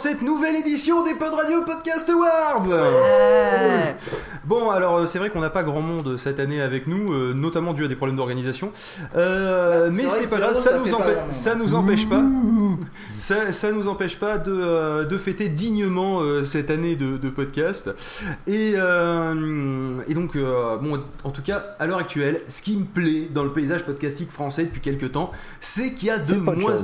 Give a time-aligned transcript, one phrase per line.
[0.00, 2.70] cette nouvelle édition des Pod Radio Podcast Awards.
[4.44, 7.34] Bon, alors euh, c'est vrai qu'on n'a pas grand monde cette année avec nous, euh,
[7.34, 8.72] notamment dû à des problèmes d'organisation.
[9.14, 12.22] Euh, mais vrai c'est pas grave, ça nous, pas ça nous empêche pas.
[13.18, 17.30] Ça, ça nous empêche pas de, euh, de fêter dignement euh, cette année de, de
[17.30, 17.90] podcast.
[18.46, 23.28] Et, euh, et donc, bon, en tout cas, à l'heure actuelle, ce qui me plaît
[23.32, 25.30] dans le paysage podcastique français depuis quelques temps,
[25.60, 26.74] c'est qu'il y a de moins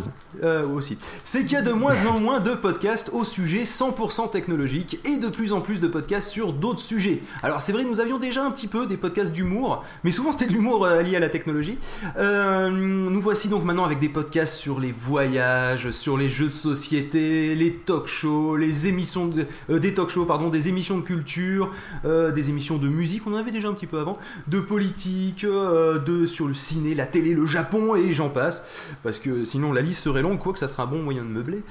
[0.74, 5.01] aussi, c'est qu'il y a de moins en moins de podcasts au sujet 100% technologique
[5.04, 7.23] et de plus en plus de podcasts sur d'autres sujets.
[7.42, 10.46] Alors c'est vrai, nous avions déjà un petit peu des podcasts d'humour, mais souvent c'était
[10.46, 11.79] de l'humour lié à la technologie.
[12.18, 17.54] Nous voici donc maintenant avec des podcasts sur les voyages, sur les jeux de société,
[17.54, 19.30] les talk shows, les émissions
[19.70, 21.70] euh, des talk shows, pardon, des émissions de culture,
[22.04, 25.45] euh, des émissions de musique, on en avait déjà un petit peu avant, de politique,
[25.45, 28.64] euh, de sur le ciné, la télé, le Japon et j'en passe,
[29.02, 31.62] parce que sinon la liste serait longue, quoique ça sera un bon moyen de meubler.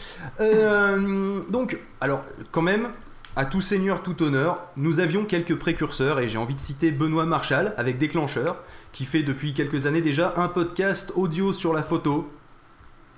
[1.49, 2.89] Donc, alors quand même.
[3.38, 7.25] À tout seigneur, tout honneur, nous avions quelques précurseurs et j'ai envie de citer Benoît
[7.25, 8.55] Marchal avec Déclencheur,
[8.93, 12.30] qui fait depuis quelques années déjà un podcast audio sur la photo.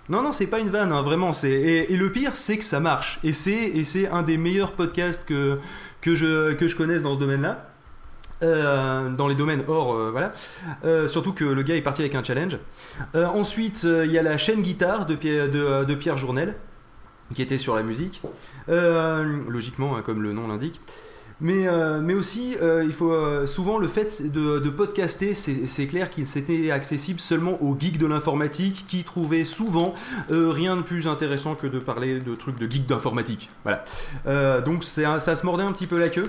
[0.09, 1.33] Non, non, c'est pas une vanne, hein, vraiment.
[1.33, 3.19] C'est et, le pire, c'est que ça marche.
[3.23, 5.59] Et c'est un des meilleurs podcasts que
[6.05, 7.67] je connaisse dans ce domaine-là.
[8.43, 10.31] Euh, dans les domaines hors, euh, voilà.
[10.85, 12.57] Euh, surtout que le gars est parti avec un challenge.
[13.15, 16.55] Ensuite, il y a la chaîne guitare de, Pierre- de, Pierre Journel,
[17.33, 18.21] qui était sur la musique.
[18.67, 20.81] Logiquement, hein, comme le nom l'indique.
[21.39, 25.87] Mais, euh, mais aussi, euh, il faut euh, souvent le fait de, de podcaster, c'est
[25.87, 29.93] clair qu'il s'était accessible seulement aux geeks de l'informatique qui trouvaient souvent
[30.29, 33.49] rien de plus intéressant que de parler de trucs de geeks d'informatique.
[33.63, 33.83] Voilà.
[34.61, 36.25] Donc un- ça se mordait un petit peu la queue.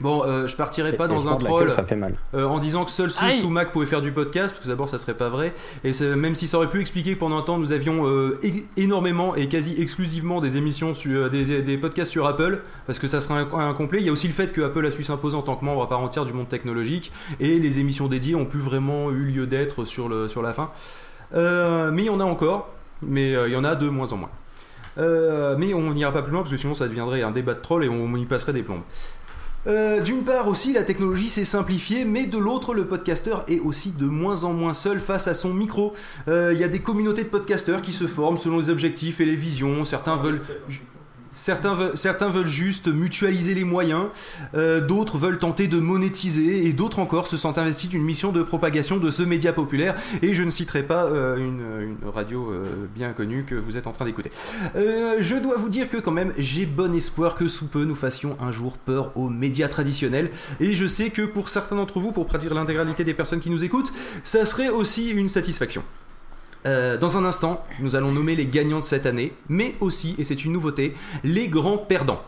[0.00, 2.14] Bon, euh, je partirai pas Et dans un troll queue, ça fait mal.
[2.34, 3.34] euh, en disant que seuls ceux Aïe.
[3.40, 5.52] sous Mac pouvaient faire du podcast, parce que d'abord ça serait pas vrai.
[5.84, 8.36] Et même si ça aurait pu expliquer que pendant un temps nous avions euh,
[8.76, 13.20] énormément et quasi exclusivement des émissions sur des, des podcasts sur Apple, parce que ça
[13.20, 14.00] serait inc- incomplet.
[14.00, 15.82] Il y a aussi le fait que Apple a su s'imposer en tant que membre
[15.82, 19.46] à part entière du monde technologique, et les émissions dédiées ont plus vraiment eu lieu
[19.46, 20.70] d'être sur, le, sur la fin.
[21.34, 22.70] Euh, mais il y en a encore,
[23.02, 24.30] mais euh, il y en a de moins en moins.
[24.98, 27.60] Euh, mais on n'ira pas plus loin parce que sinon ça deviendrait un débat de
[27.60, 28.82] troll et on y passerait des plombes.
[29.66, 33.90] Euh, D'une part aussi, la technologie s'est simplifiée, mais de l'autre, le podcasteur est aussi
[33.90, 35.92] de moins en moins seul face à son micro.
[36.28, 39.24] Euh, Il y a des communautés de podcasteurs qui se forment selon les objectifs et
[39.24, 39.84] les visions.
[39.84, 40.40] Certains veulent,
[41.34, 41.74] certains
[42.30, 44.06] veulent, juste mutualiser les moyens,
[44.54, 48.42] euh, d'autres veulent tenter de monétiser, et d'autres encore se sentent investis d'une mission de
[48.42, 49.94] propagation de ce média populaire.
[50.22, 51.62] Et je ne citerai pas euh, une,
[52.12, 54.30] radio euh, bien connue que vous êtes en train d'écouter.
[54.74, 58.36] Je dois vous dire que quand même, j'ai bon espoir que sous peu nous fassions
[58.40, 60.30] un jour peur aux médias traditionnels.
[60.60, 63.64] Et je sais que pour certains d'entre vous, pour pratiquer l'intégralité des personnes qui nous
[63.64, 65.82] écoutent, ça serait aussi une satisfaction.
[66.66, 70.24] Euh, dans un instant, nous allons nommer les gagnants de cette année, mais aussi, et
[70.24, 72.22] c'est une nouveauté, les grands perdants.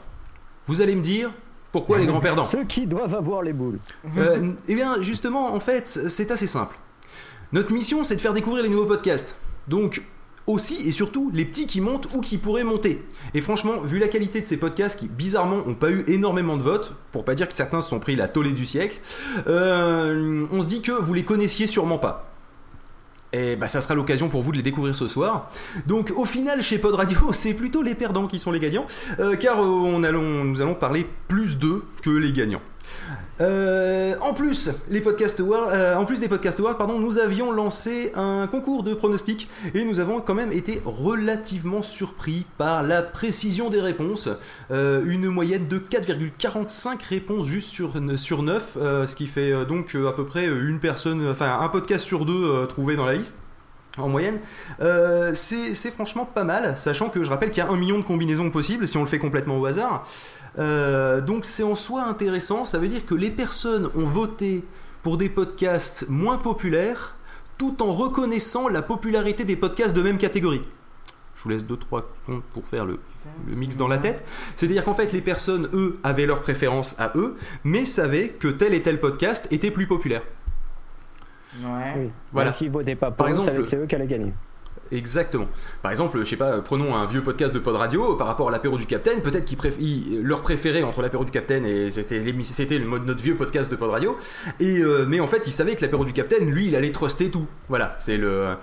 [0.67, 1.33] Vous allez me dire,
[1.73, 3.79] pourquoi les grands perdants Ceux qui doivent avoir les boules.
[4.19, 6.77] euh, Eh bien, justement, en fait, c'est assez simple.
[7.53, 9.37] Notre mission, c'est de faire découvrir les nouveaux podcasts.
[9.69, 10.03] Donc,
[10.47, 13.03] aussi et surtout les petits qui montent ou qui pourraient monter.
[13.33, 16.63] Et franchement, vu la qualité de ces podcasts qui, bizarrement, n'ont pas eu énormément de
[16.63, 19.01] votes, pour pas dire que certains se sont pris la tollée du siècle,
[19.47, 22.34] euh, on se dit que vous les connaissiez sûrement pas.
[23.35, 25.51] Et bah ça sera l'occasion pour vous de les découvrir ce soir.
[25.87, 28.87] Donc au final chez Pod Radio c'est plutôt les perdants qui sont les gagnants,
[29.19, 32.63] euh, car euh, on allons, nous allons parler plus d'eux que les gagnants.
[33.41, 38.47] Euh, en plus, les euh, en plus des podcast awards, pardon, nous avions lancé un
[38.47, 43.81] concours de pronostics et nous avons quand même été relativement surpris par la précision des
[43.81, 44.29] réponses.
[44.71, 49.95] Euh, une moyenne de 4,45 réponses juste sur, sur 9, euh, ce qui fait donc
[49.95, 53.35] à peu près une personne, enfin un podcast sur deux trouvé dans la liste
[53.99, 54.39] en moyenne.
[55.35, 58.51] C'est franchement pas mal, sachant que je rappelle qu'il y a un million de combinaisons
[58.51, 60.07] possibles si on le fait complètement au hasard.
[60.59, 64.65] Euh, donc c'est en soi intéressant, ça veut dire que les personnes ont voté
[65.03, 67.17] pour des podcasts moins populaires
[67.59, 70.63] tout en reconnaissant la popularité des podcasts de même catégorie.
[71.37, 72.99] Je vous laisse 2-3 secondes pour faire le,
[73.49, 74.25] le mix dans la tête.
[74.57, 78.73] C'est-à-dire qu'en fait, les personnes, eux, avaient leurs préférences à eux, mais savaient que tel
[78.75, 80.23] et tel podcast était plus populaire.
[81.63, 81.95] Ouais.
[81.97, 82.11] Oui.
[82.33, 82.53] Voilà.
[82.53, 84.33] S'ils votaient pas pour Par eux, exemple- c'est eux qui allaient gagner.
[84.95, 85.49] Exactement.
[85.83, 88.53] Par exemple, je sais pas, prenons un vieux podcast de Pod Radio par rapport à
[88.53, 89.23] l'apéro du Capitaine.
[89.23, 93.71] Peut-être qu'ils préf- ils- leur préféré entre l'apéro du Capitaine et c'était notre vieux podcast
[93.71, 94.17] de Pod Radio.
[94.61, 97.29] Et euh, mais en fait, ils savaient que l'apéro du Capitaine, lui, il allait truster
[97.31, 97.47] tout.
[97.69, 98.55] Voilà, c'est le.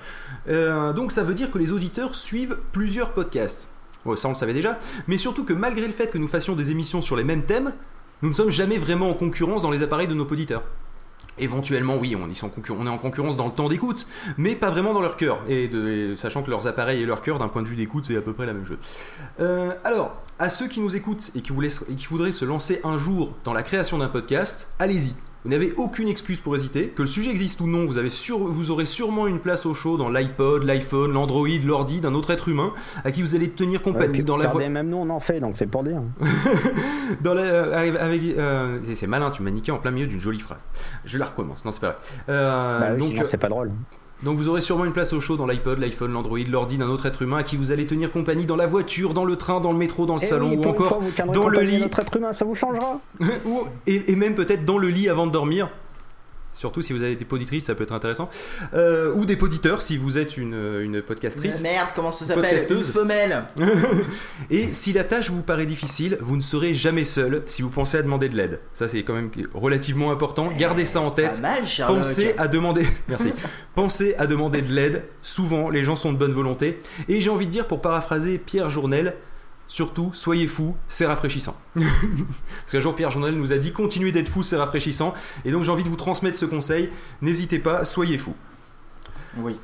[0.47, 3.67] Euh, donc ça veut dire que les auditeurs suivent plusieurs podcasts.
[4.05, 4.79] Bon, ça on le savait déjà.
[5.07, 7.73] Mais surtout que malgré le fait que nous fassions des émissions sur les mêmes thèmes,
[8.21, 10.63] nous ne sommes jamais vraiment en concurrence dans les appareils de nos auditeurs.
[11.39, 12.49] Éventuellement, oui, on, est en
[12.97, 14.05] concurrence dans le temps d'écoute,
[14.37, 15.41] mais pas vraiment dans leur cœur.
[15.47, 18.17] Et, de- sachant que leurs appareils et leur cœur, d'un point de vue d'écoute, c'est
[18.17, 18.77] à peu près la même chose.
[19.39, 23.53] Euh, alors, à ceux qui nous écoutent et qui voudraient se lancer un jour dans
[23.53, 25.13] la création d'un podcast, allez-y.
[25.43, 26.89] Vous n'avez aucune excuse pour hésiter.
[26.89, 29.73] Que le sujet existe ou non, vous, avez sur- vous aurez sûrement une place au
[29.73, 32.73] show dans l'iPod, l'iPhone, l'Android, l'ordi d'un autre être humain
[33.03, 34.67] à qui vous allez tenir compagnie Ouais, dans la voie.
[34.69, 36.01] Même nous, on en fait, donc c'est pour dire.
[37.21, 40.39] Dans la, euh, avec, euh, c'est- malin, tu m'as niqué en plein milieu d'une jolie
[40.39, 40.67] phrase.
[41.05, 41.97] Je la recommence, non c'est pas vrai.
[42.29, 43.71] Euh, Bah oui, donc, sinon, c'est pas drôle.
[44.23, 47.05] Donc vous aurez sûrement une place au show dans l'iPod, l'iPhone, l'Android, l'ordi d'un autre
[47.05, 49.71] être humain à qui vous allez tenir compagnie dans la voiture, dans le train, dans
[49.71, 51.01] le métro, dans le Eh salon oui, ou encore
[51.33, 51.79] dans le lit.
[51.81, 52.99] notre être humain, ça vous changera.
[53.45, 55.69] ou- et, et même peut-être dans le lit avant de dormir.
[56.51, 58.29] Surtout si vous avez des poditrices, ça peut être intéressant.
[58.73, 61.61] Euh, ou des poditeurs si vous êtes une, une podcastrice.
[61.61, 63.45] Merde, comment ça s'appelle Une femelle
[64.49, 67.97] Et si la tâche vous paraît difficile, vous ne serez jamais seul si vous pensez
[67.97, 68.59] à demander de l'aide.
[68.73, 70.49] Ça c'est quand même relativement important.
[70.57, 71.41] Gardez ça en Pas tête.
[71.41, 71.63] mal.
[71.87, 72.85] Pensez à demander.
[73.07, 73.31] Merci.
[73.75, 75.03] Pensez à demander de l'aide.
[75.21, 76.79] Souvent, les gens sont de bonne volonté.
[77.07, 79.13] Et j'ai envie de dire, pour paraphraser Pierre Journel,
[79.71, 81.55] surtout, soyez fous, c'est rafraîchissant.
[81.75, 85.13] Parce qu'un jour, Pierre Journel nous a dit continuez d'être fous, c'est rafraîchissant.
[85.45, 86.89] Et donc, j'ai envie de vous transmettre ce conseil.
[87.21, 88.35] N'hésitez pas, soyez fous.
[89.37, 89.55] Oui.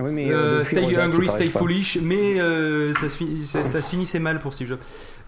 [0.00, 1.58] Oui, mais, Euh, euh, depuis, stay hungry, stay pas.
[1.58, 4.78] foolish, mais euh, ça, se ça- ça se finissait mal pour Steve Jobs.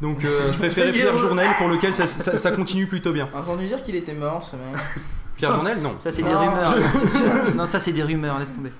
[0.01, 3.29] Donc, euh, je préférais Pierre Journel pour lequel ça, ça- ça continue plutôt bien.
[3.35, 4.65] Entendu dire qu'il était mort, ce mec.
[5.37, 5.95] Pierre Journel, non.
[5.99, 6.75] Ça, c'est des rumeurs.
[7.55, 8.73] non, ça, c'est des rumeurs, laisse tomber.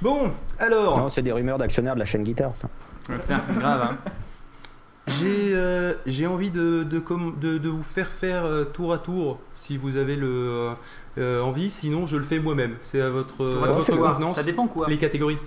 [0.00, 0.98] Bon, alors.
[0.98, 2.68] Non, c'est des rumeurs d'actionnaires de la chaîne guitare, ça.
[3.06, 3.98] Putain, grave, hein.
[5.08, 7.02] J'ai euh, j'ai envie de, de,
[7.40, 10.70] de- de vous faire faire euh, tour à tour si vous avez le,
[11.18, 12.76] euh, envie, sinon je le fais moi-même.
[12.80, 14.36] C'est à votre, euh, à votre convenance.
[14.36, 14.88] Ça dépend quoi.
[14.88, 15.38] Les catégories.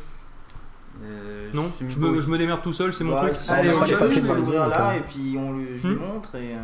[1.03, 3.37] Euh, Non je me, je me démerde tout seul, c'est mon Bah, truc.
[3.49, 5.99] Allez, on va le l'ouvrir là et puis on lui, je lui Hmm.
[5.99, 6.57] montre et, euh,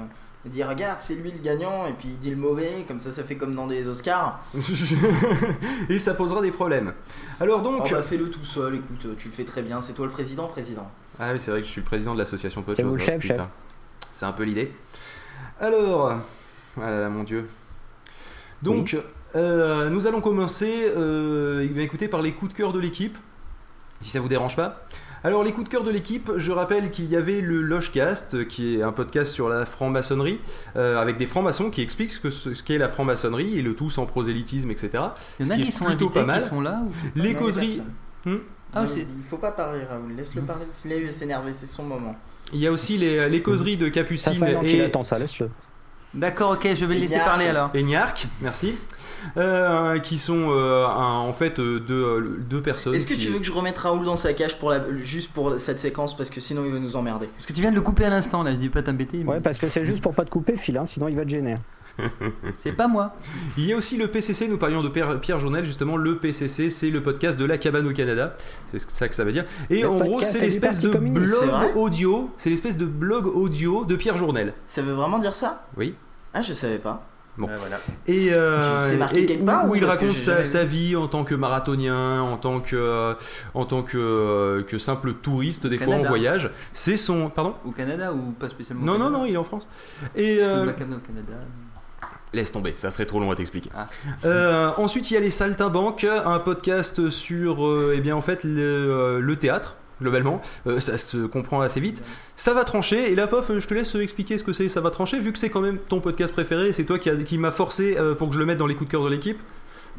[0.45, 3.11] et dire regarde c'est lui le gagnant et puis il dit le mauvais comme ça
[3.11, 4.43] ça fait comme dans des Oscars.
[5.89, 6.93] Et ça posera des problèmes.
[7.39, 7.91] Alors Oh donc.
[7.91, 10.89] bah fais-le tout seul, écoute tu le fais très bien, c'est toi le président président.
[11.19, 12.73] Ah oui, c'est vrai que je suis le président de l'association de
[14.11, 14.71] C'est un peu l'idée.
[15.59, 16.19] Alors,
[16.81, 17.47] ah, mon dieu.
[18.63, 18.97] Donc,
[19.35, 23.17] euh, nous allons commencer, euh, eh écoutez, par les coups de cœur de l'équipe,
[24.01, 24.83] si ça vous dérange pas.
[25.23, 28.43] Alors, les coups de cœur de l'équipe, je rappelle qu'il y avait le Logecast, euh,
[28.43, 30.39] qui est un podcast sur la franc-maçonnerie,
[30.77, 33.89] euh, avec des francs-maçons qui expliquent ce que- ce qu'est la franc-maçonnerie, et le tout
[33.91, 35.03] sans prosélytisme, etc.
[35.39, 36.41] Il y en a qui sont plutôt invités, pas mal.
[36.41, 36.81] qui sont là.
[36.83, 37.81] ou- Les Non, causeries.
[38.25, 38.35] Hmm
[38.73, 42.15] Ah, il faut pas parler Raoul, laisse-le parler, laisse s'énerver, c'est son moment.
[42.53, 45.49] Il y a aussi les, les causeries de Capucine et, attend ça, laisse-le.
[46.13, 47.69] D'accord, ok, je vais le laisser parler alors.
[47.73, 48.73] et Niark, merci,
[49.37, 52.95] euh, qui sont euh, un- en fait euh, deux, deux personnes.
[52.95, 55.31] Est-ce que qui- tu veux que je remette Raoul dans sa cage pour la, juste
[55.31, 57.75] pour cette séquence parce que sinon il va nous emmerder Parce que tu viens de
[57.75, 59.17] le couper à l'instant, là, je dis pas t'embêter.
[59.23, 61.23] mais Ouais, parce que c'est juste pour pas te couper, fil, hein, sinon il va
[61.23, 61.55] te gêner.
[62.57, 63.13] C'est pas moi.
[63.57, 66.89] Il y a aussi le PCC, nous parlions de Pierre, Journel, justement, le PCC, c'est
[66.89, 68.35] le podcast de la cabane au Canada,
[68.67, 69.43] c'est ça que ça veut dire.
[69.69, 73.83] Et Le en gros, podcast c'est l'espèce de blog audio, c'est l'espèce de blog audio
[73.85, 74.53] de Pierre Journel.
[74.65, 75.65] Ça veut vraiment dire ça?
[75.77, 75.93] Oui.
[76.33, 77.05] Ah je savais pas.
[77.41, 77.47] Bon.
[77.47, 77.79] Ouais, voilà.
[78.07, 81.33] Et, euh, marqué et où, part où ou il raconte sa, vie en tant que
[81.33, 83.13] marathonien, en tant que, euh,
[83.55, 86.51] en tant que, euh, que simple touriste, des fois en voyage.
[86.71, 87.29] C'est son.
[87.29, 87.55] Pardon?
[87.65, 89.67] Au Canada ou pas spécialement Non, non, Canada non, il est en France.
[90.15, 90.37] Et.
[90.41, 91.33] Euh, au Canada.
[92.33, 93.69] Laisse tomber, ça serait trop long à t'expliquer.
[93.75, 93.87] Ah.
[94.23, 98.45] Euh, ensuite, il y a les Saltimbanques, un podcast sur, euh, eh bien, en fait,
[98.45, 99.75] le, euh, le théâtre.
[100.01, 102.01] Globalement, Euh, ça se comprend assez vite.
[102.35, 104.67] Ça va trancher, et là, pof, je te laisse expliquer ce que c'est.
[104.67, 107.09] Ça va trancher, vu que c'est quand même ton podcast préféré, et c'est toi qui,
[107.09, 109.03] a- qui m'a forcé euh, pour que je le mette dans les coups de cœur
[109.03, 109.39] de l'équipe,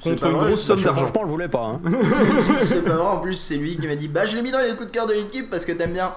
[0.03, 1.07] contre une vrai, grosse somme d'argent.
[1.07, 1.61] Franchement, je voulais pas.
[1.75, 1.81] Hein.
[2.41, 4.51] C'est- c'est pas vrai en plus c'est lui qui m'a dit bah je l'ai mis
[4.51, 6.13] dans les coups de cœur de l'équipe parce que t'aimes bien.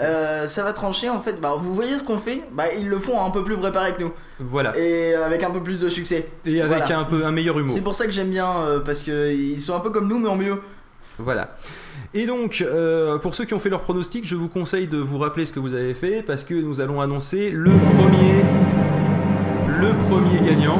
[0.00, 1.40] Euh, ça va trancher en fait.
[1.40, 4.00] Bah vous voyez ce qu'on fait Bah ils le font un peu plus préparé que
[4.02, 4.76] nous Voilà.
[4.78, 6.26] et avec un peu plus de succès.
[6.46, 6.98] Et avec Voilà.
[6.98, 7.72] un peu un meilleur humour.
[7.74, 10.18] C'est pour ça que j'aime bien euh, parce que ils sont un peu comme nous
[10.18, 10.60] mais en mieux.
[11.18, 11.54] Voilà.
[12.14, 15.16] Et donc, euh, pour ceux qui ont fait leur pronostic, je vous conseille de vous
[15.18, 18.42] rappeler ce que vous avez fait parce que nous allons annoncer le premier,
[19.80, 20.78] le premier gagnant.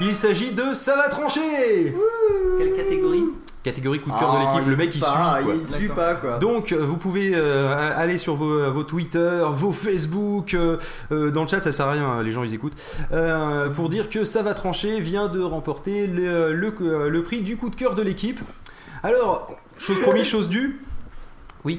[0.00, 1.94] Il s'agit de Ça va trancher
[2.58, 3.24] Quelle catégorie
[3.64, 5.10] Catégorie coup de cœur de Ah, l'équipe, le mec il suit.
[5.12, 5.52] pas, quoi.
[5.68, 6.38] Il suit pas quoi.
[6.38, 10.76] Donc, vous pouvez euh, aller sur vos, vos Twitter, vos Facebook, euh,
[11.32, 12.76] dans le chat, ça sert à rien, les gens ils écoutent,
[13.12, 17.56] euh, pour dire que ça va trancher vient de remporter le, le, le prix du
[17.56, 18.38] coup de cœur de l'équipe.
[19.06, 20.80] Alors, chose promise, chose due.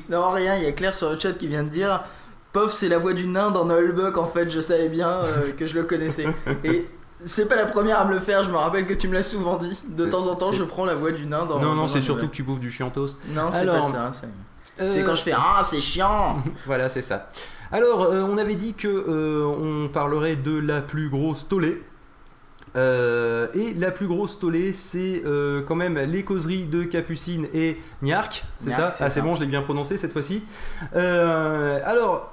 [0.10, 2.03] Non rien, il y a Claire sur le chat qui vient de dire
[2.51, 5.65] Pof c'est la voix du nain dans Nullbuck en fait je savais bien euh, que
[5.65, 6.25] je le connaissais.
[6.65, 6.86] Et
[7.24, 9.24] c'est pas la première à me le faire, je me rappelle que tu me l'as
[9.24, 9.81] souvent dit.
[9.88, 12.01] De C'est- temps en temps je prends la voix du nain dans non, non, c'est
[12.01, 13.15] surtout que tu bouffes du chiantos.
[13.29, 14.12] Non c'est Alors, pas ça.
[14.77, 17.29] C'est Euh, c'est quand je fais Ah c'est chiant Voilà, c'est ça.
[17.72, 21.81] Alors, euh, on avait dit que euh, on parlerait de la plus grosse tollée.
[22.77, 27.77] Euh, et la plus grosse tollée, c'est euh, quand même les causeries de Capucine et
[28.01, 28.91] Niark, c'est Niark, ça?
[28.91, 30.43] c'est Ah, c'est bon, je l'ai bien prononcé cette fois-ci.
[30.96, 32.31] Euh, alors.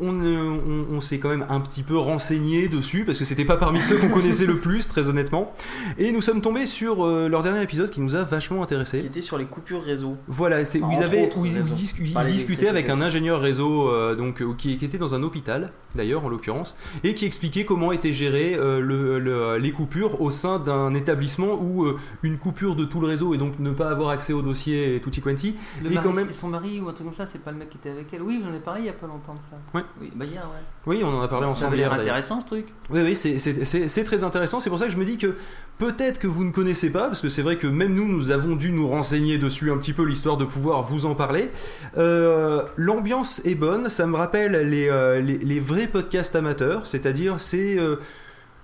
[0.00, 3.56] On, on- on s'est quand même un petit peu renseigné dessus parce que c'était pas
[3.56, 5.52] parmi ceux qu'on connaissait le plus, très honnêtement.
[5.98, 8.98] Et nous sommes tombés sur euh, leur dernier épisode qui nous a vachement Qui intéressé.
[8.98, 10.16] était sur les coupures réseau.
[10.28, 11.74] Voilà, c'est où ils Entre avaient autres où ils, raisons.
[11.74, 15.14] discu- ils Par discutaient avec un ingénieur réseau euh, donc euh, qui, qui était dans
[15.14, 19.72] un hôpital d'ailleurs en l'occurrence et qui expliquait comment étaient gérées euh, le- le- les
[19.72, 23.58] coupures au sein d'un établissement où euh, une coupure de tout le réseau et donc
[23.58, 26.80] ne pas avoir accès au dossier tutti quanti Le Et mari, quand même- son mari
[26.80, 28.20] ou un truc comme ça, c'est pas le mec qui était avec elle.
[28.22, 29.56] Oui, j'en ai parlé il y a pas longtemps de ça.
[29.74, 29.84] Ouais.
[30.00, 30.62] Oui, hier, ouais.
[30.86, 32.66] oui on en a parlé ensemble hier d'ailleurs intéressant ce truc.
[32.90, 34.60] Oui, oui, c'est- c'est c'est- c'est très intéressant.
[34.60, 35.36] C'est pour ça que je me dis que
[35.78, 38.56] peut-être que vous ne connaissez pas, parce que c'est vrai que même nous, nous avons
[38.56, 41.50] dû nous renseigner dessus un petit peu, l'histoire de pouvoir vous en parler.
[41.98, 47.40] Euh, L'ambiance est bonne, ça me rappelle les, euh, les, les vrais podcasts amateurs, c'est-à-dire
[47.40, 47.78] c'est...
[47.78, 47.96] euh,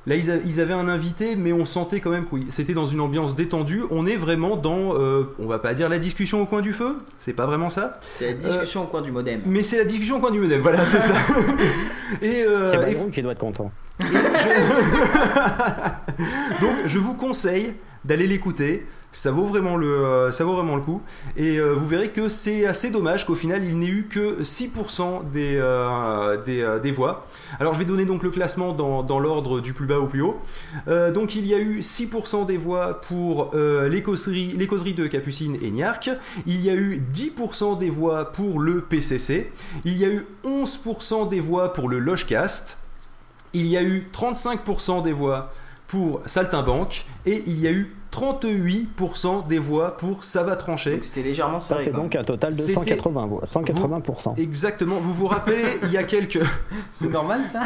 [0.06, 2.86] Là, ils, a- ils avaient un invité, mais on sentait quand même que c'était dans
[2.86, 3.82] une ambiance détendue.
[3.92, 6.98] On est vraiment dans, euh, on va pas dire la discussion au coin du feu,
[7.20, 9.40] c'est pas vraiment ça, C'est la discussion au coin du modem.
[9.46, 10.60] mais c'est la discussion au coin du modem.
[10.60, 11.14] Voilà, c'est ça.
[12.20, 13.70] Et, euh, C'est et qui doit être content.
[16.60, 18.86] Donc je vous conseille d'aller l'écouter.
[19.14, 21.02] Ça vaut vraiment le, euh, ça vaut vraiment le coup.
[21.36, 25.30] Et euh, vous verrez que c'est assez dommage qu'au final il n'ait eu que 6%
[25.30, 27.26] des, euh, des, des voix.
[27.60, 30.22] Alors je vais donner donc le classement dans, dans l'ordre du plus bas au plus
[30.22, 30.38] haut.
[30.86, 35.58] Donc il y a eu 6% des voix pour les, causeries, les causeries de Capucine
[35.60, 36.10] et Niark.
[36.46, 39.52] Il y a eu 10% des voix pour le PCC.
[39.84, 42.78] Il y a eu 11% des voix pour le Logecast.
[43.52, 45.52] Il y a eu 35% des voix
[45.86, 50.92] pour Saltimbanque et il y a eu 38% des voix pour Ça va trancher.
[50.92, 51.84] Donc c'était légèrement Ça serré.
[51.84, 52.00] fait quoi.
[52.00, 53.42] donc un total de C'était- 180 voix.
[53.46, 54.34] 180%.
[54.38, 56.40] Exactement, vous vous rappelez, il y a quelques...
[56.92, 57.60] C'est normal ça?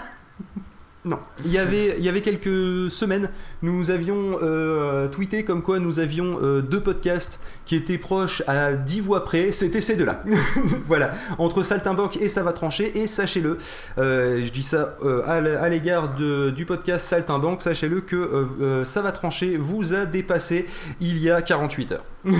[1.06, 3.30] Non, il y avait, il y avait quelques semaines,
[3.62, 8.72] nous avions euh, tweeté comme quoi nous avions euh, deux podcasts qui étaient proches à
[8.72, 10.24] 10 voix près, c'était ces deux-là.
[10.88, 13.58] voilà, entre Saltimbanque et Ça va trancher, et sachez-le,
[13.98, 14.96] euh, je dis ça
[15.26, 20.66] à l'égard du podcast Saltimbanque, sachez-le que Ça va trancher vous a dépassé
[21.00, 22.04] il y a 48 heures.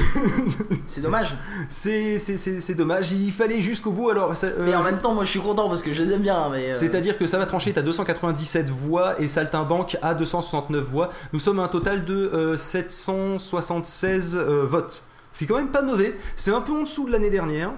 [0.86, 1.36] C'est dommage.
[1.68, 4.36] C'est dommage, il fallait jusqu'au bout, alors...
[4.36, 6.48] ça- Mais en même temps, moi je suis content parce que je les aime bien.
[6.50, 11.10] Mais, euh, C'est-à-dire que ça va trancher à 297 voix et Saltimbanque à 269 voix.
[11.32, 15.02] Nous sommes à un total de euh, 776 euh, votes.
[15.32, 16.16] C'est quand même pas mauvais.
[16.34, 17.72] C'est un peu en dessous de l'année dernière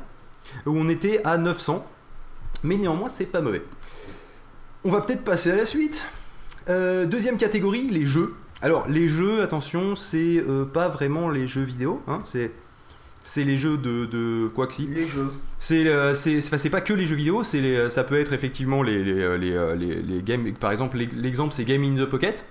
[0.66, 1.84] où on était à 900.
[2.62, 3.62] Mais néanmoins, c'est pas mauvais.
[4.84, 6.06] On va peut-être passer à la suite.
[6.68, 8.34] Euh, deuxième catégorie, les jeux.
[8.62, 12.02] Alors, les jeux, attention, c'est euh, pas vraiment les jeux vidéo.
[12.06, 12.52] hein, c'est.
[13.30, 14.86] C'est les jeux de, de quoi que si.
[14.86, 15.30] les jeux.
[15.58, 18.18] C'est euh, c'est c'est- enfin, c'est pas que les jeux vidéo, c'est les- ça peut
[18.18, 20.50] être effectivement les les, euh, les, euh, les- les games.
[20.54, 22.46] Par exemple, l'exemple c'est Game in the Pocket,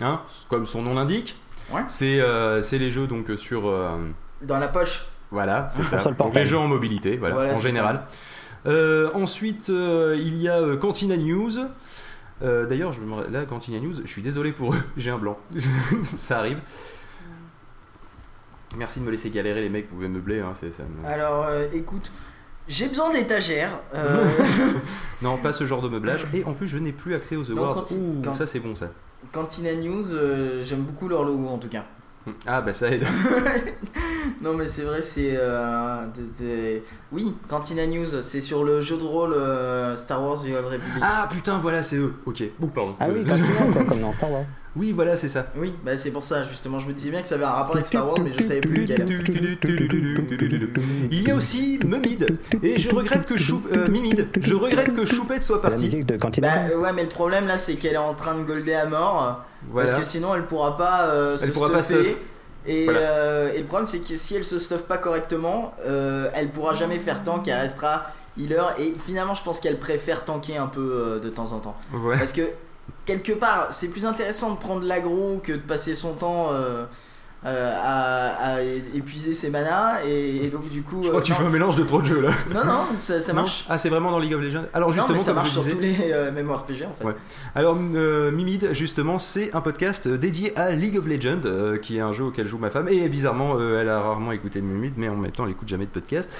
[0.00, 1.36] hein, comme son nom l'indique.
[1.72, 1.82] Ouais.
[1.86, 3.96] C'est euh, c'est les jeux donc euh, sur euh,
[4.42, 5.06] Dans la poche.
[5.30, 5.98] voilà, c'est ça.
[5.98, 8.02] Console Donc les jeux en mobilité, voilà, Voilà, en général.
[8.66, 11.52] Euh, ensuite, euh, il y a euh, Cantina News.
[12.42, 13.28] Euh, D'ailleurs, je me...
[13.30, 15.38] là, Cantina News, je suis désolé pour eux, j'ai un blanc.
[16.02, 16.58] ça arrive.
[18.76, 20.40] Merci de me laisser galérer, les mecs, vous pouvez meubler.
[20.40, 22.10] Hein, c'est- ça me- Alors euh, écoute,
[22.68, 23.78] j'ai besoin d'étagères.
[23.94, 24.24] euh,
[25.22, 26.26] Non, pas ce genre de meublage.
[26.34, 27.84] Et en plus, je n'ai plus accès aux Non, awards.
[27.90, 28.90] il- Ouh, quand- ça c'est bon ça.
[29.30, 31.84] Cantina News, euh, j'aime beaucoup leur logo en tout cas.
[32.46, 33.04] Ah bah ça aide.
[34.40, 35.32] Non mais c'est vrai, c'est...
[35.36, 40.40] euh, de- de- Oui, Cantina News, c'est sur le jeu de rôle euh, Star Wars
[40.42, 41.02] The Old Republic.
[41.02, 42.14] Ah putain, voilà, c'est eux.
[42.26, 42.42] Ok.
[42.58, 42.96] Bon, pardon.
[42.98, 43.48] Ah oui, Cantina,
[43.88, 44.44] comme dans Star Wars.
[44.76, 45.46] Oui, voilà, c'est ça.
[45.56, 47.74] Oui, bah c'est pour ça justement, je me disais bien que ça avait un rapport
[47.76, 49.06] avec Star Wars, mais je savais plus lequel.
[51.10, 52.38] Il y a aussi Mumid.
[52.62, 53.62] Et je regrette que Chou...
[53.72, 54.28] euh, Mimid.
[54.40, 55.84] Je regrette que Choupette soit C'est la parti.
[55.84, 56.48] musique de Cantina.
[56.48, 58.86] Bah euh, ouais, mais le problème là, c'est qu'elle est en train de golder à
[58.86, 59.88] mort, Voilà.
[59.90, 62.02] parce que sinon elle pourra pas euh, se Elle pourra pas stuffer.
[62.04, 62.16] stuff.
[62.66, 63.00] Et, Voilà.
[63.00, 66.74] euh, et le problème c'est que si elle se stuff pas correctement, euh, elle pourra
[66.74, 68.62] jamais faire tank, elle restera healer.
[68.78, 71.76] Et finalement, je pense qu'elle préfère tanker un peu euh, de temps en temps.
[71.92, 72.16] Ouais.
[72.16, 72.42] Parce que
[73.04, 76.84] quelque part, c'est plus intéressant de prendre l'aggro que de passer son temps euh,
[77.44, 78.62] euh, à,
[78.94, 80.04] épuiser ses manas.
[80.06, 81.02] Et, et donc, du coup.
[81.02, 82.30] Je crois euh, que tu non, fais un mélange de trop de jeux là.
[82.54, 83.66] non, non, ça, ça Non marche.
[83.68, 84.66] Ah, c'est vraiment dans League of Legends.
[84.72, 87.04] Alors Non, justement, mais ça marche sur tous les euh, MMORPG en fait.
[87.04, 87.16] Ouais.
[87.56, 92.24] Alors, Mimid, justement, c'est un podcast dédié à League of Legends, qui est un jeu
[92.26, 92.88] auquel joue ma femme.
[92.88, 95.90] Et bizarrement, elle a rarement écouté Mimid, mais en même temps, elle écoute jamais de
[95.90, 96.30] podcast.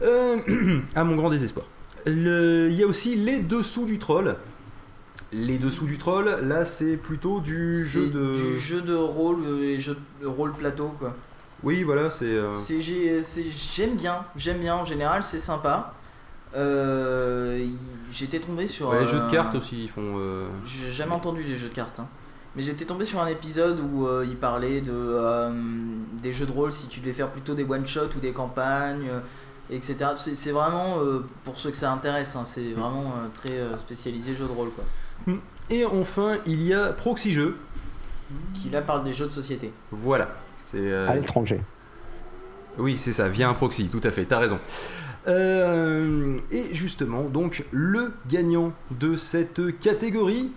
[0.94, 1.66] À mon grand désespoir.
[2.06, 4.36] Le- Il y a aussi Les Dessous du Troll.
[5.36, 8.36] Les Dessous du Troll, là, c'est plutôt du jeu de.
[8.36, 11.14] du jeu de rôle euh, et jeu de rôle plateau quoi.
[11.64, 12.24] Oui, voilà, c'est.
[12.36, 12.52] euh,
[13.74, 15.92] J'aime bien, j'aime bien en général, c'est sympa.
[16.56, 17.64] Euh,
[18.12, 18.90] J'étais tombé sur.
[18.90, 20.14] ouais, les jeux de cartes aussi, ils font.
[20.18, 21.98] euh, J'ai jamais entendu des jeux de cartes.
[22.00, 22.06] hein.
[22.56, 25.50] Mais j'étais tombé sur un épisode où euh, il parlait de euh,
[26.22, 29.08] des jeux de rôle si tu devais faire plutôt des one shot ou des campagnes,
[29.10, 29.20] euh,
[29.70, 29.96] etc.
[30.16, 32.36] C'est vraiment euh, pour ceux que ça intéresse.
[32.36, 34.84] hein, c'est vraiment euh, très euh, spécialisé jeux de rôle quoi.
[35.70, 37.56] Et enfin, il y a Proxy Jeux.
[38.54, 39.72] Qui là parle des jeux de société.
[39.90, 40.28] Voilà.
[40.62, 40.76] C'est.
[40.78, 41.60] euh, À l'étranger.
[42.78, 44.58] Oui, c'est ça, via un proxy, tout à fait, t'as raison.
[45.28, 50.52] Euh, et justement, donc, le gagnant de cette catégorie,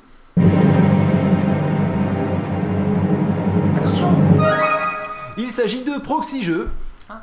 [3.77, 4.07] Attention
[5.37, 6.67] il s'agit de Proxy Jeux.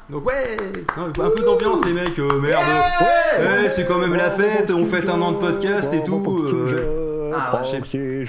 [0.08, 0.56] Donc ouais,
[0.96, 2.62] non, un peu d'ambiance les mecs, euh, merde.
[3.40, 6.22] Ouais, c'est quand même la fête, on fête un an de podcast et tout.
[6.46, 7.03] euh,
[7.36, 7.60] Ah, ouais.
[7.60, 8.24] Prestigieux,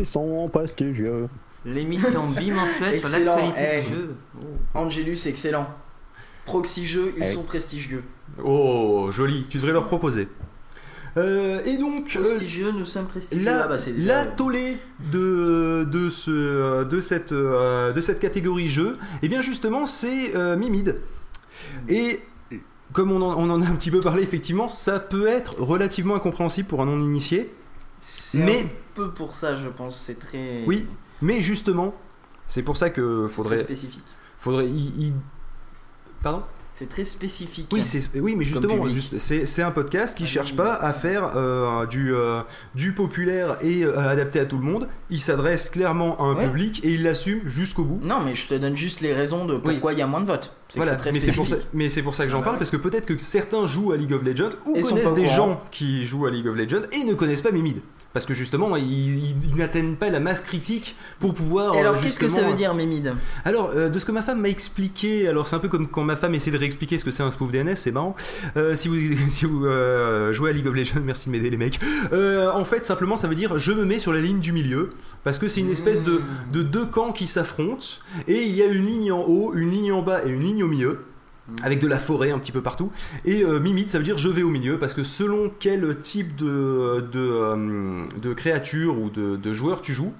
[0.00, 1.26] ils sont prestigieux.
[1.64, 3.82] L'émission bimensuelle sur l'actualité eh.
[3.82, 4.14] du jeu.
[4.40, 4.78] Oh.
[4.78, 5.68] Angelus, excellent.
[6.46, 7.26] Proxy jeux, ils Eh.
[7.26, 8.04] sont prestigieux.
[8.42, 10.28] Oh, joli, tu devrais leur proposer.
[11.16, 13.44] Euh, et donc, euh, Prestigieux, nous sommes prestigieux.
[13.44, 14.76] la, Ah bah, c'est déjà- la tollée
[15.12, 20.56] de, de, ce, de, cette, euh, de cette catégorie jeu, et bien justement, c'est euh,
[20.56, 20.96] Mimid.
[21.88, 22.20] Et
[22.92, 26.14] comme on en, on en a un petit peu parlé, effectivement, ça peut être relativement
[26.14, 27.52] incompréhensible pour un non-initié.
[28.00, 29.96] C'est Mais- un peu pour ça, je pense.
[29.98, 30.64] C'est très.
[30.66, 30.86] Oui,
[31.22, 31.94] mais justement,
[32.46, 33.56] c'est pour ça que faudrait.
[33.56, 34.04] très spécifique.
[34.38, 34.66] faudrait
[36.22, 36.42] Pardon?
[36.78, 37.66] C'est très spécifique.
[37.72, 40.58] Oui, mais justement, juste- c'est, un podcast qui Ah, cherche oui.
[40.58, 42.42] pas à faire euh, du, euh,
[42.76, 44.86] du populaire et euh, adapté à tout le monde.
[45.10, 46.44] Il s'adresse clairement à un Ouais.
[46.46, 48.00] public et il l'assume jusqu'au bout.
[48.04, 50.26] Non, mais je te donne juste les raisons de pourquoi il y a moins de
[50.26, 50.54] votes.
[50.76, 51.50] Voilà, très mais c'est, spécifique.
[51.56, 52.58] pour ça, mais c'est pour ça que j'en Ah parle ouais.
[52.60, 55.60] parce que peut-être que certains jouent à League of Legends ou Et connaissent des gens
[55.72, 57.80] qui jouent à League of Legends et ne connaissent pas Mimid.
[58.14, 61.74] Parce que justement, ils, n'atteignent pas la masse critique pour pouvoir.
[61.74, 64.22] Et alors, euh, qu'est-ce que ça veut dire, Mémide Alors, euh, de ce que ma
[64.22, 67.04] femme m'a expliqué, alors c'est un peu comme quand ma femme essaie de réexpliquer ce
[67.04, 68.16] que c'est un spoof DNS, c'est marrant.
[68.56, 68.96] Euh, si vous,
[69.28, 71.78] si vous euh, jouez à League of Legends, merci de m'aider les mecs.
[72.12, 74.90] Euh, en fait, simplement, ça veut dire je me mets sur la ligne du milieu,
[75.22, 77.86] parce que c'est une espèce de, de deux camps qui s'affrontent,
[78.26, 80.64] et il y a une ligne en haut, une ligne en bas et une ligne
[80.64, 81.04] au milieu.
[81.62, 82.92] Avec de la forêt un petit peu partout.
[83.24, 86.36] Et euh, Mimid, ça veut dire je vais au milieu, parce que selon quel type
[86.36, 90.12] de, de, euh, créature ou de, joueur tu joues,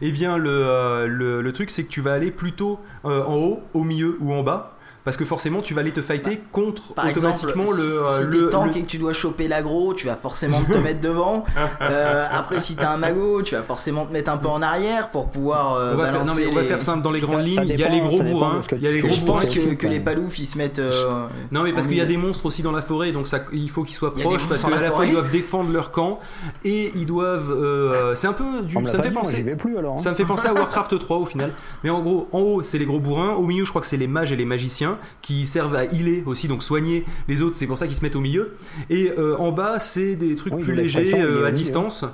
[0.00, 3.60] eh bien le, euh, le, le truc c'est que tu vas aller plutôt en haut,
[3.74, 4.76] au milieu ou en bas.
[5.04, 8.22] Parce que forcément tu vas aller te fighter contre Bah, Par automatiquement exemple, le, si
[8.22, 10.76] euh, t'es le, tank le- et que tu dois choper l'agro, tu vas forcément te
[10.78, 11.44] mettre devant.
[11.82, 15.10] Euh, après, si t'as un mago, tu vas forcément te mettre un peu en arrière
[15.10, 17.38] pour pouvoir euh, on va faire, non mais on va faire simple dans les grandes
[17.38, 17.62] ça lignes.
[17.74, 18.62] Il y a les gros bourrins.
[18.72, 20.78] Il y a les gros je pense que, les paloufs ils se mettent.
[20.78, 23.40] euh, Non mais parce qu'il y a des monstres aussi dans la forêt, donc ça,
[23.52, 26.20] il faut qu'ils soient proches parce qu'à la la fois ils doivent défendre leur camp
[26.64, 28.12] et ils doivent.
[28.14, 28.74] c'est un peu du.
[28.84, 29.46] Ça me fait penser.
[29.58, 29.96] hein.
[29.96, 31.52] Ça me fait penser à Warcraft 3 au final.
[31.84, 33.34] Mais en gros, en haut, c'est les gros bourrins.
[33.34, 34.89] Au milieu, je crois que c'est les mages et les magiciens
[35.22, 37.56] qui servent à healer aussi, donc soigner les autres.
[37.56, 38.52] C'est pour ça qu'ils se mettent au milieu.
[38.88, 42.04] Et euh, en bas, c'est des trucs Oui, plus légers euh, à distance.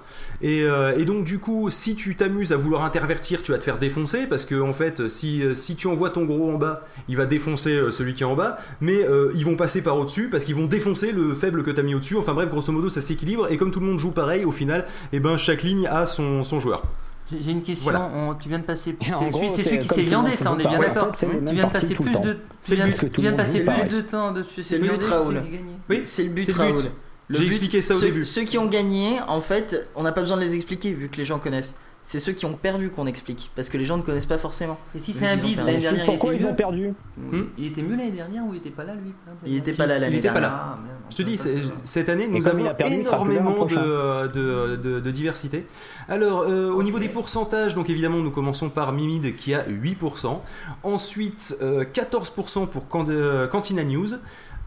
[0.42, 3.64] Et, euh, et donc, du coup, si tu t'amuses à vouloir intervertir, tu vas te
[3.64, 7.16] faire défoncer parce que en fait, si, si tu envoies ton gros en bas, il
[7.16, 8.58] va défoncer celui qui est en bas.
[8.80, 11.94] Mais ils vont passer par au-dessus parce qu'ils vont défoncer le faible que t'as mis
[11.94, 12.16] au-dessus.
[12.16, 13.50] Enfin bref, grosso modo, ça s'équilibre.
[13.50, 16.44] Et comme tout le monde joue pareil, au final, et ben chaque ligne a son,
[16.44, 16.82] son joueur.
[17.30, 17.90] J'ai une question.
[17.90, 18.08] Voilà.
[18.14, 18.96] on- tu viens de passer.
[19.12, 21.12] En C'est gros, celui, qui s'est viandé, ça, on est bien d'accord.
[21.12, 22.20] Tu viens de passer plus temps.
[22.20, 22.36] de.
[22.60, 24.62] C'est Tu le viens, tu viens de passer plus de temps dessus.
[24.62, 25.42] C'est le but, Raoul.
[25.90, 26.52] Oui, C'est le but.
[26.52, 26.84] Raoul.
[27.28, 28.24] J'ai expliqué ça au début.
[28.24, 31.16] Ceux qui ont gagné, en fait, on n'a pas besoin de les expliquer vu que
[31.16, 31.74] les gens connaissent.
[32.08, 34.78] C'est ceux qui ont perdu qu'on explique parce que les gens ne connaissent pas forcément.
[34.94, 37.66] Et si c'est un bide, l'année dernière, il pourquoi était ils ont perdu Hmm Il
[37.66, 39.98] était mieux l'année dernière ou il était pas là lui exemple, Il était pas là
[39.98, 40.50] l'année Il pas dernière.
[40.50, 40.74] là.
[40.76, 41.40] Ah, merde, Je te dis,
[41.84, 45.66] cette année, nous avons il perdu, il énormément de, de, de- de diversité.
[46.08, 50.40] Alors, euh, au niveau des pourcentages, donc évidemment, nous commençons par Mimid qui a 8%.
[50.84, 54.06] Ensuite, euh, 14% pour Can- euh, Cantina News.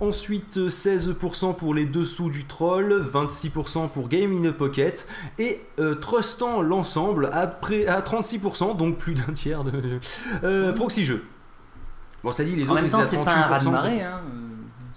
[0.02, 5.06] Ensuite, euh, 16% pour les dessous du troll, 26% pour Game in a Pocket,
[5.38, 10.00] et euh, trustant l'ensemble à, près- à 36%, donc plus d'un tiers de
[10.44, 11.26] euh, Proxy Jeux.
[12.24, 13.50] Bon, ça dit, les En autres, même temps, c'est pas un 38%.
[13.50, 14.02] raz-de-marée.
[14.04, 14.22] Hein.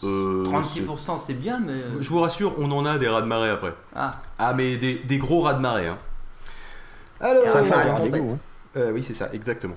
[0.04, 1.82] Euh, 36% c'est bien, mais.
[2.00, 3.74] Je vous rassure, on en a des rats de marée après.
[3.94, 5.86] Ah, Ah, mais des, des gros rats de marée.
[5.88, 5.98] Hein.
[7.20, 8.18] Alors, marée.
[8.18, 8.38] Hein.
[8.76, 9.76] euh, oui, c'est ça, exactement.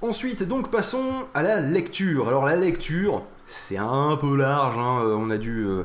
[0.00, 2.28] Ensuite, donc passons à la lecture.
[2.28, 4.76] Alors la lecture, c'est un peu large.
[4.78, 5.84] hein, euh, On a dû, euh,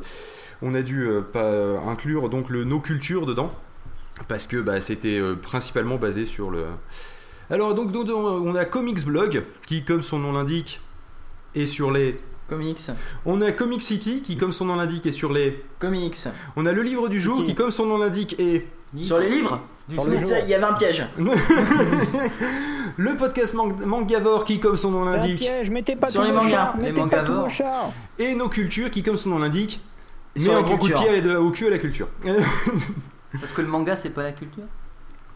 [0.62, 3.50] on a dû euh, pas inclure donc le no culture dedans
[4.28, 6.66] parce que bah, c'était principalement basé sur le.
[7.50, 10.82] Alors donc, donc, on a Comics Blog qui, comme son nom l'indique,
[11.56, 12.18] est sur les.
[12.50, 12.80] Comics.
[13.26, 15.64] On a Comic City qui, comme son nom l'indique, est sur les.
[15.80, 16.16] Comics.
[16.56, 18.66] On a le livre du jour qui, comme son nom l'indique, est.
[18.96, 19.62] Sur les livres?
[19.90, 19.96] Il
[20.48, 21.06] y avait un piège.
[22.98, 25.50] Le podcast Mang- Mangavore qui, comme son nom l'indique,
[26.10, 26.74] Sur les mangas.
[26.82, 26.94] Les
[28.26, 29.82] et nos cultures qui, comme son nom l'indique,
[30.36, 31.22] met un grand coup de culture.
[31.22, 32.08] pied au cul à la culture.
[33.40, 34.64] parce que le manga c'est pas la culture.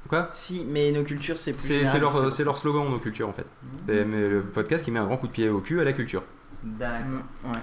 [0.09, 0.27] Quoi?
[0.31, 1.85] Si, mais nos cultures, c'est plus.
[1.85, 3.45] C'est leur, slogan, nos cultures en fait.
[3.87, 5.93] C'est mais le podcast qui met un grand coup de pied au cul à la
[5.93, 6.23] culture.
[6.63, 7.21] D'accord.
[7.45, 7.59] Mm, ouais.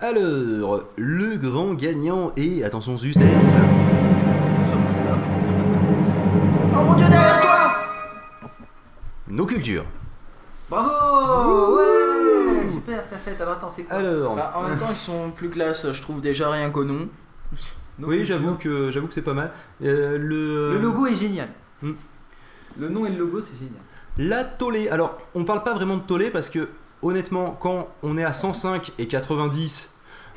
[0.00, 3.56] Alors, le grand gagnant est, attention suspense,
[9.34, 9.84] nos cultures.
[10.70, 13.40] Bravo Ouais Super, ça fait.
[13.40, 16.20] Alors attends, c'est quoi Alors, Bah, En même temps, ils sont plus classe, je trouve
[16.20, 17.08] déjà rien qu'au nom.
[17.98, 18.36] Nos oui, cultures.
[18.38, 19.52] j'avoue que j'avoue que c'est pas mal.
[19.82, 21.48] Euh, le, Le logo est génial.
[21.82, 21.92] Hmm.
[22.78, 23.80] Le nom et le logo, c'est génial.
[24.18, 24.88] La tollée.
[24.88, 26.68] Alors, on parle pas vraiment de tollée parce que,
[27.02, 29.90] honnêtement, quand on est à 105 et 90,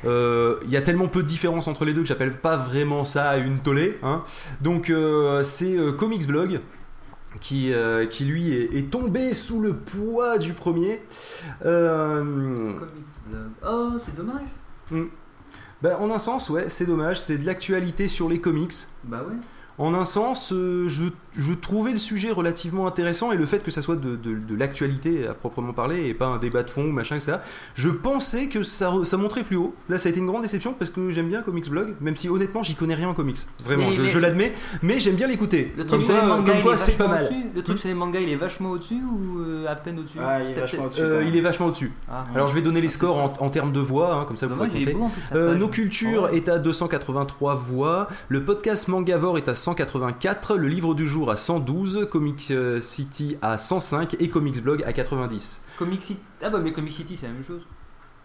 [0.04, 3.04] euh, il y a tellement peu de différence entre les deux que j'appelle pas vraiment
[3.04, 3.98] ça une tollée.
[4.04, 4.22] hein.
[4.60, 6.60] Donc, euh, c'est euh, Comics Blog.
[7.40, 11.02] Qui, euh, qui lui est, est tombé sous le poids du premier.
[11.64, 12.72] Euh.
[13.64, 14.46] Oh, c'est dommage.
[15.82, 18.72] bah, en un sens, ouais, c'est dommage, c'est de l'actualité sur les comics.
[19.04, 19.36] Bah ouais.
[19.78, 21.04] En un sens, euh, je,
[21.38, 24.54] je trouvais le sujet relativement intéressant et le fait que ça soit de, de- de
[24.56, 27.38] l'actualité à proprement parler et pas un débat de fond, machin, etc.
[27.74, 29.74] Je pensais que ça, montrait plus haut.
[29.88, 32.28] Là, ça a été une grande déception parce que j'aime bien Comics Blog, même si
[32.28, 33.38] honnêtement, j'y connais rien en comics.
[33.64, 35.72] Vraiment, Mais- je, l'admets, mais j'aime bien l'écouter.
[35.76, 37.30] Le Comme truc sur les quoi, c'est pas mal.
[37.54, 40.18] Le truc sur les mangas, il est vachement au-dessus ou euh, à peine au-dessus?
[40.20, 41.00] Ah, il est vachement au-dessus.
[41.02, 41.28] Euh, quand même.
[41.28, 41.92] il est vachement au-dessus.
[42.10, 44.46] Ah, Alors, je vais donner les scores en, en termes de voix, hein, comme ça
[44.46, 44.96] vous Dommage, pouvez compter.
[44.96, 45.22] beau plus.
[45.38, 46.36] Euh, nos cultures Ouais.
[46.36, 51.36] est à 283 voix, le podcast Mangavore est à 184, le livre du jour à
[51.36, 55.62] 112, Comic euh, City à 105 et Comics Blog à 90.
[55.78, 56.20] Comic City.
[56.42, 57.62] Ah bah mais Comic City, c'est la même chose.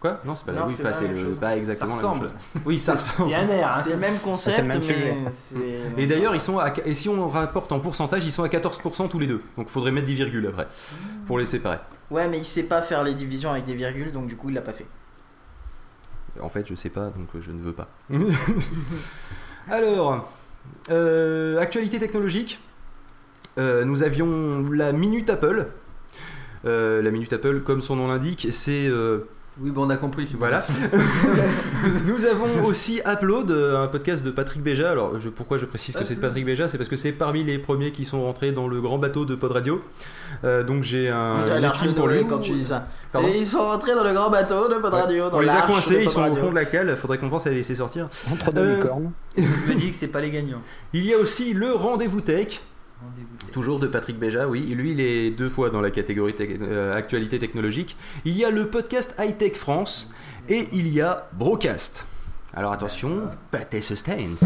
[0.00, 0.20] Quoi?
[0.26, 1.38] Non, c'est pas, la- Non, oui, c'est enfin, pas la c'est même le- chose.
[1.38, 2.30] pas exactement Ça la même ressemble.
[2.52, 2.62] chose.
[2.66, 3.28] Oui, ça ressemble.
[3.28, 3.68] Il y a un air.
[3.68, 3.80] Hein.
[3.82, 6.02] C'est le même concept, C'est le même mais c'est.
[6.02, 9.08] Et d'ailleurs, ils sont à, et si on rapporte en pourcentage, ils sont à 14%
[9.08, 9.40] tous les deux.
[9.56, 10.68] Donc, faudrait mettre des virgules après
[11.26, 11.78] pour les séparer.
[12.10, 14.54] Ouais, mais il sait pas faire les divisions avec des virgules, donc du coup, il
[14.54, 14.86] l'a pas fait.
[16.40, 17.88] En fait, je sais pas, donc euh, je ne veux pas.
[19.70, 20.30] Alors,
[20.90, 22.60] euh, actualité technologique.
[23.58, 25.66] Euh, nous avions la Minute Apple.
[26.64, 29.18] Euh, la Minute Apple, comme son nom l'indique, c'est euh,
[29.60, 30.26] Oui, bon, on a compris.
[30.38, 30.64] voilà.
[32.06, 34.90] Nous avons aussi Upload, un podcast de Patrick Béja.
[34.90, 37.44] Alors, je, pourquoi je précise que c'est de Patrick Béja C'est parce que c'est parmi
[37.44, 39.82] les premiers qui sont rentrés dans le grand bateau de Pod Radio.
[40.44, 42.24] Euh, donc j'ai un de pour lui.
[42.26, 42.88] quand tu dis ça.
[43.12, 45.28] Pardon Et ils sont rentrés dans le grand bateau de Pod Radio.
[45.30, 46.96] Dans On les a coincés, ils sont au fond de la cale.
[46.96, 48.08] Faudrait qu'on pense à les laisser sortir.
[48.32, 49.12] Entre deux Euh, licornes.
[49.36, 50.62] Je me dis que c'est pas les gagnants.
[50.94, 52.62] Il y a aussi le Rendez-vous Tech.
[53.02, 53.33] Rendez-vous.
[53.54, 54.62] Toujours de Patrick Béja, oui.
[54.74, 57.96] Lui, il est deux fois dans la catégorie euh, actualité technologique.
[58.24, 60.12] Il y a le podcast High Tech France
[60.48, 62.04] et il y a Brocast.
[62.52, 64.42] Alors attention, pâté suspense.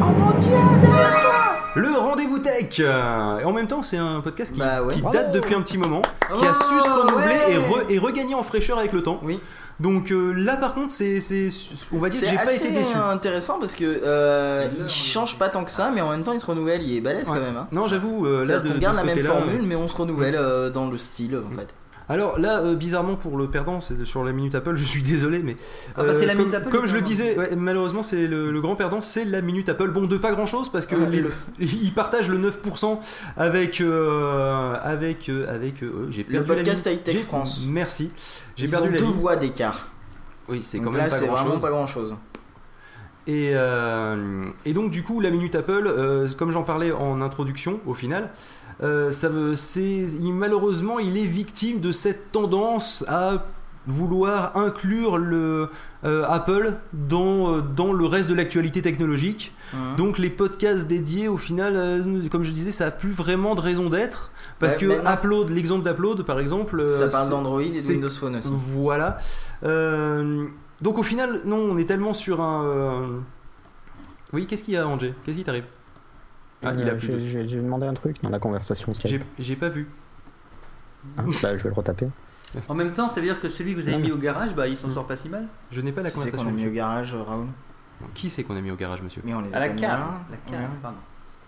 [0.00, 4.52] Oh mon dieu, derrière toi Le rendez-vous tech Et en même temps, c'est un podcast
[4.52, 4.94] qui, Bah ouais.
[4.94, 6.02] qui date depuis un petit moment,
[6.34, 7.64] qui a su Oh, se renouveler et, ouais.
[7.64, 9.20] re- et regagner en fraîcheur avec le temps.
[9.22, 9.38] Oui.
[9.80, 11.48] Donc euh, là, par contre, c'est, c'est-
[11.92, 12.96] on va dire que C'est j'ai pas assez été déçu.
[12.96, 16.40] intéressant parce que euh, Il change pas tant que ça, mais en même temps il
[16.40, 17.38] se renouvelle, il est balèze Ouais.
[17.38, 17.56] quand même.
[17.56, 17.66] Hein.
[17.72, 20.36] Non, j'avoue, euh, là, de, de garde ce la même formule, mais on se renouvelle
[20.36, 21.74] euh, dans le style en fait.
[22.12, 25.42] Alors là, euh, bizarrement pour le perdant, c'est sur la minute Apple, je suis désolé,
[25.42, 25.56] mais
[25.96, 28.26] Ah bah, c'est la comme, Minute Apple, comme le je le disais, ouais, malheureusement c'est
[28.26, 29.90] le, le grand perdant, c'est la minute Apple.
[29.90, 32.98] Bon, de pas grand chose parce que les- le- ils partagent le 9%
[33.36, 36.86] avec euh, avec euh, avec euh, j'ai Le perdu la podcast.
[36.92, 37.64] High Tech France.
[37.68, 38.10] Merci,
[38.56, 39.12] j'ai perdu ont la deux ligne.
[39.14, 39.88] voix d'écart.
[40.48, 41.60] Oui, c'est quand même là, pas c'est grand vraiment chose.
[41.62, 42.14] pas grand chose.
[43.28, 47.78] Et, euh, et donc du coup la minute Apple, euh, comme j'en parlais en introduction
[47.86, 48.30] au final,
[48.82, 53.44] euh, ça veut, c'est, il- malheureusement il est victime de cette tendance à
[53.84, 55.68] vouloir inclure le
[56.04, 59.52] euh, Apple dans, euh, dans le reste de l'actualité technologique.
[59.74, 59.96] Hein.
[59.96, 63.60] Donc les podcasts dédiés au final, euh, comme je disais, ça a plus vraiment de
[63.60, 64.30] raison d'être
[64.60, 68.36] parce Ouais, que Upload, l'exemple d'Upload par exemple, ça parle d'Android et de Windows Phone
[68.36, 68.48] aussi.
[68.52, 69.18] voilà.
[70.80, 73.20] Donc au final, non, on est tellement sur un.
[74.32, 75.14] Oui, qu'est-ce qu'il y a, Angé?
[75.24, 75.64] Qu'est-ce qui t'arrive?
[76.64, 78.92] Ah, il a Euh, plus j'ai- de- J'ai j'ai demandé un truc dans la conversation
[78.94, 79.08] Skype.
[79.10, 79.88] J'ai j'ai pas vu.
[81.18, 82.06] Hein, bah, je vais le retaper.
[82.68, 84.18] En même temps, ça veut dire que celui que vous avez Non, mis mais- au
[84.18, 85.46] garage, bah il s'en sort pas si mal.
[85.70, 86.48] Je n'ai pas la Qui c'est qu'on conversation.
[86.48, 86.76] a mis au monsieur.
[86.76, 87.46] garage, Raoul?
[88.14, 89.22] Qui c'est qu'on a mis au garage, monsieur?
[89.24, 89.90] Mais on les a À la pas mis cave.
[90.00, 90.20] là.
[90.30, 90.76] La cave, Ouais.
[90.82, 90.98] pardon.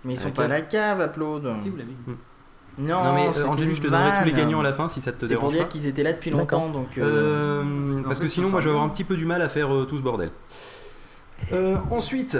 [0.04, 1.52] Mais ils À sont la pas à la cave, Upload.
[1.62, 2.14] Si vous l'avez mis.
[2.76, 4.40] Non, Non mais euh, Angélus, une je te donnerai tous les vanne.
[4.40, 5.68] gagnants à la fin si ça te C'était pour dérange dire pas.
[5.68, 6.60] qu'ils étaient là depuis D'accord.
[6.62, 6.98] longtemps, donc.
[6.98, 9.42] euh, Euh, parce En que sinon, moi, je vais avoir un petit peu du mal
[9.42, 10.30] à faire euh, tout ce bordel.
[11.52, 12.38] Euh, ensuite,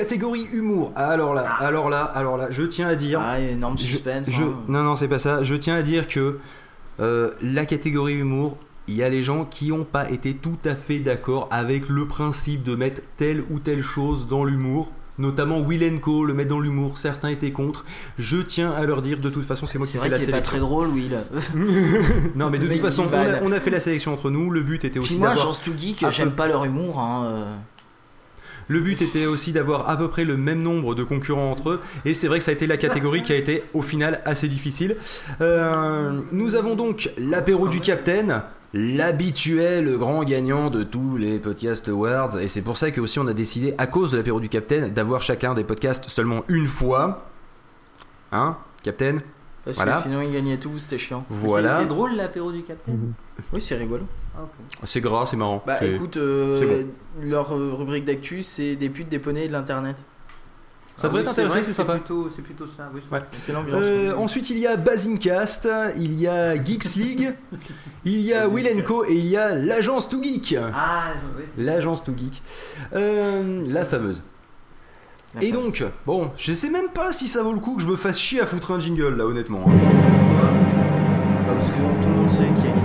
[0.00, 0.92] catégorie humour.
[0.94, 3.18] Alors là, alors là, alors là, je tiens à dire.
[3.22, 4.28] Ah, énorme suspense.
[4.30, 4.54] je- hein.
[4.68, 5.42] non, non, c'est pas ça.
[5.42, 6.38] Je tiens à dire que
[7.00, 10.74] euh, la catégorie humour, il y a les gens qui n'ont pas été tout à
[10.74, 14.92] fait d'accord avec le principe de mettre telle ou telle chose dans l'humour.
[15.18, 17.86] Notamment Will Co, le mettre dans l'humour, certains étaient contre.
[18.18, 20.28] Je tiens à leur dire, de toute façon, c'est moi qui C'est fais la qu'il
[20.28, 20.68] est pas très sélection.
[20.68, 21.16] drôle, Will.
[22.36, 23.40] non, mais de toute façon, dit on a, Val.
[23.42, 24.50] on a fait la séleque entre nous.
[24.50, 25.46] Le but était Puis aussi moi, d'avoir.
[25.46, 27.00] j'en suis geek, un j'aime peu- pas leur humour.
[27.00, 27.46] Hein.
[28.68, 31.80] Le but était aussi d'avoir à peu près le même nombre de concurrents entre eux.
[32.04, 34.48] Et c'est vrai que ça a été la catégorie qui a été au final assez
[34.48, 34.96] difficile.
[35.40, 38.42] Euh, nous avons donc l'apéro du Capitaine.
[38.74, 43.26] L'habituel grand gagnant de tous les podcast awards et c'est pour ça que aussi on
[43.26, 47.26] a décidé à cause de l'apéro du Capitaine d'avoir chacun des podcasts seulement une fois
[48.32, 49.18] hein Captain
[49.64, 49.92] Parce Voilà.
[49.92, 51.24] que sinon ils gagnaient tout, c'était chiant.
[51.30, 53.12] voilà C'est c'est drôle l'apéro du capitaine
[53.52, 54.04] Oui, c'est rigolo.
[54.38, 56.88] Ah, c'est gras c'est marrant Bah écoute, euh, bon.
[57.22, 59.08] leur euh, rubrique d'actu, c'est des putes,
[59.44, 59.96] et de l'internet.
[60.96, 61.94] ça Ah devrait oui, t'intéresser c'est sympa
[62.34, 62.90] C'est plutôt ça.
[62.94, 63.20] oui, Ouais.
[63.32, 63.80] C'est l'ambiance.
[63.82, 67.34] Euh, ensuite, il y a Basingcast, il y a Geeks League,
[68.04, 70.56] il y a Will Co et il y a l'agence To Geek.
[70.74, 71.04] Ah,
[71.36, 71.44] oui.
[71.56, 72.42] c'est- L'agence To Geek.
[72.94, 74.22] Euh, la fameuse.
[75.42, 77.96] Et donc, bon, je sais même pas si ça vaut le coup que je me
[77.96, 79.64] fasse chier à foutre un jingle là, honnêtement.
[79.66, 82.75] Bah, parce que tout le monde sait qui a gagné.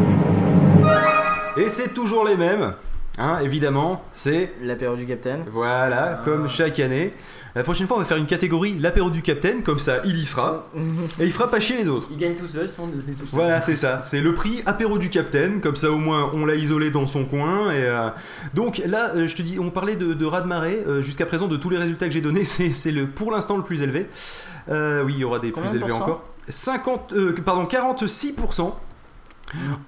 [1.58, 2.74] Et c'est toujours les mêmes,
[3.18, 4.04] hein, évidemment.
[4.12, 5.44] C'est, L'apéro du Capitaine.
[5.50, 7.12] voilà, comme chaque année.
[7.54, 10.24] La prochaine fois, on va faire une catégorie l'apéro du Capitaine, comme ça, il y
[10.24, 10.68] sera.
[11.20, 12.08] Et il fera pas chier les autres.
[12.10, 13.30] Il gagne tout seul, son c'est tout seul.
[13.34, 14.02] Voilà, c'est ça.
[14.06, 15.60] C'est le prix apéro du Capitaine.
[15.60, 17.72] Comme ça, au moins, on l'a isolé dans son coin.
[17.72, 18.08] Et euh,
[18.54, 20.82] donc là, euh, je te dis, on parlait de, de raz de marée.
[20.88, 23.58] Euh, Jusqu'à présent, de tous les résultats que j'ai donnés, c'est c'est le pour l'instant
[23.58, 24.08] le plus élevé.
[24.70, 26.24] Euh, oui, il y aura des Combien plus élevés encore.
[26.48, 28.74] 50, euh, pardon, 46%.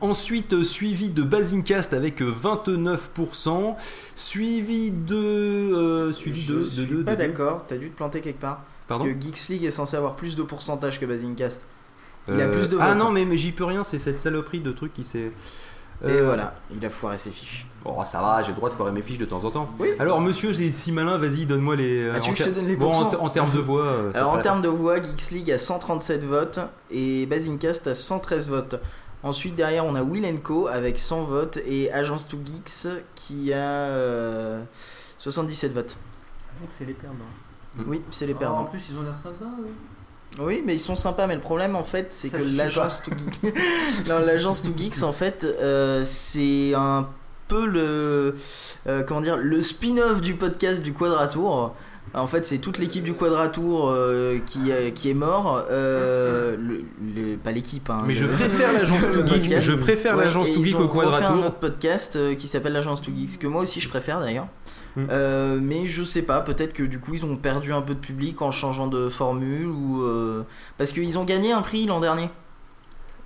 [0.02, 3.76] Ensuite, suivi de Basingcast avec euh, 29%,
[4.16, 7.90] suivi de, euh, suivi de, Je de, suis de- pas de- de- d'accord, t'as dû
[7.90, 8.62] te planter quelque part.
[8.88, 11.62] Pardon Parce que Geeks League est censé avoir plus de pourcentage que Basingcast.
[12.28, 12.98] Il a Euh, plus de Ah votes.
[12.98, 15.32] non, mais, mais j'y peux rien, c'est cette saloperie de truc qui s'est.
[16.06, 17.66] Et Euh, voilà, il a foiré ses fiches.
[17.86, 19.70] Bon, ça va, j'ai le droit de foirer mes fiches de temps en temps.
[19.80, 19.90] Oui.
[20.00, 22.10] Alors, monsieur, j'ai si malin, vas-y, donne-moi les.
[22.14, 24.12] Ah, tu en que je te ter- donne les bon, en, ter- termes de voix.
[24.14, 26.60] Alors en termes de voix, Geeks League a 137 votes
[26.92, 28.76] et Basingcast a 113 votes.
[29.24, 33.58] Ensuite derrière on a Will Co avec 100 votes et Agence 2 Geeks qui a
[33.58, 34.62] euh,
[35.18, 35.98] 77 votes.
[36.62, 37.16] Donc c'est les perdants.
[37.88, 38.66] Oui, c'est les Ah, en perdants.
[38.66, 39.70] plus, ils ont l'air sympas, oui.
[40.40, 43.44] Oui, mais ils sont sympas, mais le problème en fait, c'est que l'agence 2 Geeks,
[44.08, 47.08] non, l'agence 2 Geeks en fait, euh, c'est un
[47.48, 48.36] peu le
[48.88, 51.76] euh, comment dire le spin-off du podcast du Quadratour.
[52.16, 55.64] En fait, c'est toute l'équipe du Quadratour euh, qui, euh, qui est mort.
[55.72, 59.60] Euh, le, le- pas l'équipe, hein, Mais je préfère l'agence le To Geek.
[59.60, 61.46] Je préfère Ouais, l'agence et To ils Geek ont au refait un quadratour.
[61.48, 64.48] autre podcast qui s'appelle l'agence 2 Geeks que moi aussi je préfère d'ailleurs.
[64.96, 65.06] Mm.
[65.10, 68.00] Euh, mais je sais pas, peut-être que du coup ils ont perdu un peu de
[68.00, 70.44] public en changeant de formule ou euh,
[70.78, 72.30] parce qu'ils ont gagné un prix l'an dernier.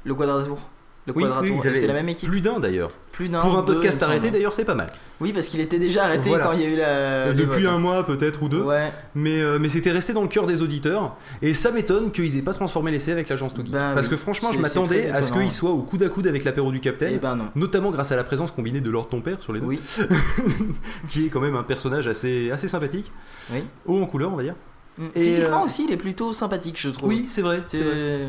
[0.06, 0.60] Le Quadratour.
[1.08, 1.44] Le Oui, Quadratour.
[1.56, 2.30] oui, ils Et avaient c'est la même équipe.
[2.30, 2.90] Plus d'un d'ailleurs.
[3.14, 3.40] Plus d'un.
[3.40, 4.90] Pour un podcast arrêté, d'ailleurs, c'est pas mal.
[5.22, 6.44] Oui, parce qu'il était déjà arrêté Voilà.
[6.46, 7.34] quand il y a eu la.
[7.34, 8.62] Depuis un mois, peut-être, ou deux.
[8.62, 8.92] Ouais.
[9.16, 11.16] Mais, euh, mais c'était resté dans le cœur des auditeurs.
[11.42, 13.72] Et ça m'étonne qu'ils aient pas transformé l'essai avec l'agence To Geek.
[13.72, 14.12] Bah Parce oui.
[14.12, 16.82] que franchement, je m'attendais à ce qu'ils soient au coude à coude avec l'apéro du
[16.82, 17.14] Capitaine.
[17.16, 17.48] Eh ben non.
[17.56, 19.66] Notamment grâce à la présence combinée de Lord ton père sur les deux.
[19.66, 19.80] Oui.
[21.10, 23.12] qui est quand même un personnage assez, assez sympathique.
[23.54, 23.64] Oui.
[23.86, 24.56] Haut en couleur, on va dire.
[24.98, 25.04] Mm.
[25.16, 27.10] Et, Physiquement euh, aussi, il est plutôt sympathique, je trouve.
[27.10, 27.64] Oui, c'est vrai.
[27.68, 28.20] c'est vrai.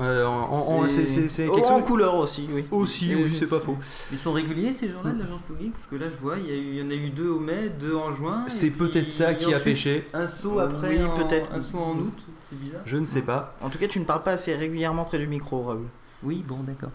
[0.00, 1.86] Euh, en- en- c'est c'est- c'est Oh, quelque en chose.
[1.86, 2.64] couleur aussi, oui.
[2.70, 3.76] Aussi, oui, c'est pas faux.
[4.10, 6.50] Ils sont réguliers ces gens-là de l'agence publique Parce que là, je vois, il y,
[6.50, 8.44] a eu- il y en a eu deux au mai, deux en juin.
[8.48, 10.06] C'est puis- peut-être ça qui a pêché.
[10.14, 11.52] Un saut après, Oui, en- peut-être.
[11.52, 12.12] un saut en août,
[12.50, 12.80] c'est bizarre.
[12.86, 13.54] Je ne sais pas.
[13.60, 15.84] En tout cas, tu ne parles pas assez régulièrement près du micro, Raoul.
[16.22, 16.90] Oui, bon, d'accord.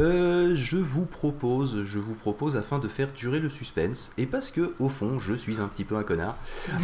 [0.00, 4.50] Euh, je vous propose, je vous propose afin de faire durer le suspense et parce
[4.50, 6.34] que au fond je suis un petit peu un connard,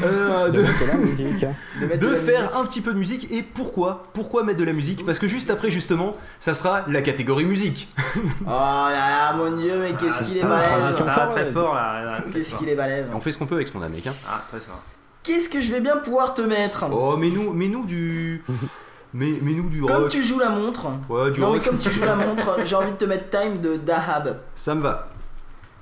[0.04, 1.44] euh, De de, mettre la musique.
[1.80, 2.56] De, mettre de la faire musique.
[2.56, 5.04] un petit peu de musique et pourquoi Pourquoi mettre de la musique?
[5.04, 7.88] Parce que juste après justement, ça sera la catégorie musique.
[8.42, 10.96] Oh là là, mon dieu, mais qu'est-ce qu'il est Ah, balèze.
[10.98, 12.22] Ça va très fort là.
[12.32, 14.06] Qu'est-ce qu'il est balèze On fait ce qu'on peut avec ce qu'on a, mec.
[14.06, 14.14] hein.
[14.28, 14.80] Ah, très fort.
[15.24, 16.84] Qu'est-ce que je vais bien pouvoir te mettre?
[16.92, 18.42] Oh, mais nous, mais nous du,
[19.12, 20.08] mais, mais nous du Comme rock.
[20.10, 20.86] tu joues la montre.
[21.08, 23.60] Ouais, du Non, mais comme tu joues la montre, j'ai envie de te mettre Time
[23.60, 24.38] de Dahab.
[24.54, 25.08] Ça me va.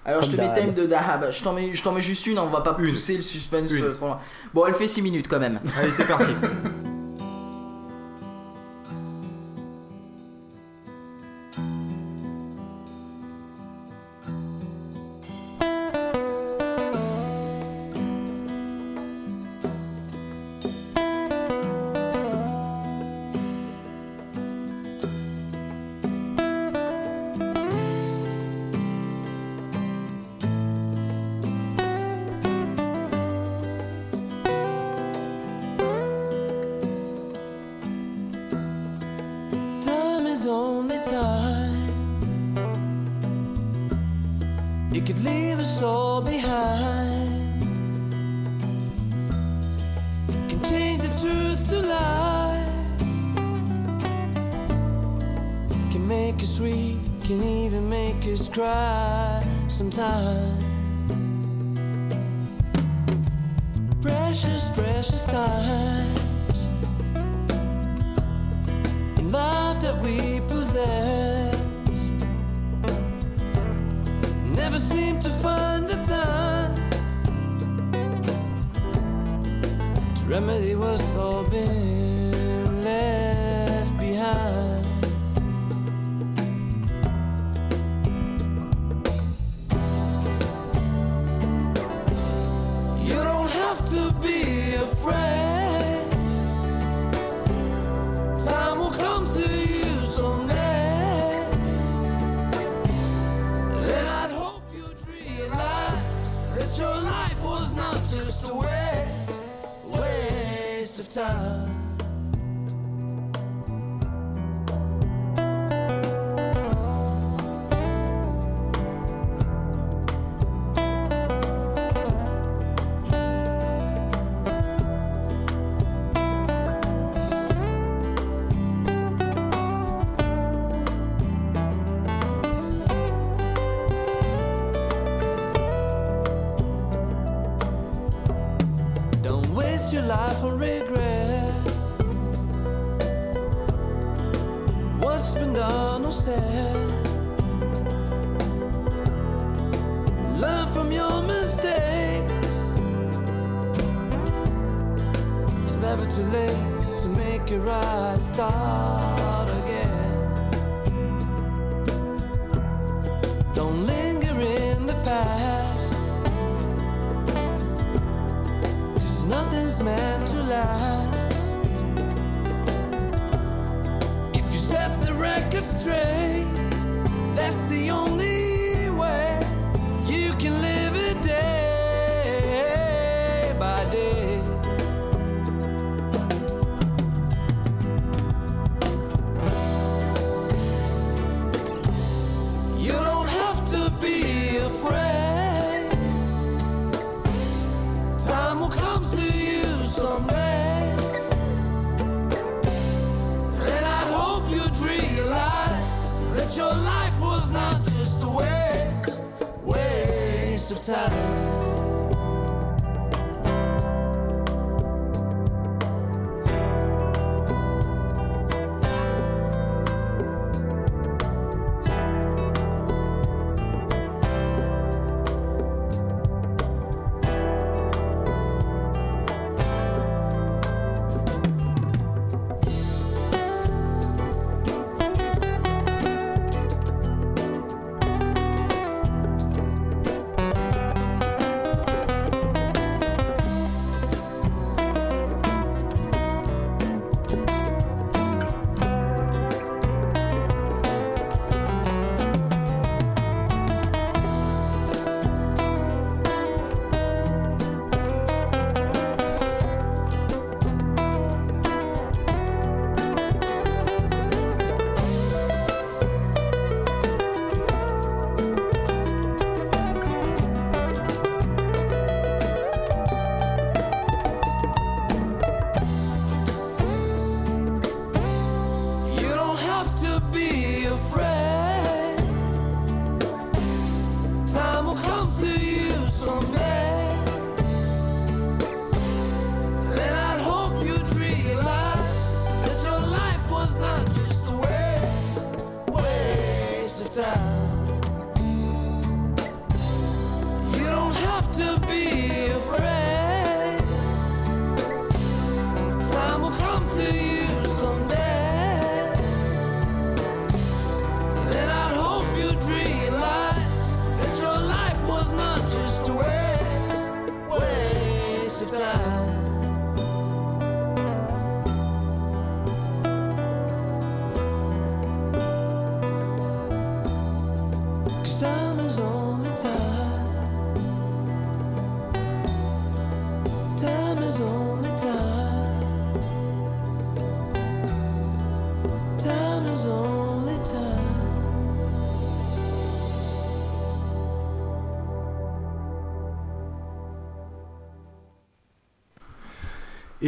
[0.04, 0.52] Alors je te mets.
[0.54, 1.30] Time de Dahab.
[1.30, 2.90] Je t'en mets, je t'en mets juste une, on va pas Une.
[2.90, 3.92] pousser le suspense Une.
[3.94, 4.18] trop loin.
[4.54, 5.60] Bon, elle fait 6 minutes quand même.
[5.78, 6.30] Allez, c'est parti.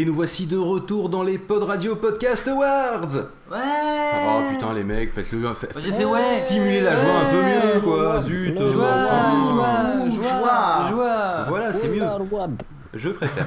[0.01, 3.17] Et nous voici de retour dans les Pod Radio Podcast Awards.
[3.51, 3.59] Ouais.
[3.59, 8.59] Ah putain les mecs, faites-le, faites, fait Simulez la joie un peu mieux quoi, zut
[8.59, 12.03] euh, euh, Joie, joie, joie, Voilà, c'est mieux.
[12.95, 13.47] Je préfère.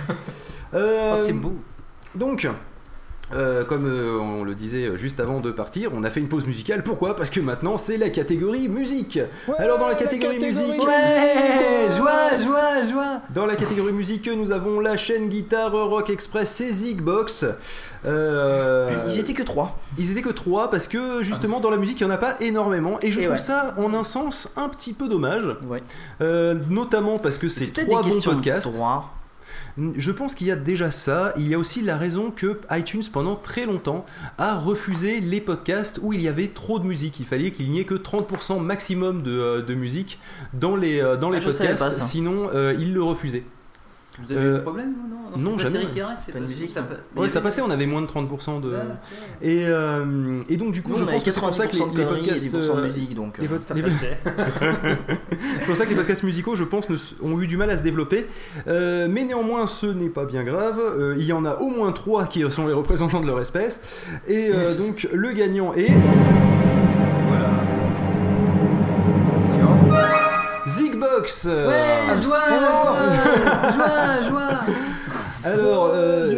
[0.75, 1.55] oh, c'est euh, beau.
[2.13, 2.47] Donc,
[3.33, 6.45] euh, comme euh, on le disait juste avant de partir, on a fait une pause
[6.45, 6.83] musicale.
[6.83, 7.15] Pourquoi?
[7.15, 9.19] Parce que maintenant c'est la catégorie musique.
[9.57, 14.79] Alors dans la catégorie musique, Ouais Joie, joie, joie dans la catégorie musique, nous avons
[14.79, 17.45] la chaîne guitare Rock Express et Zigbox.
[18.05, 19.79] Euh, Ils étaient que trois.
[19.97, 22.35] ils étaient que trois parce que justement dans la musique il n'y en a pas
[22.41, 23.39] énormément et je Et trouve ouais.
[23.39, 25.81] ça en un sens un petit peu dommage, Ouais.
[26.21, 28.71] Euh, notamment parce que c'est trois bons de podcasts.
[28.71, 29.13] droit.
[29.77, 31.33] Je pense qu'il y a déjà ça.
[31.37, 34.05] Il y a aussi la raison que iTunes, pendant très longtemps,
[34.37, 37.19] a refusé les podcasts où il y avait trop de musique.
[37.19, 40.19] Il fallait qu'il n'y ait que 30% maximum de, euh, de musique
[40.53, 43.43] dans les, euh, dans les Ah, podcasts, sinon euh, ils le refusaient.
[44.19, 45.13] Vous avez Euh, eu un problème, vous, non
[45.51, 46.01] non, c'est pas jamais.
[46.01, 46.87] Arrête, c'est Pas de musique, ça non.
[47.15, 48.69] peut- Ouais, ça passait, on avait moins de 30% de.
[48.69, 48.81] Ouais, ouais.
[49.41, 51.79] Et, euh, et donc, du coup, Nous, je pense que c'est pour ça que les,
[51.79, 52.45] 90% de les conneries et podcasts.
[52.55, 53.37] 10% de euh, musique, donc.
[53.39, 53.81] les euh, Ça les-.
[55.59, 56.87] C'est pour ça que les podcasts musicaux, je pense,
[57.23, 58.27] ont eu du mal à se développer.
[58.67, 60.79] Euh, mais néanmoins, ce n'est pas bien grave.
[60.79, 63.79] Euh, il y en a au moins trois qui sont les représentants de leur espèce.
[64.27, 65.89] Et euh, donc, le gagnant est
[71.45, 74.59] Euh, Ouais, joie, joie, joie, joie.
[75.45, 76.33] Alors, euh,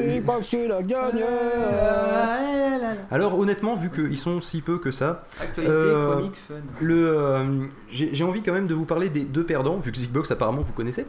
[1.19, 2.95] là.
[3.11, 6.55] alors, honnêtement, vu qu'ils sont si peu que ça, Actualité, Euh, chronique, fun.
[6.81, 7.43] le, euh,
[7.89, 10.73] j'ai envie quand même de vous parler des deux perdants, vu que Zigbox apparemment vous
[10.73, 11.05] connaissez.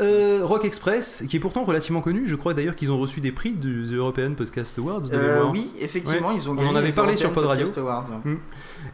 [0.00, 2.24] Euh, Rock Express, qui est pourtant relativement connu.
[2.26, 5.02] Je crois d'ailleurs qu'ils ont reçu des prix du European Podcast Awards.
[5.02, 6.68] de euh, oui, effectivement, ils ont On gagné.
[6.70, 7.64] en avait parlé sur European Pod Radio.
[7.66, 8.10] Podcast Awards.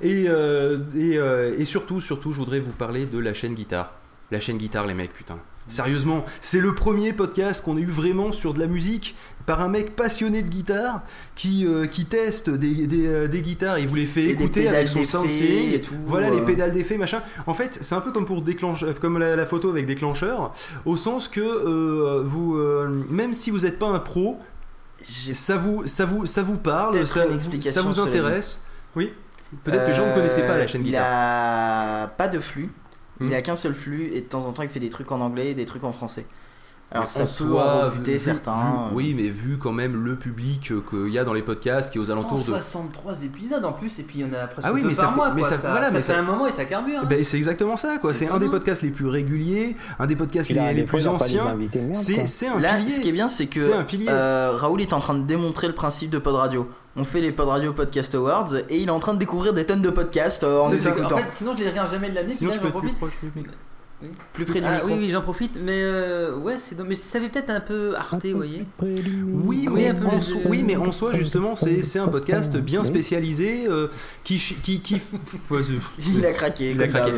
[0.03, 3.95] Et, euh, et, euh, et surtout, surtout, je voudrais vous parler de la chaîne guitare.
[4.33, 5.39] La chaîne guitare, les mecs, putain.
[5.69, 9.15] Sérieusement, c'est le premier podcast qu'on a eu vraiment sur de la musique
[9.47, 11.03] par un mec passionné de guitare
[11.37, 13.79] qui, euh, qui teste des, des, euh, des guitares.
[13.79, 15.75] Il vous les fait Et écouter avec son soundseeing.
[15.75, 16.45] et tout, Voilà les euh.
[16.45, 17.23] pédales d'effet, machin.
[17.47, 20.53] En fait, c'est un peu comme pour déclenche, comme la, la photo avec déclencheur,
[20.85, 22.57] au sens que euh, vous,
[23.09, 24.41] même si vous n'êtes pas un pro,
[25.05, 27.25] ça vous, ça vous, ça vous parle, ça,
[27.61, 28.63] ça vous intéresse.
[28.97, 29.13] Oui.
[29.65, 32.05] Peut-être que les gens ne connaissaient pas la chaîne Euh, il guitare.
[32.05, 32.71] a pas de flux.
[33.23, 33.35] Il Hmm.
[33.35, 35.51] a qu'un seul flux et de temps en temps il fait des trucs en anglais
[35.51, 36.27] et des trucs en français.
[36.95, 37.31] Alors Mais ça en peut
[38.19, 38.55] certains.
[38.55, 41.41] vu- euh, oui, mais vu quand même le public euh, qu'il y a dans les
[41.41, 42.43] podcasts, qui est aux alentours de.
[42.45, 44.95] 163 épisodes en plus, et puis il y en a presque Ah oui, deux mais
[44.95, 45.31] par ça fait- mois.
[45.33, 45.51] mais quoi.
[45.51, 47.01] ça- ça, voilà, ça mais fait ça- un moment et ça carbure.
[47.03, 47.07] hein.
[47.09, 48.13] Ben, c'est exactement ça, quoi.
[48.13, 51.57] C'est un des podcasts les plus réguliers, un des podcasts là, les, plus anciens.
[51.95, 52.91] C'est un Là, pilier.
[52.91, 53.61] ce qui est bien, c'est que
[54.11, 56.69] euh, Raoul est en train de démontrer le principe de Pod Radio.
[56.95, 59.65] On fait les Pod Radio Podcast Awards et il est en train de découvrir des
[59.65, 60.87] tonnes de podcasts euh, en les.
[60.87, 61.17] En écoutant.
[61.19, 62.35] fait, sinon je les regarde jamais de l'année.
[62.35, 62.97] Sinon, j'en être plus profite.
[62.99, 63.55] proche du micro.
[64.33, 64.89] Plus près du Ah, micro.
[64.89, 66.79] oui, oui, j'en profite, mais euh, ouais, c'est.
[66.81, 68.65] Mais ça fait peut-être un peu Arte, vous voyez.
[68.81, 72.09] Oui, mais oui, un peu en so- oui, mais en soi, justement, c'est c'est un
[72.09, 73.89] podcast bien spécialisé euh,
[74.25, 74.39] qui.
[74.63, 75.01] qui, qui
[76.17, 76.71] Il a craqué.
[76.73, 77.13] Il a comme craqué.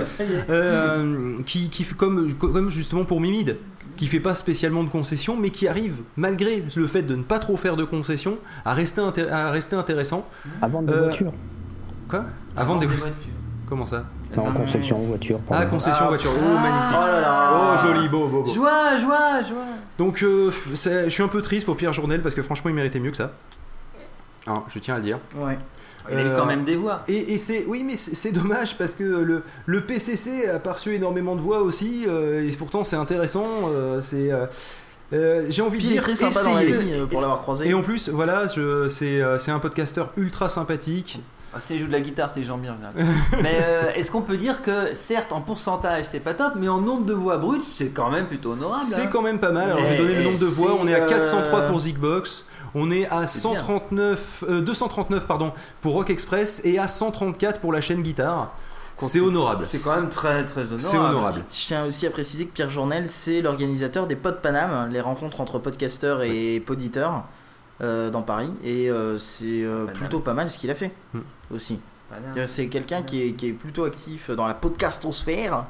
[0.50, 3.56] Euh, qui, qui comme, comme justement pour Mimide,
[3.96, 7.38] qui fait pas spécialement de concessions, mais qui arrive, malgré le fait de ne pas
[7.38, 10.28] trop faire de concessions, à rester, à rester intéressant.
[10.60, 11.32] À vendre des Euh, voitures.
[12.08, 12.24] Quoi?
[12.56, 12.86] Avant des...
[12.86, 13.14] voitures.
[13.68, 14.04] Comment ça?
[14.36, 15.40] Non, conception, voiture.
[15.50, 16.30] Ah, concession Ah, voiture.
[16.34, 16.98] Oh, magnifique.
[17.02, 17.50] Oh là là.
[17.82, 18.52] Oh, joli, beau, beau, beau.
[18.52, 19.64] Joie, joie, joie.
[19.98, 23.00] Donc, euh, je suis un peu triste pour Pierre Journel parce que franchement, il méritait
[23.00, 23.32] mieux que ça.
[24.46, 25.18] Hein, je tiens à le dire.
[25.36, 25.58] Ouais.
[26.10, 27.02] Il a eu quand même des voix.
[27.08, 30.94] Et, et c'est oui, mais c'est dommage parce que le, le PCC a pas reçu
[30.94, 33.46] énormément de voix aussi, euh, et pourtant c'est intéressant.
[33.72, 34.30] euh, c'est
[35.12, 37.40] euh, j'ai envie Puis de il est dire très sympa dans la euh, pour l'avoir
[37.40, 37.68] croisé.
[37.68, 41.22] Et en plus, voilà, c'est un podcasteur ultra sympathique.
[41.54, 42.76] Ah, si il joue de la guitare, c'est Jean bien.
[43.42, 46.80] mais euh, est-ce qu'on peut dire que, certes, en pourcentage, c'est pas top, mais en
[46.80, 48.84] nombre de voix brutes, c'est quand même plutôt honorable.
[48.84, 49.08] C'est hein.
[49.12, 49.70] quand même pas mal.
[49.70, 50.76] Alors j'ai donné le nombre de voix.
[50.80, 52.46] On est à euh, 403 pour Zigbox.
[52.74, 53.58] On est à C'est bien.
[53.58, 58.52] 139, euh, 239 pardon pour Rock Express et à 134 pour la chaîne guitare.
[58.98, 59.66] C'est honorable.
[59.70, 60.80] C'est quand même très très honorable.
[60.80, 61.44] C'est honorable.
[61.50, 65.40] Je tiens aussi à préciser que Pierre Journel, c'est l'organisateur des Pod Paname, les rencontres
[65.40, 67.24] entre podcasteurs et poditeurs
[67.82, 68.50] euh, dans Paris.
[68.62, 71.20] Et euh, c'est euh, plutôt pas mal ce qu'il a fait Hmm.
[71.50, 71.78] Aussi.
[72.36, 75.66] Euh, C'est quelqu'un qui est, qui est plutôt actif dans la podcastosphère.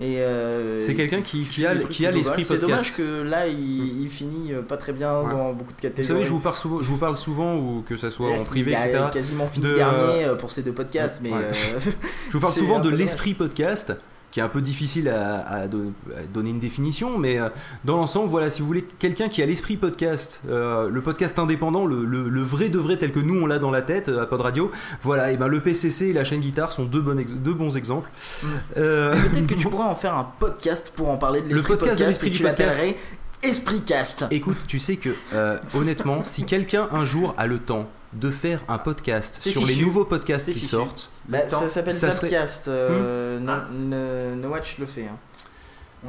[0.00, 2.96] Et euh, C'est quelqu'un qui, a, qui a l'esprit C'est dommage podcast.
[2.98, 5.32] que là, il, il finit euh, pas très bien Ouais.
[5.32, 6.06] dans beaucoup de Vous catégories.
[6.06, 8.72] savez, je vous parle souvent, je vous parle souvent ou que ça soit en privé,
[8.72, 8.98] etc.
[9.06, 11.38] a quasiment fini de, dernier pour ces deux podcasts, mais Ouais.
[11.42, 11.80] euh,
[12.28, 13.92] Je vous parle souvent de l'esprit podcast,
[14.30, 17.48] qui est un peu difficile à, à donner, à donner une définition, mais euh,
[17.84, 21.84] dans l'ensemble, voilà, si vous voulez quelqu'un qui a l'esprit podcast, euh, le podcast indépendant,
[21.84, 24.22] le, le- le vrai de vrai tel que nous on l'a dans la tête euh,
[24.22, 24.70] à Pod Radio,
[25.02, 27.76] voilà, et ben le PCC et la chaîne guitare sont deux, bonnes ex- deux bons
[27.76, 28.08] exemples.
[28.42, 28.46] Mm.
[28.76, 31.76] Euh, peut-être que tu pourrais en faire un podcast pour en parler de Le l'esprit
[31.76, 32.68] podcast de podcast, l'esprit et tu podcast.
[32.78, 32.96] l'appellerais
[33.42, 34.26] Espritcast.
[34.30, 38.62] Écoute, tu sais que euh, honnêtement, si quelqu'un un jour a le temps de faire
[38.68, 40.66] un podcast sur les nouveaux podcasts qui fichu.
[40.66, 42.68] sortent, Bah, ça s'appelle serait- Zapcast.
[42.68, 43.66] euh, no, Ah.
[43.72, 45.02] no- no Watch le fait.
[45.04, 45.16] hein.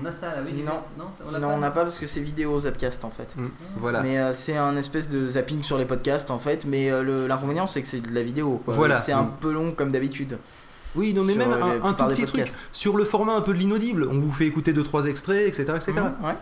[0.01, 0.53] On a ça là, oui.
[0.55, 0.79] j'ai- Non.
[0.97, 3.35] non, on l'a Non, pas on n'a pas parce que c'est vidéo Zapcast en fait.
[3.35, 3.47] Mm,
[3.77, 4.01] Voilà.
[4.01, 6.65] Mais euh, c'est un espèce de zapping sur les podcasts en fait.
[6.65, 8.61] Mais euh, l'inconvénient c'est que c'est de la vidéo.
[8.63, 8.73] quoi.
[8.73, 8.95] Voilà.
[8.97, 9.33] C'est un Mm.
[9.41, 10.39] peu long comme d'habitude.
[10.95, 13.53] Oui, non, mais sur, même la un, tout petit truc sur le format un peu
[13.53, 14.07] de l'inaudible.
[14.11, 15.91] On vous fait écouter deux trois extraits, etc., etc.
[15.97, 16.35] Mhm, ouais.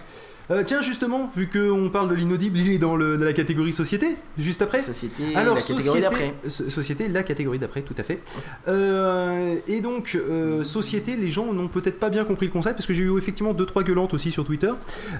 [0.52, 3.72] Euh, tiens, justement, vu qu'on parle de l'inaudible, il est dans, le, dans la catégorie
[3.74, 4.80] société, juste après.
[4.80, 6.34] Société, Alors, la catégorie société, d'après.
[6.48, 8.20] so- société, la catégorie d'après, tout à fait.
[8.68, 12.88] Euh, et donc, euh, société, les gens n'ont peut-être pas bien compris le concept parce
[12.88, 14.72] que j'ai eu effectivement deux trois gueulantes aussi sur Twitter.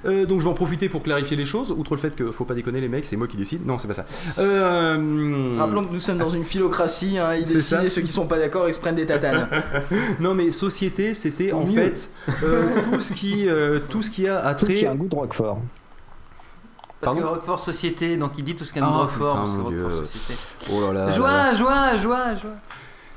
[0.06, 1.72] Euh, donc, je vais en profiter pour clarifier les choses.
[1.78, 3.66] Outre le fait que faut pas déconner, les mecs, c'est moi qui décide.
[3.68, 4.06] Non, c'est pas ça.
[4.40, 8.26] Euh, Rappelons que nous sommes dans une philocratie, hein, ils décident et ceux qui sont
[8.28, 9.48] pas d'accord ils se prennent des tatanes.
[10.20, 11.74] non, mais société, c'était en Mieux.
[11.74, 12.10] fait
[12.44, 15.16] euh, tout ce qui, euh, tout ce qui a ce qui a un goût de
[15.22, 15.60] Roquefort.
[17.02, 19.90] Parce que Roquefort Société, donc il dit tout ce qu'un Roquefort, putain, c'est mon Roquefort
[19.90, 20.06] Dieu.
[20.06, 20.42] Société.
[20.72, 21.06] Oh là là.
[21.06, 22.52] là Joie, joie, joie, joie.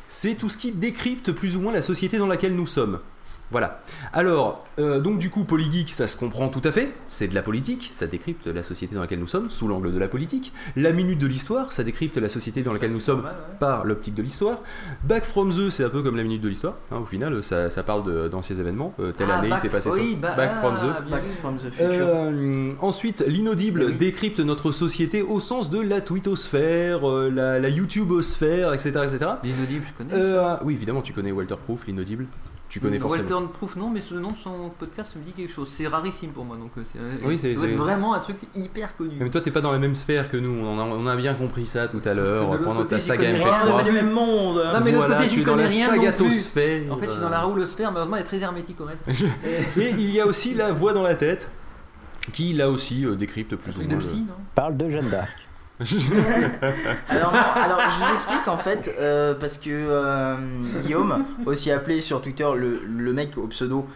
[0.08, 3.00] c'est tout ce qui décrypte plus ou moins la société dans laquelle nous sommes.
[3.52, 3.80] Voilà.
[4.12, 6.90] Alors, euh, donc du coup, Polygeek, ça se comprend tout à fait.
[7.10, 9.98] C'est de la politique, ça décrypte la société dans laquelle nous sommes, sous l'angle de
[9.98, 10.52] la politique.
[10.74, 13.56] La minute de l'histoire, ça décrypte la société dans laquelle nous sommes Pas mal, ouais.
[13.60, 14.58] par l'optique de l'histoire.
[15.04, 16.74] Back from the, c'est un peu comme la minute de l'histoire.
[16.90, 18.94] hein, au final, ça, ça parle d'anciens événements.
[19.00, 20.28] Euh, telle Ah, année, il s'est passé oui, ça.
[20.28, 21.02] bah- Back from ah, the.
[21.06, 21.86] bien Back from the future.
[21.90, 23.92] Euh, ensuite, l'inaudible Oui.
[23.94, 28.90] décrypte notre société au sens de la twittosphère, euh, la, la YouTubeosphère, etc.
[29.04, 29.18] etc.
[29.44, 30.14] L'inaudible, je connais.
[30.14, 32.26] Euh, oui, évidemment, tu connais Walter Proof, l'inaudible.
[32.72, 33.28] Tu connais forcément.
[33.28, 35.68] Walter Proof, non, mais ce nom son podcast me dit quelque chose.
[35.70, 39.16] C'est rarissime pour moi, donc euh, c'est Oui, c'est- vraiment un truc hyper connu.
[39.20, 40.64] Mais toi, t'es pas dans la même sphère que nous.
[40.64, 43.38] On a, on a bien compris ça tout à l'heure pendant côté, ta saga connais
[43.40, 43.44] MP3.
[43.44, 44.56] rien, Ah, on est pas mais du même monde.
[44.72, 46.00] Non, mais Voilà, côté, tu j'y es dans connais la rien non plus.
[46.06, 46.92] sagatosphère.
[46.92, 49.04] En fait, je suis dans la roulosphère, malheureusement, elle est très hermétique au reste.
[49.76, 51.50] Et il y a aussi la voix dans la tête,
[52.32, 53.98] qui là aussi euh, décrypte plus ou moins.
[54.54, 55.28] Parle de Jeanne d'Arc.
[57.10, 57.34] Alors,
[57.88, 60.36] je vous explique en fait, euh, parce que euh,
[60.80, 63.86] Guillaume, aussi appelé sur Twitter le, mec au pseudo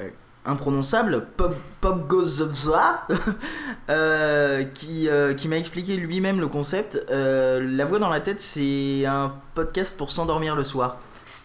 [0.00, 0.08] euh,
[0.46, 2.08] imprononçable, Pop, Pop
[4.74, 7.04] qui, qui m'a expliqué lui-même le concept.
[7.10, 10.98] La voix dans la tête, c'est un podcast pour s'endormir le soir.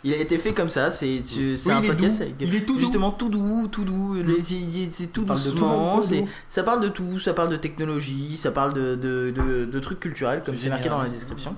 [0.04, 2.24] Il a été fait comme ça, c'est Oui, un podcast doux.
[2.24, 2.80] avec- Il est tout doux.
[2.80, 6.28] justement tout doux, tout doux, les- il- il- c'est tout tout, doucement, tout doux.
[6.48, 10.00] ça parle de tout, ça parle de technologie, ça parle de, de, de, de trucs
[10.00, 11.56] culturels comme c'est marqué dans la description.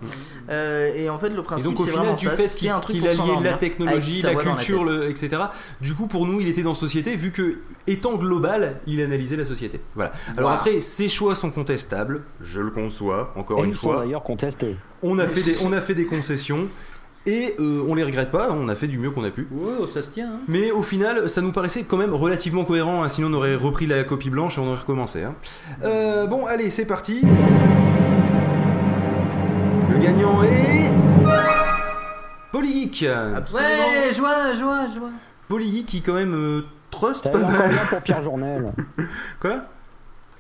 [0.49, 2.31] Euh, et en fait, le principe, c'est vraiment du ça.
[2.31, 5.29] fait C'est un truc qu'il alliait la technologie, la culture, le- etc.
[5.81, 9.45] Du coup, pour nous, il était dans société, vu que étant global, il analysait la
[9.45, 9.81] société.
[9.95, 10.11] Voilà.
[10.37, 13.33] Alors après, ses choix sont contestables, je le conçois.
[13.35, 14.75] Encore Et une ils sont fois, d'ailleurs contestés.
[15.03, 16.67] on a fait des, on a fait des concessions
[17.29, 18.51] et euh, on les regrette pas.
[18.51, 19.47] On a fait du mieux qu'on a pu.
[19.51, 20.31] Ouais, ça se tient.
[20.33, 20.39] Hein.
[20.47, 23.85] Mais au final, ça nous paraissait quand même relativement cohérent, hein, sinon on aurait repris
[23.85, 25.23] la copie blanche et on aurait recommencé.
[25.23, 25.35] hein.
[25.83, 27.21] Euh, bon, allez, c'est parti.
[29.91, 30.91] Le gagnant est.
[32.51, 33.05] Polygeek
[33.35, 33.69] Absolument.
[33.69, 35.09] Ouais, joie, joie, joie.
[35.47, 37.69] Polygeek qui, quand même, euh, trust pas encore mal.
[37.69, 38.71] rien pour Pierre Journel.
[39.39, 39.61] Quoi?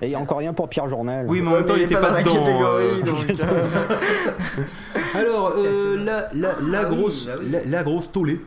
[0.01, 1.25] Et il y a encore rien pour Pierre Journel.
[1.27, 3.01] Oui, mais en Ouais, même temps, il était pas, dans la catégorie, euh.
[3.03, 3.25] donc.
[3.41, 4.65] euh,
[5.13, 7.49] Alors, euh, la, la, la Ah oui, grosse, oui.
[7.51, 8.39] la, la grosse tollée,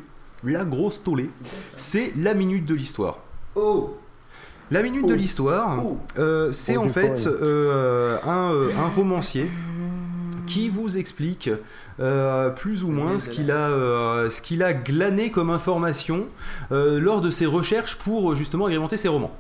[0.45, 1.31] la grosse tollée,
[1.77, 3.19] c'est la minute de l'histoire.
[3.55, 3.99] Oh,
[4.71, 5.99] La minute de l'histoire, Oh.
[6.19, 9.51] euh, c'est Oh, en fait euh, un, euh, un romancier
[10.47, 11.51] qui vous explique
[12.01, 16.25] euh, plus ou moins ce qu'il a, euh, ce qu'il a glané comme information
[16.73, 19.33] euh, lors de ses recherches pour euh, justement agrémenter ses romans.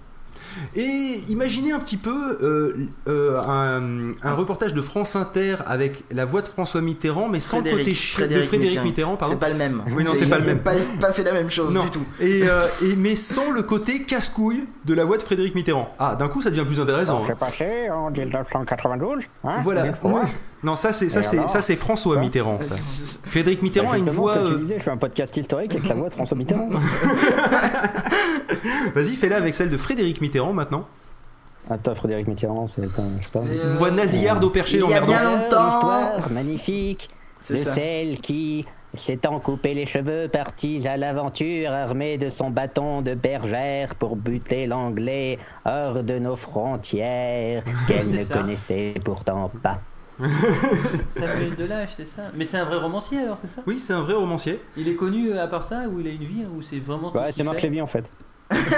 [0.76, 2.76] Et imaginez un petit peu euh,
[3.08, 7.58] euh, un, un reportage de France Inter avec la voix de François Mitterrand, mais sans
[7.58, 8.86] le Frédéric- côté chi- Frédéric de Frédéric Mitterrand.
[9.12, 9.34] Mitterrand, pardon.
[9.34, 9.82] C'est pas le même.
[9.96, 10.58] Oui, non, c'est pas le même.
[10.60, 11.82] Pas, pas fait la même chose Non.
[11.84, 12.04] du tout.
[12.20, 15.88] Et, euh, et mais sans le côté casse-couille de la voix de Frédéric Mitterrand.
[15.98, 17.18] Ah, d'un coup, ça devient plus intéressant.
[17.22, 17.26] hein.
[17.26, 19.22] C'est passé en 1992.
[19.44, 19.84] Hein, Voilà.
[20.64, 22.60] Non, ça c'est ça c'est alors ça c'est François Hein Mitterrand.
[22.62, 22.76] Ça.
[23.24, 24.34] Frédéric Mitterrand Bah, a une voix.
[24.34, 26.68] tu euh, disais, je fais un podcast historique avec la voix de François Mitterrand.
[28.94, 30.86] Vas-y, fais-la avec celle de Frédéric Mitterrand maintenant.
[31.70, 32.86] Attends, Frédéric Mitterrand, c'est un.
[33.20, 33.42] Je sais pas.
[33.42, 36.12] C'est, Une euh, voix nasillarde au perché il y a bien longtemps.
[36.30, 37.08] Magnifique
[37.40, 37.74] C'est de ça.
[37.74, 38.66] celle qui,
[38.96, 44.66] s'étant coupé les cheveux, partit à l'aventure armée de son bâton de bergère pour buter
[44.66, 48.34] l'anglais hors de nos frontières qu'elle ne ça.
[48.38, 49.80] connaissait pourtant pas.
[51.08, 52.22] Samuel Delage, c'est ça.
[52.34, 53.62] Mais c'est un vrai romancier alors, c'est ça?
[53.66, 54.60] Oui, c'est un vrai romancier.
[54.76, 57.10] Il est connu à part ça, ou il a une vie, ou c'est vraiment.
[57.12, 58.04] Ouais, ce c'est qu'il Marc Lévy en fait.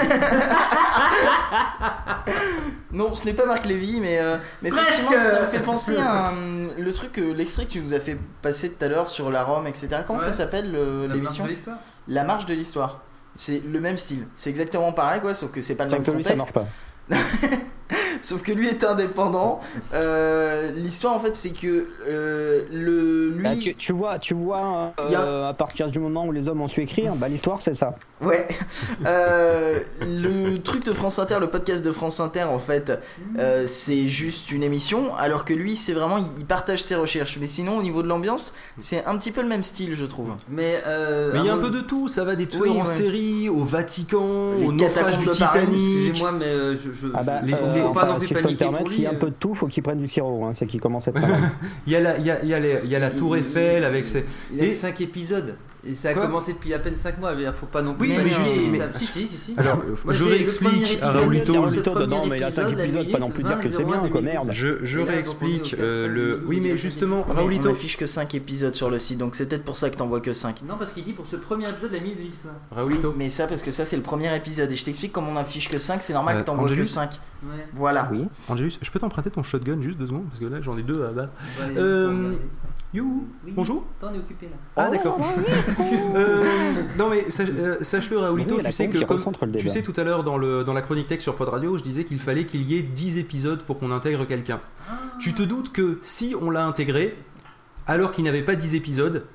[2.91, 6.29] Non, ce n'est pas Marc Lévy, mais, euh, mais effectivement, ça me fait penser à
[6.29, 6.33] un-
[6.77, 9.43] le truc, euh, l'extrait que tu nous as fait passer tout à l'heure sur la
[9.43, 9.89] Rome, etc.
[10.07, 10.71] Comment ça s'appelle
[11.11, 11.77] l'émission marche de l'histoire
[12.07, 13.01] La marche de l'histoire.
[13.35, 14.25] C'est le même style.
[14.35, 16.53] C'est exactement pareil, quoi, sauf que c'est pas le même contexte.
[18.25, 19.59] Sauf que lui est indépendant.
[19.93, 23.43] Euh, L'histoire en fait c'est que euh, le lui.
[23.43, 26.61] Bah, tu, tu vois, tu vois a- euh, à partir du moment où les hommes
[26.61, 27.95] ont su écrire, bah, l'histoire c'est ça.
[28.21, 28.47] Ouais.
[29.05, 32.99] Euh, le truc de France Inter, le podcast de France Inter, en fait,
[33.37, 37.37] euh, c'est juste une émission, alors que lui, c'est vraiment, il partage ses recherches.
[37.39, 40.29] Mais sinon, au niveau de l'ambiance, c'est un petit peu le même style, je trouve.
[40.49, 42.69] Mais, euh, Mais il y a un peu de tout, ça va des tueurs Oui,
[42.71, 42.85] en ouais.
[42.85, 46.07] série, au Vatican, Les au naufrage du Titanic.
[46.09, 48.83] Excusez-moi, mais je, je, Ah bah, les- euh, les- faut pas peux me paniquer permettre,
[48.83, 49.29] pour s'il y a un lui, peu euh.
[49.29, 51.39] de tout, faut qu'ils prennent du sirop, hein, c'est qu'il commence à être pas mal.
[51.87, 53.11] Il y a la, il y a, il y a les- il y a la
[53.11, 54.25] Tour Eiffel avec ses.
[54.51, 55.55] Il y a Et- 5 épisodes.
[55.87, 57.33] Et ça a Quoi commencé depuis à peine 5 mois.
[57.37, 58.09] Il faut pas non plus.
[58.09, 59.53] Oui, mais juste- mais- ça- Si, si, si, si.
[59.57, 61.53] Alors, Moi, je réexplique à épisode, Raoulito.
[61.61, 63.83] Raoulito dedans, mais il a cinq épisode, la épisodes, pas non plus dire que c'est
[63.83, 64.47] 20, bien, 01, quoi, merde.
[64.51, 66.43] Je, réexplique euh, le.
[66.47, 67.69] Oui, mais justement, Mais on Raoulito.
[67.69, 70.21] affiche que 5 épisodes sur le site, donc c'est peut-être pour ça que t'en vois
[70.21, 70.63] que 5.
[70.67, 72.55] Non, parce qu'il dit pour ce premier épisode, la minute de l'histoire.
[72.71, 73.13] Raoulito.
[73.17, 74.71] Mais ça, parce que ça, c'est le premier épisode.
[74.71, 76.71] Et je t'explique comment on affiche que 5, c'est normal Euh, que t'en vois que
[76.73, 77.11] Angelus 5.
[77.43, 77.49] Ouais.
[77.73, 78.09] Voilà.
[78.11, 78.25] Oui.
[78.49, 81.03] Angelus, je peux t'emprunter ton shotgun juste deux secondes Parce que là, j'en ai deux
[81.05, 81.31] à battre.
[82.95, 83.51] You Oui.
[83.55, 84.55] Bonjour on est occupé là.
[84.77, 85.19] Ah, d'accord.
[86.15, 86.43] Euh,
[86.97, 89.21] non, mais sach- euh, sache-le, Raoulito, Oui, tu sais que comme.
[89.57, 91.83] Tu sais, tout à l'heure, dans, le, dans la chronique tech sur Pod Radio, je
[91.83, 94.61] disais qu'il fallait qu'il y ait 10 épisodes pour qu'on intègre quelqu'un.
[95.19, 97.15] Tu te doutes que si on l'a intégré,
[97.87, 99.25] alors qu'il n'avait pas 10 épisodes,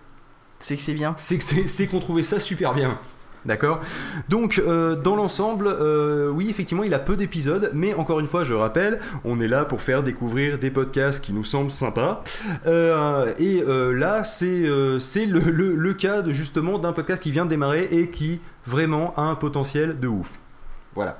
[0.58, 1.14] C'est que c'est bien.
[1.18, 2.98] c'est que c'est c'est qu'on trouvait ça super bien.
[3.46, 3.80] D'accord
[4.28, 8.44] Donc, euh, dans l'ensemble, euh, oui, effectivement, il a peu d'épisodes, mais encore une fois,
[8.44, 12.22] je rappelle, on est là pour faire découvrir des podcasts qui nous semblent sympas.
[12.66, 14.62] Euh, et là, c'est
[15.26, 19.22] le- le cas de justement d'un podcast qui vient de démarrer et qui vraiment a
[19.22, 20.34] un potentiel de ouf.
[20.94, 21.18] Voilà.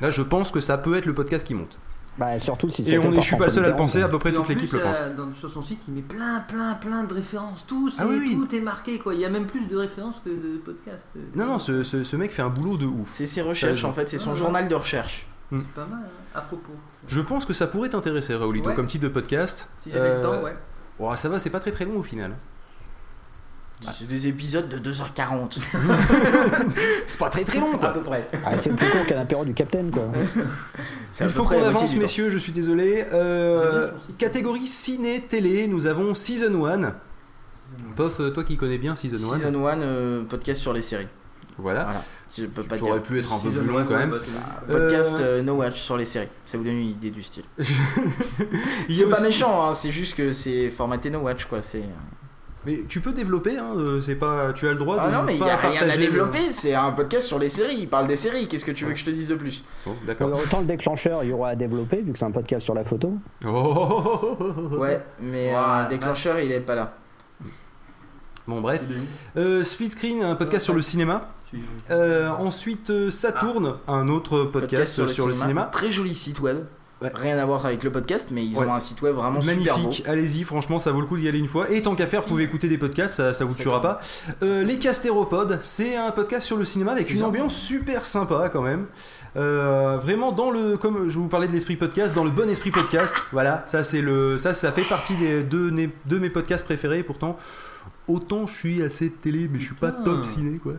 [0.00, 1.78] Là, je pense que ça peut être le podcast qui monte.
[2.16, 4.08] Bah, surtout si Et on est, je suis pas le seul à le penser, à
[4.08, 4.98] peu près toute l'équipe le pense.
[5.00, 7.64] euh, dans- sur son site, il met plein, plein, plein de références.
[7.98, 8.36] Ah oui, oui.
[8.36, 9.14] tout est marqué quoi.
[9.14, 11.04] Il y a même plus de références que de podcasts.
[11.34, 13.08] Non, non, ce, ce- ce mec fait un boulot de ouf.
[13.10, 14.08] C'est ses recherches, en fait.
[14.08, 14.38] C'est son Ah, ouais.
[14.38, 15.26] journal de recherche.
[15.50, 16.72] C'est pas mal, hein, à propos.
[17.08, 18.74] Je pense que ça pourrait t'intéresser, Raoulito, Ouais.
[18.74, 19.68] comme type de podcast.
[19.82, 20.54] Si j'avais Euh, le temps, ouais.
[21.00, 22.32] Oh, ça va, c'est pas très très long au final.
[23.92, 25.58] C'est des épisodes de 2h40.
[27.08, 27.92] C'est pas très très long À quoi.
[27.92, 28.26] peu près.
[28.44, 30.04] Ah, c'est plus court qu'un apéro du Capitaine, quoi.
[31.20, 33.04] À Il faut qu'on avance, messieurs, je suis désolé.
[33.12, 36.94] Euh, catégorie ciné-télé, nous avons Season 1.
[37.96, 39.36] Pof, euh, toi qui connais bien Season 1.
[39.38, 41.08] Season 1, euh, podcast sur les séries.
[41.56, 41.84] Voilà.
[41.84, 42.02] Voilà.
[42.36, 43.02] Je peux pas Tu aurais dire.
[43.02, 44.10] pu être un peu plus long one, quand même.
[44.10, 46.26] bah, c'est- Podcast Euh, euh, No Watch sur les séries.
[46.46, 47.44] Ça vous donne une idée du style.
[48.90, 51.62] C'est pas méchant, hein, c'est juste que c'est formaté No Watch quoi.
[51.62, 51.84] C'est.
[52.66, 55.22] Mais tu peux développer, hein, euh, c'est pas, tu as le droit Ah de non,
[55.22, 56.50] mais il pas y a rien à le- développer.
[56.50, 57.76] C'est un podcast sur les séries.
[57.80, 58.48] Il parle des séries.
[58.48, 59.64] Qu'est-ce que tu veux que je te dise de plus?
[59.84, 60.28] Bon, d'accord.
[60.28, 62.74] Alors, autant le déclencheur, il y aura à développer, vu que c'est un podcast sur
[62.74, 63.12] la photo.
[63.46, 64.36] Oh.
[64.78, 66.94] Ouais, mais euh, Ouah, le déclencheur il est pas là.
[68.46, 68.82] Bon, bref.
[69.36, 71.30] Euh, Split Screen, un podcast sur le cinéma.
[71.90, 75.68] Euh, ensuite, euh, Saturne, un autre podcast, sur, le, cinéma.
[75.72, 76.64] Très joli site web.
[77.02, 77.10] Ouais.
[77.14, 78.66] Rien à voir avec le podcast, mais ils Ouais.
[78.66, 79.42] ont un site web vraiment.
[79.42, 81.68] Magnifique, allez-y, franchement, ça vaut le coup d'y aller une fois.
[81.70, 84.00] Et tant qu'à faire, vous pouvez écouter des podcasts, ça, ça vous tuera pas.
[84.42, 87.26] Euh, les Castéropodes, c'est un podcast sur le cinéma avec une bien.
[87.26, 88.86] ambiance super sympa quand même.
[89.36, 92.70] Euh, vraiment dans le, comme je vous parlais de l'esprit podcast, dans le bon esprit
[92.70, 93.14] podcast.
[93.32, 97.02] voilà, ça c'est le, ça ça fait partie des deux de, de mes podcasts préférés.
[97.02, 97.36] Pourtant,
[98.08, 100.74] autant je suis assez télé, mais je suis pas top ciné quoi.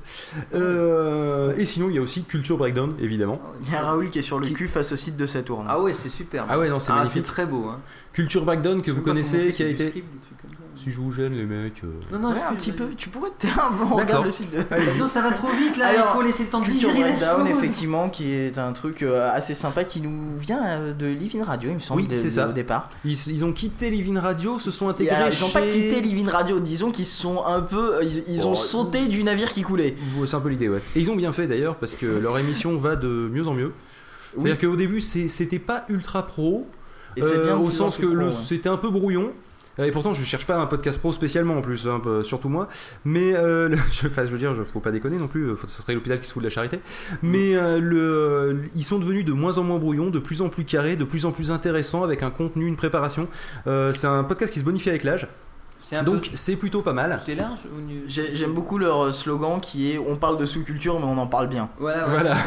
[0.54, 3.42] Euh, et sinon, il y a aussi Culture Breakdown, évidemment.
[3.66, 5.66] Il y a Raoul qui est sur le Qui- cul face au site de Saturne.
[5.70, 6.46] Ah ouais, c'est super.
[6.50, 7.24] Ah ouais, non, c'est Ah, magnifique.
[7.26, 7.66] c'est très beau.
[7.70, 7.80] Hein.
[8.14, 9.90] Culture Breakdown que Je vous connaissez, qui a été.
[9.90, 10.08] script,
[10.76, 11.84] Si je vous gêne, les mecs.
[11.84, 12.90] euh, Non, non, Ouais, un petit peu.
[12.98, 13.48] Tu pourrais te.
[13.48, 13.52] Bon,
[13.86, 13.98] D'accord.
[14.00, 14.64] regarde le site de.
[14.70, 14.98] Allez-y.
[14.98, 17.10] Non, ça va trop vite là, Alors, il faut laisser le temps de Culture digérer
[17.12, 17.58] la Breakdown, chose.
[17.58, 21.70] effectivement, qui est un truc euh, assez sympa qui nous vient euh, de Living Radio,
[21.70, 22.50] il me semble, Oui, de- c'est de- ça.
[22.50, 22.90] au départ.
[23.06, 26.02] Ils, ils ont quitté Living Radio, se sont Et intégrés ils n'ont pas chez- quitté
[26.02, 28.00] Living Radio, disons qu'ils sont un peu.
[28.04, 29.96] Ils, ils ont Oh, sauté du navire qui coulait.
[30.26, 30.82] C'est un peu l'idée, ouais.
[30.96, 33.72] Et ils ont bien fait d'ailleurs, parce que leur émission va de mieux en mieux.
[34.38, 36.68] C'est-à-dire qu'au début, c'est- c'était pas ultra pro,
[37.16, 38.32] Et c'est euh, bien de au plus en sens plus que pro, le- ouais.
[38.34, 39.32] c'était un peu brouillon.
[39.80, 42.68] Euh, Et pourtant, je cherche pas un podcast pro spécialement en plus, hein, surtout moi.
[43.04, 45.56] Mais euh, le- je, enfin, je veux dire, je, faut pas déconner non plus.
[45.56, 46.80] Faut, ça serait l'hôpital qui se fout de la charité.
[47.22, 50.64] Mais euh, le, ils sont devenus de moins en moins brouillons, de plus en plus
[50.66, 53.28] carrés, de plus en plus intéressants, avec un contenu, une préparation.
[53.68, 55.28] Euh, c'est un podcast qui se bonifie avec l'âge,
[56.04, 57.20] donc peu- c'est plutôt pas mal.
[57.26, 57.60] C'est large
[58.08, 61.48] J'aime beaucoup leur euh, slogan qui est On parle de sous-culture, mais on en parle
[61.48, 61.70] bien.
[61.80, 62.08] Voilà.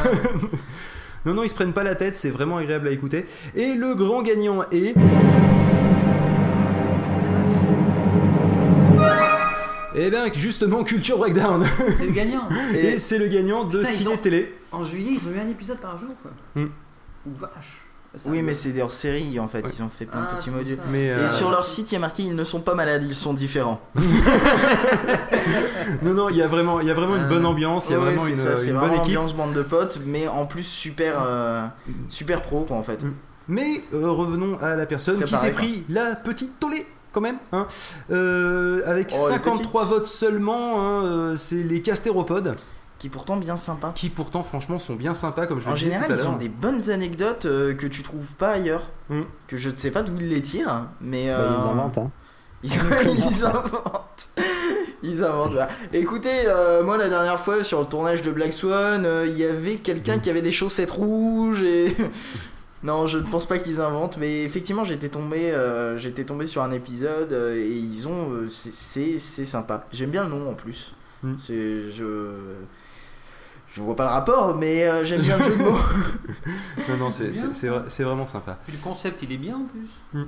[1.25, 3.25] Non, non, ils se prennent pas la tête, c'est vraiment agréable à écouter.
[3.53, 4.95] Et le grand gagnant est.
[10.09, 11.63] Eh bien, justement, Culture Breakdown.
[11.97, 12.49] C'est le gagnant.
[12.73, 14.55] Et c'est le gagnant de Ciné ont- Télé.
[14.71, 16.09] En juillet, ils ont eu un épisode par jour.
[16.23, 16.31] Quoi.
[16.55, 16.69] Hmm.
[17.39, 17.81] Vache.
[18.15, 19.69] Ça, Oui, mais c'est des hors-séries en fait, Ouais.
[19.71, 20.79] ils ont fait plein Ah, de petits c'est modules.
[20.91, 23.03] Mais Et euh, sur leur site, il y a marqué Ils ne sont pas malades,
[23.07, 23.79] ils sont différents.
[26.01, 27.95] non, non, il y a vraiment, il y a vraiment une bonne ambiance, il y
[27.95, 29.01] a Ouais, vraiment une, ça, une vraiment bonne équipe.
[29.03, 31.65] ambiance bande de potes, mais en plus super, euh,
[32.07, 33.03] super pro quoi en fait.
[33.03, 33.13] Mm.
[33.47, 35.59] Mais euh, revenons à la personne qui s'est quoi.
[35.59, 37.65] pris la petite tollée quand même, hein.
[38.11, 42.55] Euh, avec Oh, les 53 votes seulement, hein, euh, c'est les castéropodes,
[42.99, 43.91] Qui pourtant bien sympa.
[43.95, 46.27] qui pourtant franchement sont bien sympas comme je En le disais général, tout à ils
[46.27, 48.83] ont des bonnes anecdotes euh, que tu trouves pas ailleurs.
[49.09, 49.21] Mm.
[49.47, 51.27] Que je ne sais pas d'où ils les tirent, mais.
[51.29, 52.11] Bah, ils inventent, hein.
[52.61, 52.71] Ils,
[53.29, 54.29] ils inventent.
[55.01, 55.51] Ils inventent.
[55.53, 55.69] voilà.
[55.93, 59.45] Écoutez, euh, moi la dernière fois sur le tournage de Black Swan, euh, il y
[59.45, 60.21] avait quelqu'un Mm.
[60.21, 61.95] qui avait des chaussettes rouges et.
[62.83, 66.61] Non, je ne pense pas qu'ils inventent, mais effectivement j'étais tombé, euh, j'étais tombé sur
[66.63, 69.85] un épisode euh, et ils ont, euh, c'est- sympa.
[69.91, 70.93] J'aime bien le nom en plus.
[71.23, 71.33] Mm.
[71.45, 72.29] C'est je.
[73.71, 75.77] Je vois pas le rapport, mais euh, j'aime bien le jeu de mots.
[76.89, 78.57] Non, non, c'est- vraiment sympa.
[78.63, 80.23] Puis le concept, il est bien en plus.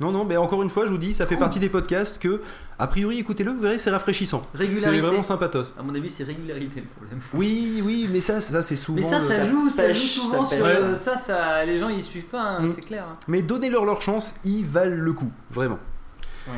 [0.00, 2.40] Non, non, mais encore une fois, je vous dis, ça fait partie des podcasts que,
[2.78, 4.46] a priori, écoutez-le, vous verrez, c'est rafraîchissant.
[4.52, 5.00] C'est Régularité.
[5.00, 5.72] vraiment sympathos.
[5.76, 7.18] À mon avis, c'est régularité le problème.
[7.34, 9.00] Oui, oui, mais ça, ça c'est souvent.
[9.00, 11.64] Mais ça, ça joue, ça joue souvent ça sur ça, ça.
[11.64, 12.72] Les gens ils suivent pas, hein, Mm.
[12.76, 13.04] c'est clair.
[13.10, 13.16] hein.
[13.26, 15.78] Mais donnez-leur leur chance, ils valent le coup, vraiment.
[16.46, 16.52] Ouais.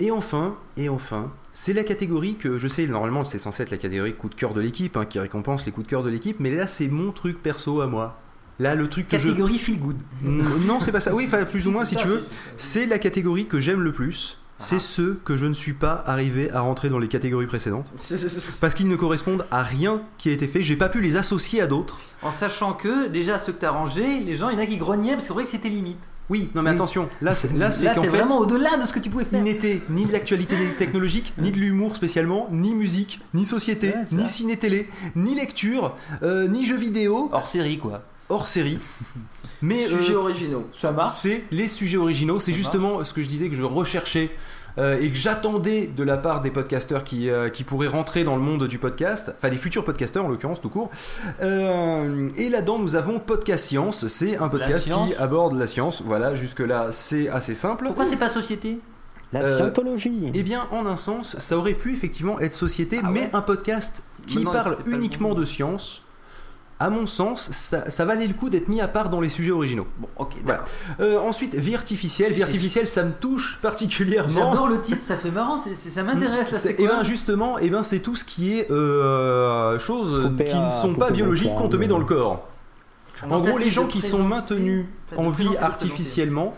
[0.00, 3.78] Et enfin, et enfin, c'est la catégorie que je sais, normalement c'est censé être la
[3.78, 6.36] catégorie coup de cœur de l'équipe, hein, qui récompense les coups de cœur de l'équipe,
[6.38, 8.20] mais là c'est mon truc perso à moi.
[8.58, 9.96] Là, le truc que Catégorie feel good.
[10.24, 10.28] je.
[10.66, 11.14] Non, c'est pas ça.
[11.14, 12.24] Oui, enfin, plus ou moins si tu veux.
[12.56, 14.36] C'est la catégorie que j'aime le plus.
[14.60, 14.80] C'est Ah.
[14.80, 17.86] ceux que je ne suis pas arrivé à rentrer dans les catégories précédentes.
[17.96, 20.62] C'est- c'est- c'est- Parce qu'ils ne correspondent à rien qui a été fait.
[20.62, 22.00] J'ai pas pu les associer à d'autres.
[22.22, 24.76] En sachant que déjà ceux que t'as rangés, les gens il y en a qui
[24.76, 26.00] grognaient parce que c'est vrai que c'était limite.
[26.28, 27.08] Oui, non mais attention.
[27.22, 28.08] Là, c'est là, c'est qu'en fait.
[28.08, 29.38] vraiment au-delà de ce que tu pouvais faire.
[29.38, 33.94] Il n'était ni de l'actualité technologique, ni de l'humour spécialement, ni musique, ni société, Ouais,
[34.10, 38.02] c'est ni ciné-télé, ni lecture, euh, ni jeux vidéo, Hors série quoi.
[38.28, 38.78] Hors série.
[39.62, 40.68] Mais Sujets euh, originaux.
[40.72, 41.14] Ça marche.
[41.14, 42.38] c'est les sujets originaux.
[42.38, 44.30] C'est justement ce que je disais que je recherchais
[44.78, 48.36] euh, et que j'attendais de la part des podcasteurs qui, euh, qui pourraient rentrer dans
[48.36, 50.90] le monde du podcast, enfin des futurs podcasteurs en l'occurrence tout court.
[51.42, 54.06] Euh, et là-dedans, nous avons Podcast Science.
[54.06, 56.02] C'est un podcast qui aborde la science.
[56.04, 57.86] Voilà, jusque-là, c'est assez simple.
[57.86, 58.78] Pourquoi c'est pas société?
[59.32, 60.30] La Euh, scientologie.
[60.34, 63.30] Eh bien, en un sens, ça aurait pu effectivement être société, Ah mais ouais?
[63.32, 65.34] un podcast qui non, parle uniquement bon.
[65.34, 66.02] de science.
[66.80, 69.50] À mon sens, ça, ça valait le coup d'être mis à part dans les sujets
[69.50, 69.86] originaux.
[69.98, 70.58] Bon, ok, Voilà.
[70.60, 70.74] d'accord.
[71.00, 72.32] Euh, ensuite, vie artificielle.
[72.32, 74.50] Vie artificielle, ça me touche particulièrement.
[74.52, 76.66] J'adore le titre, ça fait marrant, ça m'intéresse.
[76.66, 80.66] Et quoi ben justement, et ben c'est tout ce qui est euh, choses qui à-
[80.66, 82.46] ne sont pas biologiques qu'on te met dans le corps.
[83.28, 86.54] En gros, les gens qui sont maintenus en vie artificiellement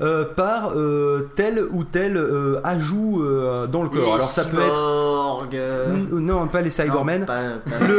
[0.00, 3.98] euh, par euh, tel ou tel euh, ajout euh, dans le corps.
[4.04, 4.72] Les Alors ça peut être
[5.50, 7.24] cyborgs, euh, N- non, pas les non, Cybermen.
[7.26, 7.98] pas- pas- Le,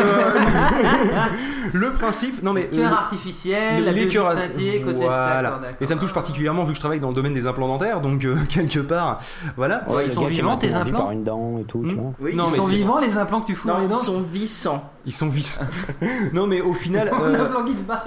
[1.73, 5.59] le principe, non mais Cœur euh, artificiel, la les cœurs- synthétique, voilà.
[5.81, 8.01] Et ça me touche particulièrement vu que je travaille dans le domaine des implants dentaires,
[8.01, 9.19] donc euh, quelque part,
[9.55, 9.83] voilà.
[9.89, 11.89] Ouais, ils sont vivants, tes implants par une dent et tout, Hmm.
[11.89, 12.11] tu vois.
[12.19, 13.89] Oui, Non, Ils mais sont vivants les implants que tu fous non, dans les ils
[13.91, 14.89] dents sont vissants.
[15.05, 15.57] Ils sont vis.
[16.33, 17.47] non mais au final, euh,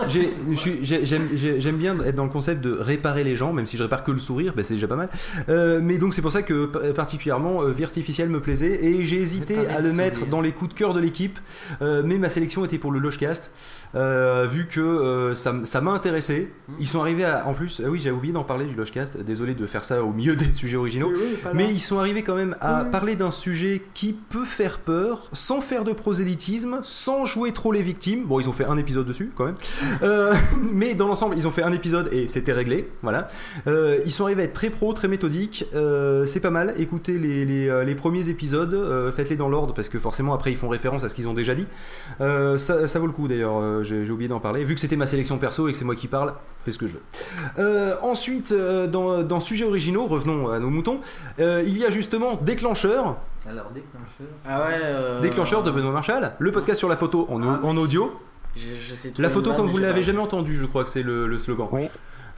[0.08, 3.82] j'aime j'ai- j'aime bien être dans le concept de réparer les gens, même si je
[3.82, 5.08] répare que le sourire, ben c'est déjà pas mal.
[5.48, 9.20] Euh, mais donc c'est pour ça que particulièrement euh, Vie Artificielle me plaisait et j'ai
[9.20, 10.30] hésité à le mettre sourire.
[10.30, 11.38] dans les coups de cœur de l'équipe,
[11.80, 13.50] euh, mais ma sélection était pour le Logecast,
[13.94, 16.52] euh, vu que euh, ça, m'a intéressé.
[16.68, 16.72] Mmh.
[16.80, 19.54] Ils sont arrivés à, en plus, ah oui j'avais oublié d'en parler du Logecast, désolé
[19.54, 21.12] de faire ça au milieu des sujets originaux.
[21.54, 25.60] Mais ils sont arrivés quand même à parler d'un sujet qui peut faire peur, sans
[25.60, 28.24] faire de prosélytisme, sans jouer trop les victimes.
[28.24, 29.56] Bon, ils ont fait un épisode dessus quand même.
[30.02, 30.34] Euh,
[30.72, 32.88] mais dans l'ensemble, ils ont fait un épisode et c'était réglé.
[33.02, 33.28] Voilà.
[33.66, 35.66] Euh, ils sont arrivés à être très pro, très méthodiques.
[35.74, 36.74] Euh, c'est pas mal.
[36.78, 41.08] Écoutez les, premiers épisodes, faites-les dans l'ordre parce que forcément après ils font référence à
[41.08, 41.66] ce qu'ils ont déjà dit.
[42.18, 44.64] Ça, vaut le coup d'ailleurs, j'ai oublié d'en parler.
[44.64, 46.86] Vu que c'était ma sélection perso et que c'est moi qui parle, fais ce que
[46.86, 47.98] je veux.
[48.02, 48.54] Ensuite,
[48.90, 51.00] dans, dans Sujets originaux, revenons à nos moutons,
[51.38, 53.16] il y a justement Déclencheur,
[53.48, 54.34] Alors, déclencheur.
[54.48, 54.78] Ah ouais.
[54.82, 57.60] euh, Déclencheur de Benoît Marshall, le podcast sur la photo en, Ah.
[57.62, 58.20] en audio.
[58.54, 61.02] je- je sais La photo comme vous j'ai l'avez jamais entendu, je crois que c'est
[61.02, 61.68] le, le slogan.
[61.72, 61.88] Oui.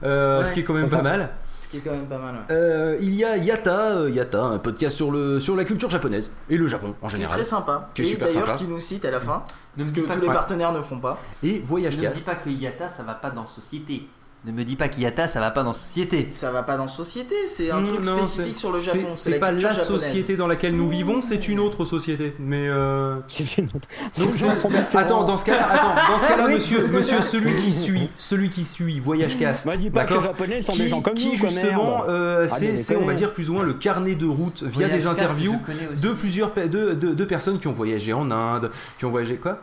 [0.03, 0.45] Euh, Ouais.
[0.45, 1.03] Ce qui est quand même pas ça.
[1.03, 1.29] mal.
[1.61, 2.35] Ce qui est quand même pas mal.
[2.35, 2.41] ouais.
[2.51, 6.31] Euh, il y a Yata, euh, Yata, un podcast sur, le, sur la culture japonaise
[6.49, 7.35] et le Japon en Qui est général.
[7.37, 7.89] très sympa.
[7.93, 9.43] Qui est et super d'ailleurs qui nous cite à la fin.
[9.77, 10.33] Ne Ce me que dis pas tous que- les Ouais.
[10.35, 11.19] partenaires ne font pas.
[11.43, 14.07] Et Voyage Ne me dis pas que Yata ça va pas dans société.
[14.45, 16.27] Ne me dis pas qu'Yata ça va pas dans société.
[16.29, 19.15] Ça va pas dans société, c'est un Mm, truc non, spécifique c'est- sur le Japon.
[19.15, 19.87] C'est pas la japonaise.
[19.87, 22.35] société dans laquelle nous vivons, c'est une autre société.
[22.39, 23.87] Mais euh, C'est une autre-
[24.19, 24.99] Donc Les c'est- gens sont différents.
[24.99, 28.63] Attends, dans ce cas-là, attends, dans ce cas-là, monsieur, monsieur, celui qui suit, celui qui
[28.63, 31.13] suit Voyage Cast, Bah, dis pas que les d'accord japonais sont qui, des gens comme
[31.15, 34.27] qui nous, quoi, justement, euh, c'est, on va dire plus ou moins le carnet de
[34.27, 35.59] route via Voyage des interviews
[35.99, 38.69] de plusieurs de, de, de personnes qui ont voyagé en Inde,
[38.99, 39.59] qui ont voyagé quoi?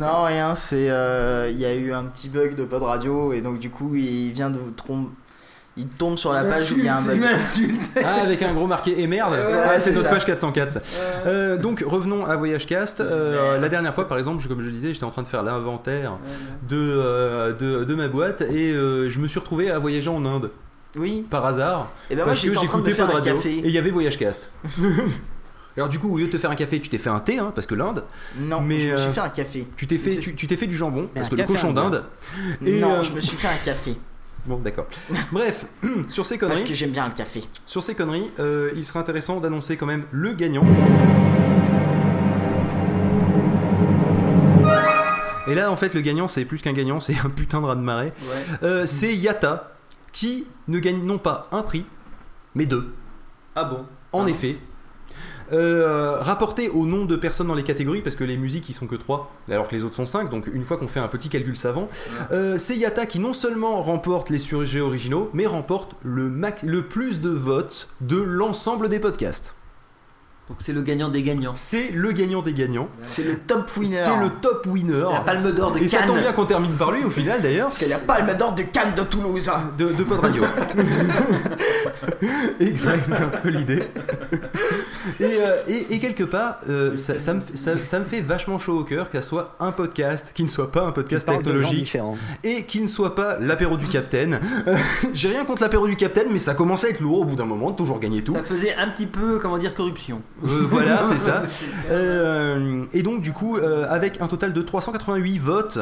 [0.00, 0.90] Non, rien, c'est.
[0.90, 3.94] euh, Il y a eu un petit bug de pod radio et donc du coup
[3.94, 5.10] il vient de vous tromper.
[5.76, 7.20] il tombe sur la page où il y a un bug.
[8.04, 9.32] Ah, avec un gros marqué et merde.
[9.32, 10.10] Ouais, c'est notre ça.
[10.10, 10.78] page 404.
[11.26, 13.00] Euh, donc revenons à Voyage Cast.
[13.00, 16.18] Euh, la dernière fois, par exemple, comme je disais, j'étais en train de faire l'inventaire
[16.68, 20.24] de, euh, de, de ma boîte et euh, je me suis retrouvé à voyager en
[20.24, 20.50] Inde
[20.96, 23.12] Oui, par hasard et ben moi parce que j'étais en train de j'écoutais faire pas
[23.20, 23.50] de un radio café.
[23.58, 24.50] et il y avait Voyage Cast.
[25.76, 27.38] Alors du coup, au lieu de te faire un café, tu t'es fait un thé,
[27.40, 28.04] hein, parce que l'Inde,
[28.38, 29.66] Non, Mais, je me suis euh, fait un café.
[29.76, 32.04] tu t'es fait, tu, tu t'es fait du jambon, parce que le cochon d'Inde.
[32.60, 33.96] Non, euh, je me suis fait un café.
[34.46, 34.84] Bon, d'accord.
[35.32, 35.64] Bref,
[36.06, 37.42] sur ces Parce conneries, que j'aime bien le café.
[37.64, 40.66] sur ces conneries, euh, il serait intéressant d'annoncer quand même le gagnant.
[45.46, 48.12] Et là, en fait, le gagnant, c'est plus qu'un gagnant, c'est un putain de raz-de-marée.
[48.22, 48.56] Ouais.
[48.62, 49.72] Euh, c'est Yata
[50.12, 51.84] qui ne gagne non pas un prix,
[52.54, 52.94] mais deux.
[53.54, 53.84] Ah bon?
[54.12, 54.28] En Ah.
[54.30, 54.58] effet.
[55.52, 58.86] Euh, rapporté au nombre de personnes dans les catégories, parce que les musiques ils sont
[58.86, 61.28] que 3, alors que les autres sont 5, donc une fois qu'on fait un petit
[61.28, 61.88] calcul savant,
[62.32, 66.82] euh, c'est Yata qui non seulement remporte les sujets originaux, mais remporte le, max- le
[66.82, 69.54] plus de votes de l'ensemble des podcasts.
[70.48, 71.54] Donc c'est le gagnant des gagnants.
[71.54, 73.96] C'est le gagnant des gagnants, C'est le top winner.
[73.96, 75.02] c'est le top winner.
[75.06, 76.08] C'est la palme d'or de Et ça Cannes.
[76.08, 77.70] tombe bien qu'on termine par lui au final d'ailleurs.
[77.70, 79.50] C'est la palme d'or de Cannes de Toulouse.
[79.78, 80.44] De, de Pod Radio.
[82.60, 83.82] exact, c'est un peu l'idée.
[85.20, 88.20] Et, euh, et, et quelque part, euh, ça, ça me, fait- ça, ça me fait
[88.20, 91.96] vachement chaud au cœur qu'elle soit un podcast qui ne soit pas un podcast technologique
[92.42, 94.40] et qui ne soit pas l'apéro du Capitaine.
[94.66, 94.76] Euh,
[95.12, 97.44] J'ai rien contre l'apéro du Capitaine, mais ça commençait à être lourd au bout d'un
[97.46, 98.34] moment, toujours gagner tout.
[98.34, 100.22] Ça faisait un petit peu, comment dire, corruption.
[100.42, 101.42] Euh, voilà, c'est ça.
[101.90, 105.78] Euh, et donc, du coup, euh, avec un total de 388 votes,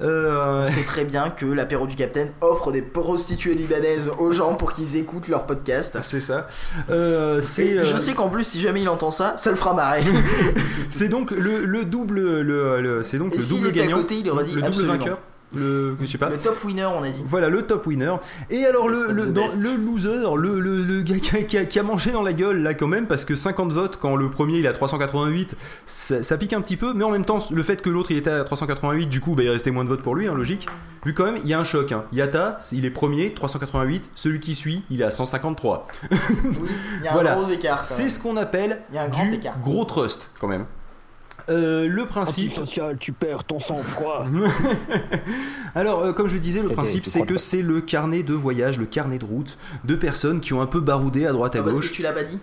[0.00, 4.72] euh, C'est très bien que l'apéro du Capitaine offre des prostituées libanaises aux gens pour
[4.72, 5.98] qu'ils écoutent leur podcast.
[6.02, 6.48] c'est ça.
[6.90, 10.02] Euh, je euh, sais qu'en plus, si jamais il entend ça, ça le fera marrer.
[10.90, 13.82] C'est donc le, le double, le, le- c'est donc Et le s'il double était à
[13.84, 14.92] gagnant, côté, il aurait dit le double absolument.
[14.94, 15.18] vainqueur,
[15.54, 16.28] le, je sais pas.
[16.30, 17.22] Le top winner, on a dit.
[17.26, 18.14] Voilà le top winner.
[18.50, 22.10] Et alors le, le, dans- le loser, le, le, le gars qui a, qui mangé
[22.12, 24.72] dans la gueule là quand même parce que 50 votes quand le premier il a
[24.72, 25.54] 388,
[25.86, 26.92] ça, ça pique un petit peu.
[26.94, 29.42] Mais en même temps le fait que l'autre il était à 388, du coup bah,
[29.42, 30.66] il restait moins de votes pour lui, hein, logique.
[31.04, 31.92] Vu quand même il y a un choc.
[31.92, 32.04] Hein.
[32.12, 35.86] Yata il est premier 388, celui qui suit il est à 153.
[36.10, 36.18] Oui,
[37.00, 37.32] il y a Voilà.
[37.36, 37.84] un gros écart.
[37.84, 39.58] C'est ce qu'on appelle Il y a un grand du écart.
[39.60, 40.64] gros trust quand même.
[41.50, 42.52] Euh, le principe.
[42.52, 44.24] Antisocial, tu perds ton sang-froid.
[45.74, 48.78] Alors, euh, comme je le disais, le principe c'est que c'est le carnet de voyage,
[48.78, 51.62] le carnet de route de personnes qui ont un peu baroudé à droite à Ah,
[51.62, 51.92] parce que gauche.
[51.92, 52.38] tu l'as pas dit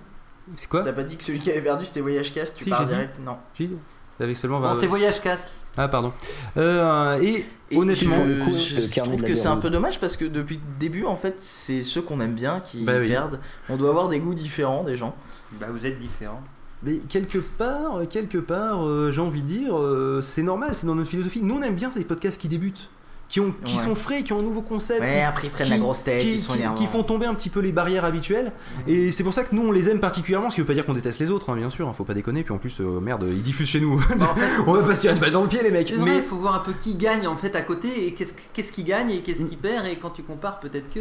[0.56, 2.70] C'est quoi T'as pas dit que celui qui avait perdu c'était Voyage Cast, tu Si,
[2.70, 2.92] pars j'ai dit.
[2.94, 3.38] direct Non.
[3.58, 3.78] J'ai dit
[4.20, 5.54] Avec seulement Bon, 20 c'est Voyage Cast.
[5.78, 6.12] Ah, pardon.
[6.58, 10.80] Euh, et, Et honnêtement, je, trouve que c'est un peu dommage parce que depuis le
[10.80, 13.08] début, en fait, c'est ceux qu'on aime bien qui Bah oui.
[13.08, 13.40] perdent.
[13.70, 15.16] On doit avoir des goûts différents des gens.
[15.54, 16.44] Bah vous êtes différents.
[16.84, 20.96] Mais quelque part, quelque part, euh, j'ai envie de dire, euh, c'est normal, c'est dans
[20.96, 21.42] notre philosophie.
[21.44, 22.90] Nous, on aime bien ces podcasts qui débutent,
[23.30, 23.84] qui, ont, qui Ouais.
[23.84, 25.00] sont frais, qui ont un nouveau concept.
[25.00, 26.76] Ouais, après ils prennent qui- la grosse tête, qui, ils sont qui- énervants.
[26.76, 28.52] qui font tomber un petit peu les barrières habituelles
[28.88, 30.86] et c'est pour ça que nous on les aime particulièrement ce qui veut pas dire
[30.86, 33.00] qu'on déteste les autres hein, bien sûr hein, faut pas déconner puis en plus euh,
[33.00, 35.32] merde ils diffusent chez nous Bah, en fait, on va pas se tirer une balle
[35.32, 37.56] dans le pied les mecs mais il faut voir un peu qui gagne en fait
[37.56, 40.60] à côté et qu'est-ce qu'est-ce qui gagne et qu'est-ce qui perd et quand tu compares
[40.60, 41.00] peut-être que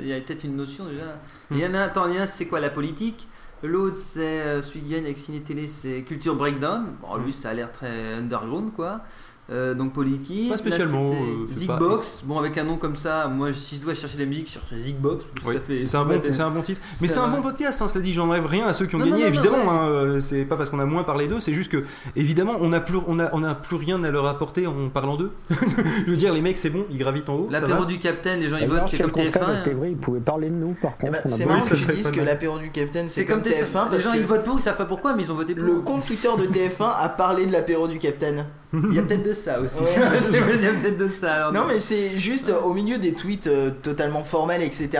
[0.00, 1.16] il y a peut-être une notion déjà.
[1.50, 1.56] Hmm.
[1.56, 3.26] Il y en a attends, il y en a un, c'est quoi la politique?
[3.62, 6.96] L'autre c'est euh, qui gagne avec Ciné Télé c'est Culture Breakdown.
[7.00, 9.02] Bon lui ça a l'air très underground quoi.
[9.50, 10.50] Euh, donc politique.
[10.50, 12.22] Pas spécialement, euh, c'est Zigbox.
[12.24, 14.78] Bon avec un nom comme ça, moi si je dois chercher la musique, je chercherais
[14.78, 15.26] Zigbox.
[15.44, 16.80] Oui, ça fait- c'est un, bon, c'est un bon titre.
[17.00, 19.06] Mais c'est un bon podcast, hein, cela dit, j'enlève rien à ceux qui ont Non,
[19.06, 19.64] gagné, non, non, évidemment.
[19.64, 21.84] non, hein, euh, c'est pas parce qu'on a moins parlé d'eux, c'est juste que,
[22.14, 25.16] évidemment, on n'a plus, on a, on a plus rien à leur apporter en parlant
[25.16, 25.32] d'eux.
[25.50, 27.48] Je veux dire, les mecs, c'est bon, ils gravitent en haut.
[27.50, 29.74] L'apéro du Capitaine, les gens ils votent, c'est comme contraire était TF1.
[29.74, 31.12] vrai, ils pouvaient parler de nous, par Eh contre.
[31.14, 33.40] ben, on a c'est marrant que tu dises que l'apéro du Capitaine c'est C'est comme
[33.42, 33.88] TF1.
[33.88, 35.64] TF1 Les gens ils votent pour, ils savent pas pourquoi, mais ils ont voté pour.
[35.66, 38.46] le compte Twitter de TF1 a parlé de l'apéro du Capitaine.
[38.74, 39.82] Il y a peut-être de ça aussi.
[39.82, 39.88] Ouais.
[40.54, 41.34] Il y a peut-être de ça.
[41.34, 44.90] alors, Non mais c'est juste euh, au milieu des tweets euh, totalement formels etc.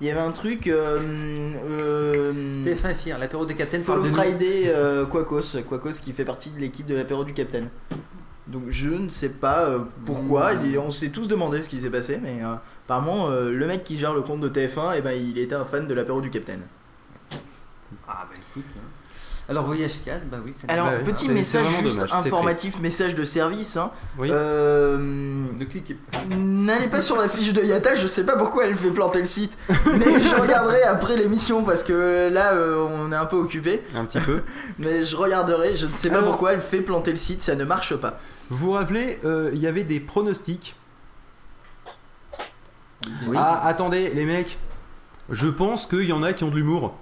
[0.00, 0.98] Il y avait un truc euh,
[1.66, 2.32] euh,
[2.64, 4.04] TF1 est fier, l'apéro des Capitaines Follow.
[4.04, 4.72] Friday
[5.12, 7.68] Quacos, Quacos qui fait partie de l'équipe de l'apéro du Capitaine.
[8.46, 9.66] Donc je ne sais pas
[10.06, 10.60] pourquoi, Mmh.
[10.64, 14.14] il- on s'est tous demandé ce qui s'est passé, mais apparemment le mec qui gère
[14.14, 16.62] le compte de TF1, et ben, il était un fan de l'apéro du Capitaine.
[18.06, 18.64] Ah bah écoute.
[18.76, 18.80] hein.
[19.50, 23.14] Alors Voyage Cast, bah oui, c'est Alors Bah oui, petit message juste dommage, informatif, message
[23.14, 23.78] de service.
[23.78, 23.90] hein.
[24.18, 24.28] Oui.
[24.30, 26.18] Euh, Ne cliquez pas.
[26.36, 29.24] N'allez pas sur la fiche de Yata, je sais pas pourquoi elle fait planter le
[29.26, 33.80] site, mais je regarderai après l'émission parce que là euh, on est un peu occupé.
[33.94, 34.42] Un petit peu.
[34.78, 37.54] Mais je regarderai, je ne sais pas Alors- pourquoi elle fait planter le site, ça
[37.56, 38.18] ne marche pas.
[38.50, 40.76] Vous vous rappelez, euh, il y avait des pronostics.
[43.26, 43.36] Oui.
[43.38, 44.58] Ah, attendez, les mecs,
[45.30, 46.94] je pense qu'il y en a qui ont de l'humour.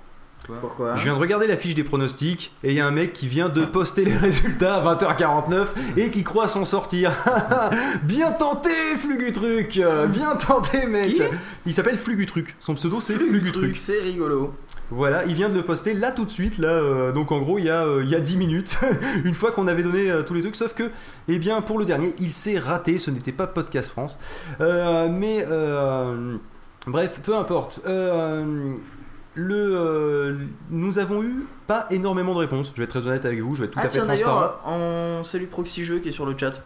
[0.61, 3.13] Pourquoi Je viens de regarder la fiche des pronostics et il y a un mec
[3.13, 5.67] qui vient de poster les résultats à 20h49
[5.97, 7.13] et qui croit s'en sortir.
[8.03, 11.23] bien tenté, Flugutruc Bien tenté, mec Qui?
[11.67, 12.55] Il s'appelle Flugutruc.
[12.59, 13.77] Son pseudo, c'est Flugutruc, Flugutruc.
[13.77, 14.55] C'est rigolo.
[14.91, 17.59] Voilà, il vient de le poster là tout de suite, là, euh, donc en gros
[17.59, 18.79] il y a, euh, il y a 10 minutes,
[19.25, 20.85] une fois qu'on avait donné euh, tous les trucs, sauf que,
[21.27, 24.17] eh bien, pour le dernier, il s'est raté, ce n'était pas Podcast France,
[24.61, 26.37] Euh, mais, euh,
[26.87, 27.81] bref, peu importe.
[29.39, 30.35] Le, euh,
[30.71, 33.61] nous avons eu pas énormément de réponses, je vais être très honnête avec vous, je
[33.61, 34.41] vais être tout ah à fait tiens transparent.
[34.41, 36.63] d'ailleurs, on salue Proxy Jeux qui est sur le chat.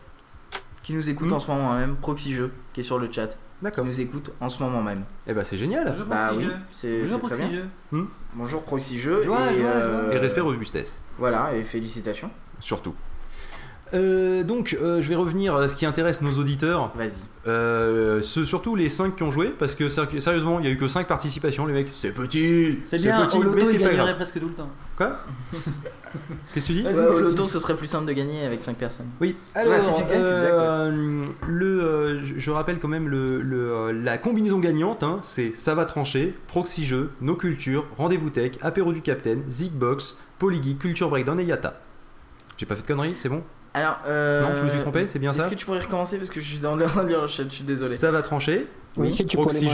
[0.85, 1.35] Qui nous écoute Hmm.
[1.35, 1.97] en ce moment même.
[1.97, 3.37] Proxy Jeux qui est sur le chat.
[3.75, 5.03] Qui nous écoute en ce moment même.
[5.27, 5.89] Eh ben c'est génial.
[5.91, 7.49] Bonjour, Bah oui, c'est Bonjour, c'est très bien.
[7.93, 8.07] Jeux.
[8.35, 9.23] Bonjour Proxy Jeux.
[9.23, 12.31] Joie, et, joie, euh, Et respect robustesse, Voilà, et félicitations.
[12.61, 12.95] surtout.
[13.93, 16.93] Euh, donc, euh, je vais revenir à ce qui intéresse nos auditeurs.
[16.97, 17.11] Vas-y.
[17.49, 20.73] Euh, ce- surtout les 5 qui ont joué, parce que ser- sérieusement, il y a
[20.73, 21.89] eu que 5 participations, les mecs.
[21.93, 24.17] C'est petit C'est bien, petit, au loto, mais c'est il pas gagnerait grave.
[24.17, 24.69] presque tout le temps.
[24.97, 25.13] Quoi?
[26.55, 26.87] Qu'est-ce que tu dis?
[26.87, 29.07] Ouais, au loto, ce serait plus simple de gagner avec 5 personnes.
[29.21, 33.09] Oui, alors, Ouais, si tu gagnes, c'est euh, le, euh, je- je rappelle quand même
[33.09, 37.87] le, le, euh, la combinaison gagnante, hein, c'est Ça va trancher, Proxy Jeux, Nos Cultures,
[37.97, 41.81] Rendez-vous Tech, Apéro du Capitaine, Zigbox, Polygeek, Culture Breakdown et Yata.
[42.59, 43.43] J'ai pas fait de conneries, c'est bon?
[43.75, 46.17] Alors, euh, Non, je me suis trompé, c'est bien Est-ce ça que tu pourrais recommencer
[46.19, 47.95] parce que je suis dans le lire le chat, je suis désolé.
[47.95, 48.67] Ça va trancher,
[48.97, 49.69] Oui, Proxy.